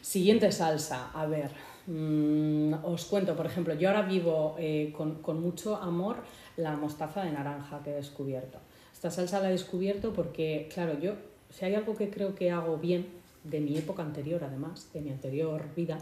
Siguiente 0.00 0.50
salsa, 0.50 1.12
a 1.14 1.26
ver, 1.26 1.52
mm, 1.86 2.74
os 2.82 3.04
cuento, 3.04 3.36
por 3.36 3.46
ejemplo, 3.46 3.74
yo 3.74 3.90
ahora 3.90 4.02
vivo 4.02 4.56
eh, 4.58 4.92
con, 4.96 5.22
con 5.22 5.40
mucho 5.40 5.76
amor 5.76 6.16
la 6.56 6.72
mostaza 6.72 7.22
de 7.22 7.30
naranja 7.30 7.84
que 7.84 7.90
he 7.90 7.94
descubierto. 7.94 8.58
Esta 8.92 9.12
salsa 9.12 9.38
la 9.38 9.48
he 9.48 9.52
descubierto 9.52 10.12
porque, 10.12 10.68
claro, 10.74 10.98
yo, 10.98 11.12
si 11.50 11.66
hay 11.66 11.76
algo 11.76 11.94
que 11.94 12.10
creo 12.10 12.34
que 12.34 12.50
hago 12.50 12.78
bien, 12.78 13.22
de 13.44 13.60
mi 13.60 13.76
época 13.76 14.02
anterior 14.02 14.42
además, 14.44 14.88
de 14.92 15.00
mi 15.00 15.10
anterior 15.10 15.62
vida 15.74 15.98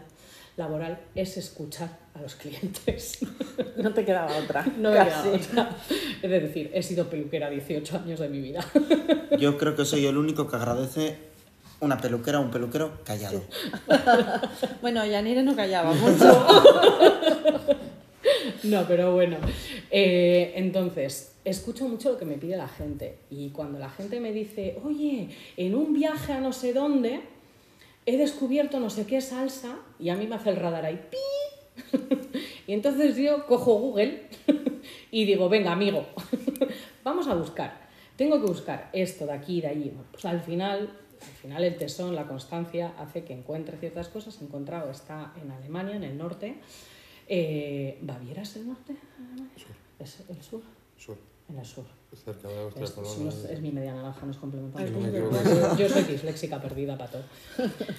laboral, 0.57 0.99
es 1.15 1.37
escuchar 1.37 1.97
a 2.13 2.21
los 2.21 2.35
clientes. 2.35 3.19
No 3.77 3.93
te 3.93 4.03
quedaba 4.05 4.35
otra. 4.37 4.65
No 4.77 4.91
me 4.91 4.97
Casi. 4.97 5.29
queda 5.29 5.35
otra. 5.37 5.77
Es 6.21 6.29
decir, 6.29 6.71
he 6.73 6.83
sido 6.83 7.09
peluquera 7.09 7.49
18 7.49 7.97
años 7.97 8.19
de 8.19 8.29
mi 8.29 8.41
vida. 8.41 8.63
Yo 9.39 9.57
creo 9.57 9.75
que 9.75 9.85
soy 9.85 10.05
el 10.05 10.17
único 10.17 10.47
que 10.47 10.55
agradece 10.55 11.17
una 11.79 11.97
peluquera 11.97 12.39
o 12.39 12.43
un 12.43 12.51
peluquero 12.51 12.99
callado. 13.03 13.41
Bueno, 14.81 15.05
Yanire 15.05 15.41
no 15.43 15.55
callaba 15.55 15.93
mucho. 15.95 16.47
No, 18.63 18.85
pero 18.87 19.13
bueno. 19.13 19.37
Eh, 19.89 20.53
entonces, 20.55 21.33
escucho 21.43 21.87
mucho 21.87 22.11
lo 22.11 22.17
que 22.17 22.25
me 22.25 22.35
pide 22.37 22.55
la 22.57 22.67
gente. 22.67 23.17
Y 23.29 23.49
cuando 23.49 23.79
la 23.79 23.89
gente 23.89 24.19
me 24.19 24.31
dice, 24.31 24.77
oye, 24.83 25.29
en 25.57 25.75
un 25.75 25.93
viaje 25.93 26.33
a 26.33 26.39
no 26.39 26.53
sé 26.53 26.73
dónde, 26.73 27.21
he 28.05 28.17
descubierto 28.17 28.79
no 28.79 28.89
sé 28.89 29.05
qué 29.05 29.21
salsa, 29.21 29.79
y 29.99 30.09
a 30.09 30.15
mí 30.15 30.27
me 30.27 30.35
hace 30.35 30.49
el 30.49 30.55
radar 30.55 30.85
ahí, 30.85 30.99
¡pi! 31.09 31.97
y 32.67 32.73
entonces 32.73 33.15
yo 33.17 33.45
cojo 33.45 33.75
Google 33.75 34.27
y 35.11 35.25
digo, 35.25 35.49
venga, 35.49 35.71
amigo, 35.71 36.05
vamos 37.03 37.27
a 37.27 37.35
buscar. 37.35 37.89
Tengo 38.15 38.39
que 38.39 38.47
buscar 38.47 38.89
esto 38.93 39.25
de 39.25 39.33
aquí 39.33 39.57
y 39.57 39.61
de 39.61 39.67
allí. 39.67 39.93
Pues 40.11 40.25
al 40.25 40.41
final, 40.41 40.89
al 41.21 41.35
final 41.41 41.63
el 41.63 41.77
tesón, 41.77 42.15
la 42.15 42.27
constancia, 42.27 42.93
hace 42.99 43.23
que 43.23 43.33
encuentre 43.33 43.77
ciertas 43.77 44.09
cosas. 44.09 44.39
He 44.41 44.45
encontrado, 44.45 44.91
está 44.91 45.33
en 45.41 45.51
Alemania, 45.51 45.95
en 45.95 46.03
el 46.03 46.17
norte. 46.17 46.55
Eh, 47.27 47.97
¿Baviera 48.01 48.43
es 48.43 48.55
el 48.57 48.67
norte? 48.67 48.95
Sur, 49.55 49.75
¿Es 49.99 50.23
el 50.29 50.41
sur? 50.41 50.61
Sur, 51.01 51.17
En 51.49 51.57
el 51.57 51.65
sur. 51.65 51.83
cerca 52.13 52.47
de 52.47 52.59
Austria, 52.59 52.85
Es, 52.85 52.91
Polonia. 52.91 53.29
es- 53.29 53.45
es 53.45 53.61
mi 53.61 53.71
media 53.71 53.93
naranja, 53.93 54.25
nos 54.25 54.37
complementamos. 54.37 54.89
Yo- 55.77 55.89
soy 55.89 56.03
disléxica 56.03 56.61
perdida 56.61 56.97
para 56.97 57.11
todo. 57.11 57.23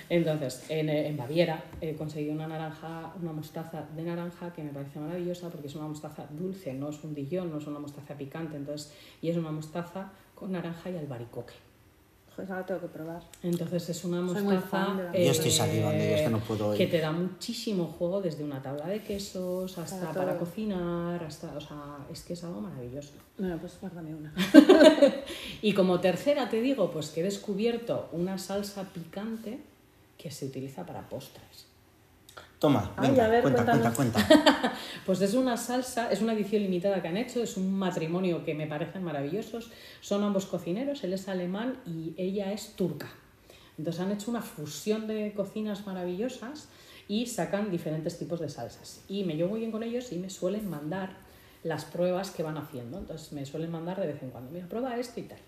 Entonces, 0.08 0.64
en, 0.68 0.88
eh, 0.88 1.08
en 1.08 1.16
Baviera 1.16 1.64
he 1.80 1.94
conseguido 1.94 2.32
una 2.34 2.46
naranja, 2.46 3.14
una 3.20 3.32
mostaza 3.32 3.82
de 3.96 4.02
naranja 4.02 4.52
que 4.52 4.62
me 4.62 4.70
parece 4.70 4.98
maravillosa 5.00 5.48
porque 5.50 5.66
es 5.68 5.74
una 5.74 5.88
mostaza 5.88 6.26
dulce, 6.30 6.72
no 6.74 6.90
es 6.90 7.02
un 7.04 7.14
dillón, 7.14 7.50
no 7.50 7.58
es 7.58 7.66
una 7.66 7.78
mostaza 7.78 8.14
picante, 8.16 8.56
entonces, 8.56 8.92
y 9.20 9.30
es 9.30 9.36
una 9.36 9.50
mostaza 9.50 10.12
con 10.34 10.52
naranja 10.52 10.90
y 10.90 10.96
albaricoque. 10.96 11.54
Joder, 12.36 12.52
ahora 12.52 12.66
tengo 12.66 12.80
que 12.80 12.88
probar. 12.88 13.22
Entonces 13.42 13.88
es 13.90 14.04
una 14.04 14.20
mostaza 14.20 14.94
la 14.94 15.12
Yo 15.12 15.30
estoy 15.30 15.50
salivando, 15.50 16.02
yo 16.02 16.10
es 16.10 16.22
que 16.22 16.30
no 16.30 16.40
puedo 16.40 16.74
que 16.74 16.84
ir. 16.84 16.90
te 16.90 16.98
da 16.98 17.12
muchísimo 17.12 17.86
juego 17.86 18.20
desde 18.22 18.42
una 18.44 18.62
tabla 18.62 18.86
de 18.86 19.02
quesos 19.02 19.76
hasta 19.78 20.12
Para 20.12 20.12
para, 20.12 20.38
cocinar, 20.38 21.22
hasta, 21.24 21.56
o 21.56 21.60
sea, 21.60 21.98
es 22.10 22.22
que 22.22 22.32
es 22.32 22.44
algo 22.44 22.60
maravilloso. 22.60 23.12
Bueno, 23.38 23.58
pues 23.58 23.78
guárdame 23.80 24.14
una. 24.14 24.32
Y 25.62 25.74
como 25.74 26.00
tercera 26.00 26.48
te 26.48 26.60
digo, 26.60 26.90
pues 26.90 27.10
que 27.10 27.20
he 27.20 27.24
descubierto 27.24 28.08
una 28.12 28.38
salsa 28.38 28.84
picante 28.84 29.60
que 30.18 30.30
se 30.30 30.46
utiliza 30.46 30.86
para 30.86 31.08
postres. 31.08 31.71
Toma, 32.62 32.92
Ay, 32.96 33.08
venga, 33.08 33.24
a 33.24 33.28
ver, 33.28 33.42
cuenta, 33.42 33.64
cuenta, 33.64 33.92
cuenta. 33.92 34.72
Pues 35.04 35.20
es 35.20 35.34
una 35.34 35.56
salsa, 35.56 36.12
es 36.12 36.22
una 36.22 36.32
edición 36.32 36.62
limitada 36.62 37.02
que 37.02 37.08
han 37.08 37.16
hecho, 37.16 37.42
es 37.42 37.56
un 37.56 37.74
matrimonio 37.74 38.44
que 38.44 38.54
me 38.54 38.68
parecen 38.68 39.02
maravillosos. 39.02 39.72
Son 40.00 40.22
ambos 40.22 40.46
cocineros, 40.46 41.02
él 41.02 41.12
es 41.12 41.26
alemán 41.26 41.78
y 41.84 42.14
ella 42.16 42.52
es 42.52 42.76
turca. 42.76 43.08
Entonces 43.78 44.00
han 44.00 44.12
hecho 44.12 44.30
una 44.30 44.42
fusión 44.42 45.08
de 45.08 45.32
cocinas 45.34 45.84
maravillosas 45.88 46.68
y 47.08 47.26
sacan 47.26 47.68
diferentes 47.72 48.16
tipos 48.16 48.38
de 48.38 48.48
salsas. 48.48 49.02
Y 49.08 49.24
me 49.24 49.34
llevo 49.34 49.50
muy 49.50 49.58
bien 49.58 49.72
con 49.72 49.82
ellos 49.82 50.12
y 50.12 50.20
me 50.20 50.30
suelen 50.30 50.70
mandar 50.70 51.16
las 51.64 51.84
pruebas 51.84 52.30
que 52.30 52.44
van 52.44 52.58
haciendo. 52.58 52.98
Entonces 52.98 53.32
me 53.32 53.44
suelen 53.44 53.72
mandar 53.72 54.00
de 54.00 54.06
vez 54.06 54.22
en 54.22 54.30
cuando, 54.30 54.52
mira, 54.52 54.68
prueba 54.68 54.96
esto 54.98 55.18
y 55.18 55.24
tal. 55.24 55.40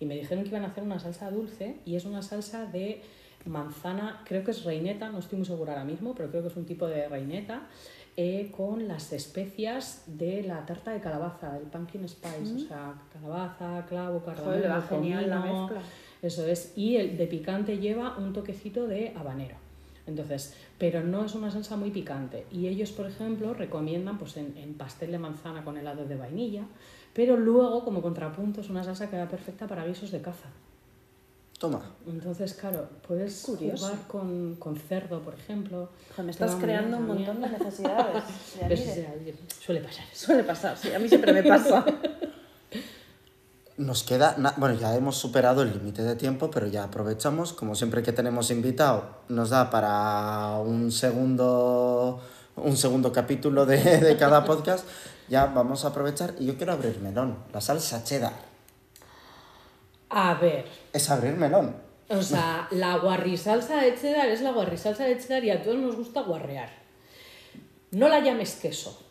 Y 0.00 0.06
me 0.06 0.16
dijeron 0.16 0.42
que 0.42 0.50
iban 0.50 0.64
a 0.64 0.66
hacer 0.66 0.82
una 0.82 0.98
salsa 0.98 1.30
dulce 1.30 1.76
y 1.84 1.94
es 1.94 2.04
una 2.04 2.22
salsa 2.22 2.66
de 2.66 3.02
manzana, 3.46 4.22
creo 4.24 4.44
que 4.44 4.50
es 4.50 4.64
reineta, 4.64 5.10
no 5.10 5.18
estoy 5.18 5.38
muy 5.38 5.46
segura 5.46 5.72
ahora 5.72 5.84
mismo, 5.84 6.14
pero 6.14 6.30
creo 6.30 6.42
que 6.42 6.48
es 6.48 6.56
un 6.56 6.66
tipo 6.66 6.86
de 6.86 7.08
reineta, 7.08 7.62
eh, 8.16 8.50
con 8.56 8.88
las 8.88 9.12
especias 9.12 10.04
de 10.06 10.42
la 10.42 10.64
tarta 10.64 10.90
de 10.92 11.00
calabaza, 11.00 11.52
del 11.52 11.64
pumpkin 11.64 12.08
spice, 12.08 12.54
o 12.54 12.58
sea, 12.58 12.94
calabaza, 13.12 13.84
clavo, 13.86 14.20
Joder, 14.20 14.34
cardamomo, 14.34 14.68
va 14.68 14.82
genial 14.82 15.28
la 15.28 15.40
mezcla. 15.40 15.82
eso 16.22 16.46
es, 16.46 16.72
y 16.76 16.96
el 16.96 17.18
de 17.18 17.26
picante 17.26 17.78
lleva 17.78 18.16
un 18.16 18.32
toquecito 18.32 18.86
de 18.86 19.12
habanero. 19.16 19.56
Entonces, 20.06 20.54
pero 20.78 21.02
no 21.02 21.24
es 21.24 21.34
una 21.34 21.50
salsa 21.50 21.76
muy 21.76 21.90
picante. 21.90 22.46
Y 22.50 22.68
ellos, 22.68 22.92
por 22.92 23.06
ejemplo, 23.06 23.54
recomiendan 23.54 24.18
pues, 24.18 24.36
en, 24.36 24.56
en 24.56 24.74
pastel 24.74 25.10
de 25.10 25.18
manzana 25.18 25.64
con 25.64 25.76
helado 25.76 26.04
de 26.06 26.16
vainilla, 26.16 26.62
pero 27.12 27.36
luego, 27.36 27.84
como 27.84 28.00
contrapunto, 28.02 28.60
es 28.60 28.70
una 28.70 28.84
salsa 28.84 29.10
que 29.10 29.18
va 29.18 29.28
perfecta 29.28 29.66
para 29.66 29.84
guisos 29.84 30.10
de 30.10 30.20
caza. 30.22 30.48
Toma. 31.58 31.80
Entonces, 32.06 32.52
claro, 32.52 32.86
puedes 33.06 33.42
jugar 33.44 33.94
con, 34.08 34.56
con 34.56 34.76
cerdo, 34.76 35.20
por 35.20 35.34
ejemplo. 35.34 35.88
Joder, 36.10 36.24
me 36.26 36.30
estás 36.30 36.54
creando 36.56 36.98
un 36.98 37.06
montón 37.06 37.40
de 37.40 37.48
necesidades. 37.48 38.24
Suele 39.64 39.80
pasar. 39.80 40.04
Suele 40.12 40.44
pasar, 40.44 40.76
sí, 40.76 40.92
a 40.92 40.98
mí 40.98 41.08
siempre 41.08 41.32
me 41.32 41.42
pasa. 41.42 41.84
Nos 43.78 44.04
queda, 44.04 44.36
bueno, 44.56 44.74
ya 44.78 44.94
hemos 44.96 45.16
superado 45.16 45.62
el 45.62 45.70
límite 45.70 46.02
de 46.02 46.16
tiempo, 46.16 46.50
pero 46.50 46.66
ya 46.66 46.84
aprovechamos, 46.84 47.52
como 47.52 47.74
siempre 47.74 48.02
que 48.02 48.10
tenemos 48.10 48.50
invitado, 48.50 49.04
nos 49.28 49.50
da 49.50 49.68
para 49.68 50.56
un 50.60 50.90
segundo, 50.90 52.18
un 52.56 52.74
segundo 52.78 53.12
capítulo 53.12 53.66
de, 53.66 53.98
de 54.00 54.16
cada 54.16 54.46
podcast, 54.46 54.86
ya 55.28 55.44
vamos 55.44 55.84
a 55.84 55.88
aprovechar 55.88 56.34
y 56.38 56.46
yo 56.46 56.56
quiero 56.56 56.72
abrir 56.72 57.00
melón, 57.00 57.36
la 57.52 57.60
salsa 57.60 58.02
cheddar, 58.02 58.32
A 60.10 60.34
ver, 60.34 60.66
es 60.92 61.10
abrir 61.10 61.34
melón. 61.34 61.74
o 62.08 62.22
sea, 62.22 62.68
la 62.70 62.96
guarrisalsa 62.98 63.76
de 63.76 63.94
cheddar 63.94 64.28
es 64.28 64.40
la 64.40 64.52
guarrisalsa 64.52 65.04
de 65.04 65.18
cheddar 65.18 65.44
y 65.44 65.50
a 65.50 65.62
todos 65.62 65.76
nos 65.78 65.96
gusta 65.96 66.20
guarrear. 66.22 66.70
No 67.90 68.08
la 68.08 68.20
llames 68.20 68.54
queso. 68.56 69.02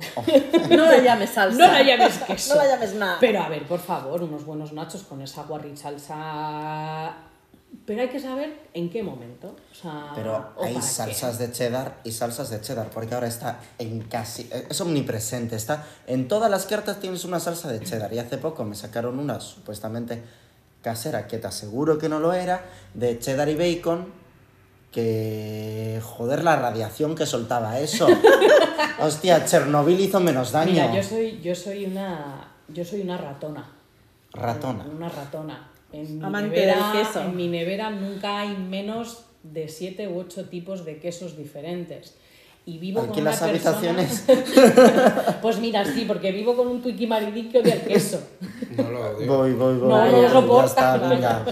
No 0.70 0.86
la 0.86 0.98
llames 0.98 1.30
salsa. 1.30 1.58
No 1.58 1.72
la 1.72 1.82
llames 1.82 2.18
queso. 2.18 2.54
No 2.54 2.62
la 2.62 2.68
llames 2.68 2.94
nada. 2.94 3.18
Pero 3.20 3.42
a 3.42 3.48
ver, 3.48 3.64
por 3.64 3.80
favor, 3.80 4.22
unos 4.22 4.44
buenos 4.46 4.72
nachos 4.72 5.02
con 5.02 5.20
esa 5.20 5.42
guarrisalsa. 5.44 7.14
Pero 7.86 8.02
hay 8.02 8.08
que 8.08 8.20
saber 8.20 8.68
en 8.74 8.90
qué 8.90 9.02
momento. 9.02 9.56
O 9.72 9.74
sea, 9.74 10.12
Pero 10.14 10.52
o 10.56 10.64
hay 10.64 10.80
salsas 10.80 11.38
qué. 11.38 11.46
de 11.46 11.52
cheddar 11.52 12.00
y 12.04 12.12
salsas 12.12 12.50
de 12.50 12.60
cheddar, 12.60 12.90
porque 12.90 13.14
ahora 13.14 13.26
está 13.26 13.60
en 13.78 14.02
casi, 14.02 14.48
es 14.68 14.80
omnipresente, 14.80 15.56
está 15.56 15.84
en 16.06 16.28
todas 16.28 16.50
las 16.50 16.66
cartas 16.66 17.00
tienes 17.00 17.24
una 17.24 17.40
salsa 17.40 17.70
de 17.70 17.80
cheddar 17.80 18.12
y 18.12 18.18
hace 18.18 18.38
poco 18.38 18.64
me 18.64 18.74
sacaron 18.74 19.18
una 19.18 19.40
supuestamente 19.40 20.22
casera, 20.82 21.26
que 21.26 21.38
te 21.38 21.46
aseguro 21.46 21.98
que 21.98 22.08
no 22.08 22.20
lo 22.20 22.32
era, 22.32 22.64
de 22.94 23.18
cheddar 23.18 23.48
y 23.48 23.54
bacon, 23.54 24.12
que 24.92 26.00
joder 26.02 26.42
la 26.44 26.56
radiación 26.56 27.14
que 27.14 27.26
soltaba 27.26 27.78
eso. 27.78 28.06
Hostia, 29.00 29.44
Chernobyl 29.44 29.98
hizo 30.00 30.20
menos 30.20 30.52
daño. 30.52 30.72
Mira, 30.72 30.94
yo 30.94 31.02
soy, 31.02 31.40
yo 31.40 31.54
soy 31.54 31.86
una. 31.86 32.48
Yo 32.68 32.84
soy 32.84 33.00
una 33.02 33.16
ratona. 33.16 33.68
Ratona. 34.32 34.84
Una 34.84 35.08
ratona. 35.08 35.68
En 35.92 36.18
mi, 36.18 36.24
Amante 36.24 36.50
nevera, 36.50 36.92
del 36.92 37.02
queso. 37.04 37.20
en 37.22 37.36
mi 37.36 37.48
nevera 37.48 37.90
nunca 37.90 38.40
hay 38.40 38.56
menos 38.56 39.24
de 39.42 39.68
siete 39.68 40.06
u 40.08 40.18
ocho 40.18 40.44
tipos 40.48 40.84
de 40.84 40.98
quesos 40.98 41.36
diferentes. 41.36 42.16
Y 42.66 42.78
vivo 42.78 43.00
con 43.06 43.10
una 43.18 43.30
persona- 43.30 43.50
habitaciones. 43.50 44.24
Pues 45.42 45.58
mira, 45.58 45.84
sí, 45.84 46.04
porque 46.06 46.30
vivo 46.32 46.54
con 46.56 46.66
un 46.68 46.82
tuiki 46.82 47.06
maridicchio 47.06 47.62
del 47.62 47.80
queso. 47.80 48.20
No 48.76 48.90
lo 48.90 49.00
odio. 49.16 49.26
Voy, 49.26 49.52
voy, 49.54 49.78
voy. 49.78 49.88
No, 49.88 50.00
voy, 50.00 50.10
no 50.12 50.22
ya 50.22 50.30
soporta, 50.30 50.96
venga. 50.98 51.44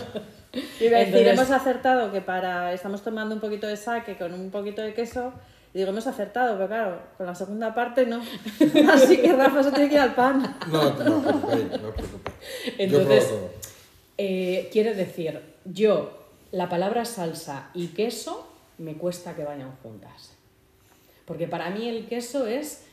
Y 0.53 0.87
a 0.87 0.99
decir, 0.99 1.17
Entonces- 1.17 1.27
hemos 1.29 1.51
acertado 1.51 2.13
que 2.13 2.21
para. 2.21 2.73
Estamos 2.73 3.03
tomando 3.03 3.35
un 3.35 3.41
poquito 3.41 3.67
de 3.67 3.77
sake 3.77 4.17
con 4.19 4.33
un 4.35 4.51
poquito 4.51 4.83
de 4.83 4.93
queso. 4.95 5.33
Y 5.75 5.79
digo, 5.79 5.91
hemos 5.91 6.07
acertado, 6.07 6.55
pero 6.57 6.69
claro, 6.69 6.99
con 7.17 7.27
la 7.27 7.35
segunda 7.35 7.75
parte 7.75 8.07
no. 8.07 8.21
Así 8.93 9.17
que 9.19 9.33
Rafa 9.33 9.63
se 9.63 9.71
tiene 9.73 9.89
que 9.89 9.95
ir 9.97 10.01
al 10.01 10.15
pan. 10.15 10.57
No, 10.71 10.91
no 10.95 11.05
no 11.05 11.17
os 11.17 11.23
preocupéis. 11.25 11.65
Yo 11.73 11.93
Entonces, 12.79 13.29
todo. 13.29 13.51
Eh, 14.19 14.69
quiere 14.73 14.95
decir, 14.95 15.41
yo, 15.65 16.27
la 16.51 16.69
palabra 16.69 17.05
salsa 17.05 17.71
y 17.73 17.89
queso 17.89 18.49
me 18.79 18.95
cuesta 18.95 19.35
que 19.35 19.45
vayan 19.45 19.77
juntas. 19.83 20.35
Porque 21.25 21.47
para 21.47 21.71
mí 21.71 21.89
el 21.89 22.07
queso 22.07 22.47
es 22.47 22.85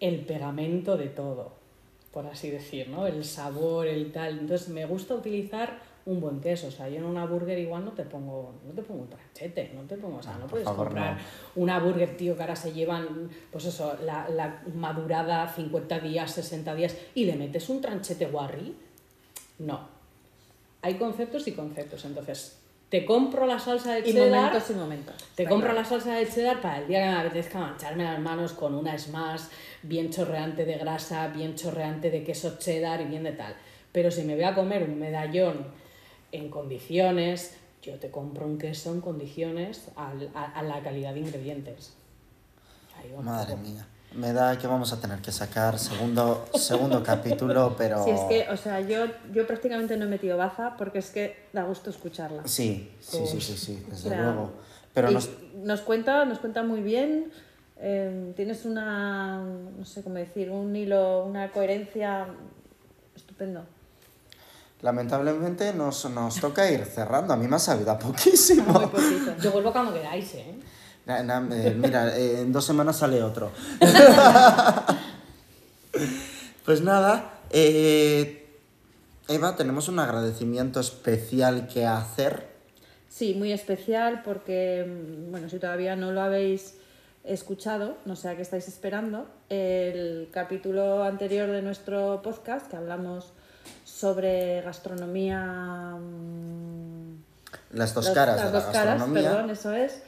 el 0.00 0.20
pegamento 0.26 0.96
de 0.96 1.08
todo, 1.08 1.52
por 2.12 2.26
así 2.26 2.50
decir, 2.50 2.88
¿no? 2.88 3.06
El 3.06 3.24
sabor, 3.24 3.86
el 3.86 4.12
tal. 4.12 4.38
Entonces 4.38 4.68
me 4.68 4.84
gusta 4.86 5.14
utilizar 5.14 5.78
un 6.04 6.20
buen 6.20 6.40
queso. 6.40 6.68
O 6.68 6.70
sea, 6.70 6.88
yo 6.88 6.96
en 6.96 7.04
una 7.04 7.26
burger 7.26 7.58
igual 7.58 7.84
no 7.84 7.92
te 7.92 8.04
pongo, 8.04 8.54
no 8.64 8.72
te 8.72 8.82
pongo 8.82 9.02
un 9.02 9.08
tranchete, 9.08 9.72
no 9.74 9.82
te 9.82 9.96
pongo, 9.96 10.18
o 10.18 10.22
sea, 10.22 10.34
no 10.34 10.40
por 10.40 10.50
puedes 10.50 10.66
favor, 10.66 10.86
comprar 10.86 11.16
no. 11.16 11.62
una 11.62 11.78
burger, 11.80 12.16
tío, 12.16 12.36
que 12.36 12.42
ahora 12.42 12.56
se 12.56 12.72
llevan, 12.72 13.30
pues 13.50 13.64
eso, 13.64 13.96
la, 14.04 14.28
la 14.28 14.62
madurada 14.74 15.48
50 15.48 15.98
días, 16.00 16.30
60 16.30 16.74
días, 16.74 16.96
y 17.14 17.24
le 17.24 17.34
metes 17.34 17.68
un 17.68 17.80
tranchete 17.80 18.26
guarri. 18.26 18.76
No. 19.58 19.95
Hay 20.86 20.94
conceptos 20.94 21.48
y 21.48 21.52
conceptos. 21.52 22.04
Entonces, 22.04 22.58
te 22.88 23.04
compro 23.04 23.44
la 23.46 23.58
salsa 23.58 23.94
de 23.94 24.08
Y 24.08 24.12
cheddar. 24.12 24.30
momentos 24.52 24.70
y 24.70 24.74
momentos. 24.74 25.14
Te 25.34 25.42
Está 25.42 25.50
compro 25.50 25.70
claro. 25.70 25.82
la 25.82 25.84
salsa 25.88 26.14
de 26.14 26.28
cheddar 26.28 26.60
para 26.60 26.78
el 26.78 26.86
día 26.86 27.00
que 27.00 27.06
me 27.10 27.16
apetezca 27.22 27.58
mancharme 27.58 28.04
las 28.04 28.20
manos 28.20 28.52
con 28.52 28.72
una 28.74 28.96
smash 28.96 29.42
bien 29.82 30.10
chorreante 30.10 30.64
de 30.64 30.76
grasa, 30.78 31.26
bien 31.28 31.56
chorreante 31.56 32.10
de 32.12 32.22
queso 32.22 32.56
cheddar 32.58 33.00
y 33.00 33.06
bien 33.06 33.24
de 33.24 33.32
tal. 33.32 33.56
Pero 33.90 34.12
si 34.12 34.22
me 34.22 34.34
voy 34.36 34.44
a 34.44 34.54
comer 34.54 34.84
un 34.84 34.96
medallón 34.98 35.66
en 36.30 36.48
condiciones, 36.50 37.56
yo 37.82 37.94
te 37.98 38.10
compro 38.12 38.46
un 38.46 38.56
queso 38.58 38.92
en 38.92 39.00
condiciones 39.00 39.88
al- 39.96 40.30
a, 40.34 40.44
a 40.44 40.62
la 40.62 40.80
calidad 40.84 41.14
de 41.14 41.20
ingredientes. 41.20 41.94
Ahí 42.96 43.12
Madre 43.22 43.56
mía. 43.56 43.86
Me 44.16 44.32
da 44.32 44.56
que 44.58 44.66
vamos 44.66 44.92
a 44.92 45.00
tener 45.00 45.20
que 45.20 45.30
sacar 45.30 45.78
segundo, 45.78 46.46
segundo 46.54 47.02
capítulo, 47.02 47.74
pero... 47.78 48.02
Si 48.02 48.10
es 48.10 48.20
que, 48.22 48.48
o 48.50 48.56
sea, 48.56 48.80
yo, 48.80 49.06
yo 49.32 49.46
prácticamente 49.46 49.96
no 49.96 50.06
he 50.06 50.08
metido 50.08 50.36
baza 50.38 50.74
porque 50.78 50.98
es 50.98 51.10
que 51.10 51.46
da 51.52 51.64
gusto 51.64 51.90
escucharla. 51.90 52.42
Sí, 52.46 52.90
sí, 53.00 53.18
sí, 53.26 53.40
sí, 53.40 53.56
sí, 53.56 53.84
desde 53.90 54.08
O 54.08 54.10
sea, 54.10 54.22
luego. 54.22 54.52
Pero 54.94 55.10
nos... 55.10 55.28
nos 55.62 55.80
cuenta, 55.82 56.24
nos 56.24 56.38
cuenta 56.38 56.62
muy 56.62 56.80
bien. 56.80 57.30
eh, 57.78 58.32
tienes 58.36 58.64
una, 58.64 59.38
no 59.40 59.84
sé 59.84 60.02
cómo 60.02 60.14
decir, 60.16 60.50
un 60.50 60.74
hilo, 60.74 61.24
una 61.26 61.52
coherencia 61.52 62.26
estupendo. 63.14 63.64
lamentablemente 64.80 65.74
nos, 65.74 66.08
nos 66.10 66.40
toca 66.40 66.70
ir 66.70 66.84
cerrando. 66.86 67.34
A 67.34 67.36
mí 67.36 67.46
me 67.48 67.56
ha 67.56 67.58
sabido 67.58 67.90
a 67.90 67.98
poquísimo. 67.98 68.72
Muy 68.72 68.86
poquito. 68.86 69.36
Yo 69.42 69.52
vuelvo 69.52 69.72
cuando 69.72 69.92
queráis, 69.92 70.34
¿eh? 70.34 70.54
Eh, 71.08 71.74
mira, 71.78 72.16
eh, 72.18 72.40
en 72.40 72.52
dos 72.52 72.64
semanas 72.64 72.96
sale 72.96 73.22
otro. 73.22 73.52
pues 76.64 76.80
nada, 76.82 77.34
eh, 77.50 78.46
Eva, 79.28 79.54
tenemos 79.56 79.88
un 79.88 79.98
agradecimiento 80.00 80.80
especial 80.80 81.68
que 81.68 81.86
hacer. 81.86 82.48
Sí, 83.08 83.34
muy 83.34 83.52
especial 83.52 84.22
porque, 84.24 84.84
mm, 84.86 85.30
bueno, 85.30 85.48
si 85.48 85.58
todavía 85.58 85.94
no 85.96 86.12
lo 86.12 86.20
habéis 86.22 86.74
escuchado, 87.24 87.96
no 88.04 88.14
sé 88.16 88.28
a 88.28 88.36
qué 88.36 88.42
estáis 88.42 88.68
esperando, 88.68 89.26
el 89.48 90.28
capítulo 90.32 91.02
anterior 91.04 91.50
de 91.50 91.62
nuestro 91.62 92.20
podcast 92.22 92.68
que 92.68 92.76
hablamos 92.76 93.32
sobre 93.84 94.60
gastronomía... 94.62 95.96
mm, 95.98 97.16
Las 97.72 97.94
dos 97.94 98.06
Los- 98.06 98.14
caras 98.14 98.36
las 98.36 98.46
de 98.46 98.52
la 98.52 98.60
dos 98.64 98.72
caras, 98.72 99.02
perdón, 99.12 99.50
eso 99.50 99.72
es. 99.72 100.02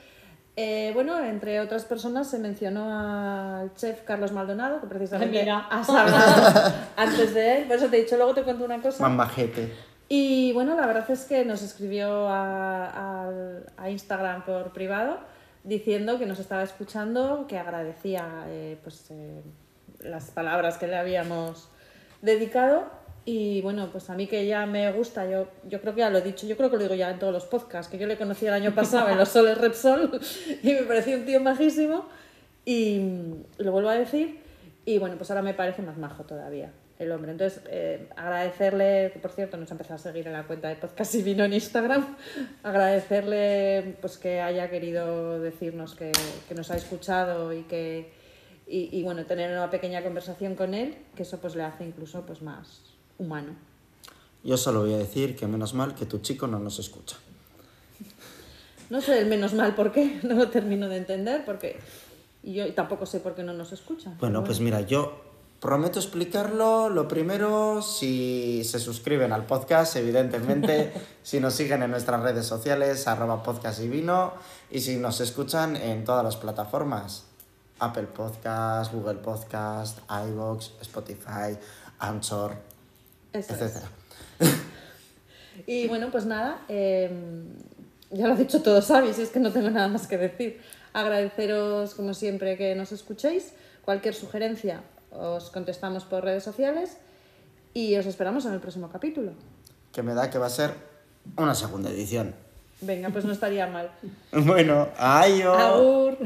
Eh, 0.60 0.90
bueno, 0.92 1.22
entre 1.24 1.60
otras 1.60 1.84
personas 1.84 2.28
se 2.28 2.40
mencionó 2.40 2.88
al 3.60 3.72
chef 3.74 4.02
Carlos 4.02 4.32
Maldonado, 4.32 4.80
que 4.80 4.88
precisamente 4.88 5.38
mira. 5.40 5.68
has 5.70 5.88
hablado 5.88 6.72
antes 6.96 7.32
de 7.32 7.58
él. 7.58 7.64
Por 7.68 7.76
eso 7.76 7.86
te 7.86 7.98
he 7.98 8.02
dicho, 8.02 8.16
luego 8.16 8.34
te 8.34 8.42
cuento 8.42 8.64
una 8.64 8.82
cosa. 8.82 9.00
Mamajete. 9.08 9.72
Y 10.08 10.52
bueno, 10.54 10.74
la 10.74 10.86
verdad 10.86 11.08
es 11.10 11.26
que 11.26 11.44
nos 11.44 11.62
escribió 11.62 12.28
a, 12.28 13.22
al- 13.26 13.66
a 13.76 13.88
Instagram 13.90 14.44
por 14.44 14.72
privado 14.72 15.18
diciendo 15.62 16.18
que 16.18 16.26
nos 16.26 16.40
estaba 16.40 16.64
escuchando, 16.64 17.46
que 17.46 17.56
agradecía 17.58 18.26
eh, 18.48 18.78
pues, 18.82 19.10
eh, 19.10 19.42
las 20.00 20.24
palabras 20.32 20.76
que 20.78 20.88
le 20.88 20.96
habíamos 20.96 21.68
dedicado. 22.20 22.97
Y 23.30 23.60
bueno, 23.60 23.90
pues 23.92 24.08
a 24.08 24.14
mí 24.14 24.26
que 24.26 24.46
ya 24.46 24.64
me 24.64 24.90
gusta, 24.90 25.28
yo, 25.30 25.48
yo 25.68 25.82
creo 25.82 25.94
que 25.94 26.00
ya 26.00 26.08
lo 26.08 26.16
he 26.16 26.22
dicho, 26.22 26.46
yo 26.46 26.56
creo 26.56 26.70
que 26.70 26.76
lo 26.76 26.82
digo 26.84 26.94
ya 26.94 27.10
en 27.10 27.18
todos 27.18 27.30
los 27.30 27.44
podcasts, 27.44 27.90
que 27.90 27.98
yo 27.98 28.06
le 28.06 28.16
conocí 28.16 28.46
el 28.46 28.54
año 28.54 28.74
pasado 28.74 29.10
en 29.10 29.18
los 29.18 29.28
Soles 29.28 29.58
Repsol 29.58 30.18
y 30.62 30.72
me 30.72 30.82
pareció 30.84 31.14
un 31.18 31.26
tío 31.26 31.38
majísimo 31.38 32.06
y 32.64 33.02
lo 33.58 33.70
vuelvo 33.70 33.90
a 33.90 33.96
decir 33.96 34.38
y 34.86 34.96
bueno, 34.96 35.16
pues 35.18 35.30
ahora 35.30 35.42
me 35.42 35.52
parece 35.52 35.82
más 35.82 35.98
majo 35.98 36.24
todavía 36.24 36.72
el 36.98 37.12
hombre. 37.12 37.32
Entonces, 37.32 37.60
eh, 37.68 38.08
agradecerle, 38.16 39.10
que 39.12 39.18
por 39.18 39.32
cierto 39.32 39.58
nos 39.58 39.70
ha 39.70 39.74
empezado 39.74 39.96
a 39.96 39.98
seguir 39.98 40.26
en 40.26 40.32
la 40.32 40.46
cuenta 40.46 40.70
de 40.70 40.76
Podcast 40.76 41.14
y 41.14 41.22
Vino 41.22 41.44
en 41.44 41.52
Instagram, 41.52 42.16
agradecerle 42.62 43.98
pues 44.00 44.16
que 44.16 44.40
haya 44.40 44.70
querido 44.70 45.38
decirnos 45.38 45.94
que, 45.94 46.12
que 46.48 46.54
nos 46.54 46.70
ha 46.70 46.76
escuchado 46.76 47.52
y 47.52 47.64
que 47.64 48.10
y, 48.66 48.88
y, 48.98 49.02
bueno, 49.02 49.26
tener 49.26 49.50
una 49.50 49.68
pequeña 49.68 50.02
conversación 50.02 50.54
con 50.54 50.72
él, 50.72 50.96
que 51.14 51.24
eso 51.24 51.38
pues 51.42 51.56
le 51.56 51.64
hace 51.64 51.84
incluso 51.84 52.24
pues 52.24 52.40
más 52.40 52.88
humano. 53.18 53.54
Yo 54.44 54.56
solo 54.56 54.80
voy 54.80 54.94
a 54.94 54.98
decir 54.98 55.36
que 55.36 55.46
menos 55.46 55.74
mal 55.74 55.94
que 55.94 56.06
tu 56.06 56.18
chico 56.18 56.46
no 56.46 56.58
nos 56.58 56.78
escucha. 56.78 57.16
No 58.90 59.00
sé 59.00 59.18
el 59.18 59.26
menos 59.26 59.52
mal 59.52 59.74
por 59.74 59.92
qué, 59.92 60.20
no 60.22 60.34
lo 60.34 60.48
termino 60.48 60.88
de 60.88 60.96
entender, 60.96 61.44
porque 61.44 61.78
yo 62.42 62.72
tampoco 62.74 63.06
sé 63.06 63.20
por 63.20 63.34
qué 63.34 63.42
no 63.42 63.52
nos 63.52 63.72
escucha. 63.72 64.14
Bueno, 64.18 64.44
pues 64.44 64.60
mira, 64.60 64.80
yo 64.80 65.20
prometo 65.60 65.98
explicarlo. 65.98 66.88
Lo 66.88 67.08
primero, 67.08 67.82
si 67.82 68.62
se 68.64 68.78
suscriben 68.78 69.32
al 69.32 69.44
podcast, 69.44 69.96
evidentemente, 69.96 70.92
si 71.22 71.40
nos 71.40 71.54
siguen 71.54 71.82
en 71.82 71.90
nuestras 71.90 72.22
redes 72.22 72.46
sociales, 72.46 73.06
arroba 73.06 73.42
podcast 73.42 73.80
y 73.82 73.88
vino, 73.88 74.32
y 74.70 74.80
si 74.80 74.96
nos 74.96 75.20
escuchan 75.20 75.76
en 75.76 76.04
todas 76.04 76.24
las 76.24 76.36
plataformas, 76.36 77.24
Apple 77.80 78.08
Podcast, 78.14 78.92
Google 78.92 79.18
Podcast, 79.18 79.98
iVoox, 80.08 80.70
Spotify, 80.80 81.56
Anchor, 81.98 82.56
Eso 83.38 83.64
es. 83.64 83.76
etc. 83.76 83.84
Y 85.66 85.86
bueno, 85.88 86.10
pues 86.10 86.24
nada, 86.24 86.62
eh, 86.68 87.10
ya 88.10 88.26
lo 88.26 88.34
ha 88.34 88.36
dicho 88.36 88.62
todo 88.62 88.80
Xavi, 88.80 89.12
si 89.12 89.22
es 89.22 89.28
que 89.30 89.40
no 89.40 89.52
tengo 89.52 89.68
nada 89.70 89.88
más 89.88 90.06
que 90.06 90.16
decir. 90.16 90.60
Agradeceros, 90.92 91.94
como 91.94 92.14
siempre, 92.14 92.56
que 92.56 92.74
nos 92.74 92.92
escuchéis. 92.92 93.52
Cualquier 93.84 94.14
sugerencia 94.14 94.82
os 95.10 95.50
contestamos 95.50 96.04
por 96.04 96.24
redes 96.24 96.44
sociales 96.44 96.96
y 97.74 97.96
os 97.96 98.06
esperamos 98.06 98.46
en 98.46 98.54
el 98.54 98.60
próximo 98.60 98.88
capítulo. 98.90 99.32
Que 99.92 100.02
me 100.02 100.14
da 100.14 100.30
que 100.30 100.38
va 100.38 100.46
a 100.46 100.50
ser 100.50 100.72
una 101.36 101.54
segunda 101.54 101.90
edición. 101.90 102.34
Venga, 102.80 103.10
pues 103.10 103.24
no 103.24 103.32
estaría 103.32 103.66
mal. 103.66 103.90
Bueno, 104.32 104.88
adiós. 104.96 106.16